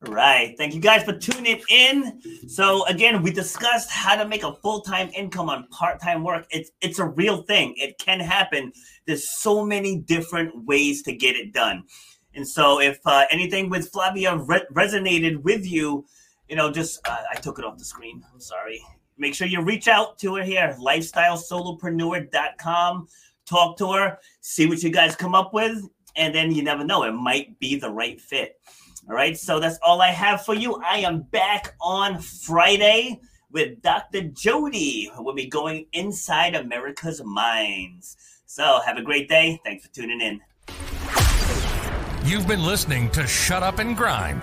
Right. 0.00 0.54
Thank 0.56 0.74
you 0.74 0.80
guys 0.80 1.02
for 1.02 1.12
tuning 1.12 1.60
in. 1.68 2.22
So 2.48 2.86
again, 2.86 3.20
we 3.20 3.32
discussed 3.32 3.90
how 3.90 4.14
to 4.14 4.28
make 4.28 4.44
a 4.44 4.54
full-time 4.54 5.10
income 5.12 5.50
on 5.50 5.66
part-time 5.68 6.22
work. 6.22 6.46
It's 6.50 6.70
it's 6.80 7.00
a 7.00 7.06
real 7.06 7.42
thing. 7.42 7.74
It 7.76 7.98
can 7.98 8.20
happen. 8.20 8.72
There's 9.06 9.28
so 9.28 9.66
many 9.66 9.96
different 9.96 10.66
ways 10.66 11.02
to 11.02 11.12
get 11.12 11.34
it 11.34 11.52
done. 11.52 11.82
And 12.34 12.46
so 12.46 12.80
if 12.80 13.00
uh, 13.06 13.24
anything 13.32 13.70
with 13.70 13.90
Flavia 13.90 14.36
re- 14.36 14.66
resonated 14.72 15.42
with 15.42 15.66
you, 15.66 16.06
you 16.48 16.54
know, 16.54 16.70
just 16.70 17.00
uh, 17.08 17.16
I 17.32 17.34
took 17.34 17.58
it 17.58 17.64
off 17.64 17.76
the 17.76 17.84
screen. 17.84 18.22
I'm 18.32 18.40
sorry. 18.40 18.80
Make 19.16 19.34
sure 19.34 19.48
you 19.48 19.62
reach 19.62 19.88
out 19.88 20.16
to 20.20 20.36
her 20.36 20.44
here, 20.44 20.76
lifestylesolopreneur.com. 20.80 23.08
Talk 23.46 23.76
to 23.78 23.92
her, 23.92 24.18
see 24.42 24.66
what 24.66 24.80
you 24.82 24.90
guys 24.90 25.16
come 25.16 25.34
up 25.34 25.52
with, 25.52 25.82
and 26.14 26.32
then 26.34 26.52
you 26.52 26.62
never 26.62 26.84
know, 26.84 27.02
it 27.02 27.12
might 27.12 27.58
be 27.58 27.76
the 27.76 27.90
right 27.90 28.20
fit. 28.20 28.60
All 29.08 29.14
right, 29.14 29.38
so 29.38 29.58
that's 29.58 29.78
all 29.82 30.02
I 30.02 30.08
have 30.08 30.44
for 30.44 30.54
you. 30.54 30.74
I 30.84 30.98
am 30.98 31.22
back 31.22 31.74
on 31.80 32.20
Friday 32.20 33.18
with 33.50 33.80
Dr. 33.80 34.24
Jody. 34.24 35.10
We'll 35.16 35.34
be 35.34 35.46
going 35.46 35.86
inside 35.94 36.54
America's 36.54 37.24
minds. 37.24 38.18
So 38.44 38.80
have 38.84 38.98
a 38.98 39.02
great 39.02 39.26
day. 39.26 39.58
Thanks 39.64 39.86
for 39.86 39.92
tuning 39.94 40.20
in. 40.20 40.40
You've 42.22 42.46
been 42.46 42.62
listening 42.62 43.10
to 43.12 43.26
Shut 43.26 43.62
Up 43.62 43.78
and 43.78 43.96
Grind. 43.96 44.42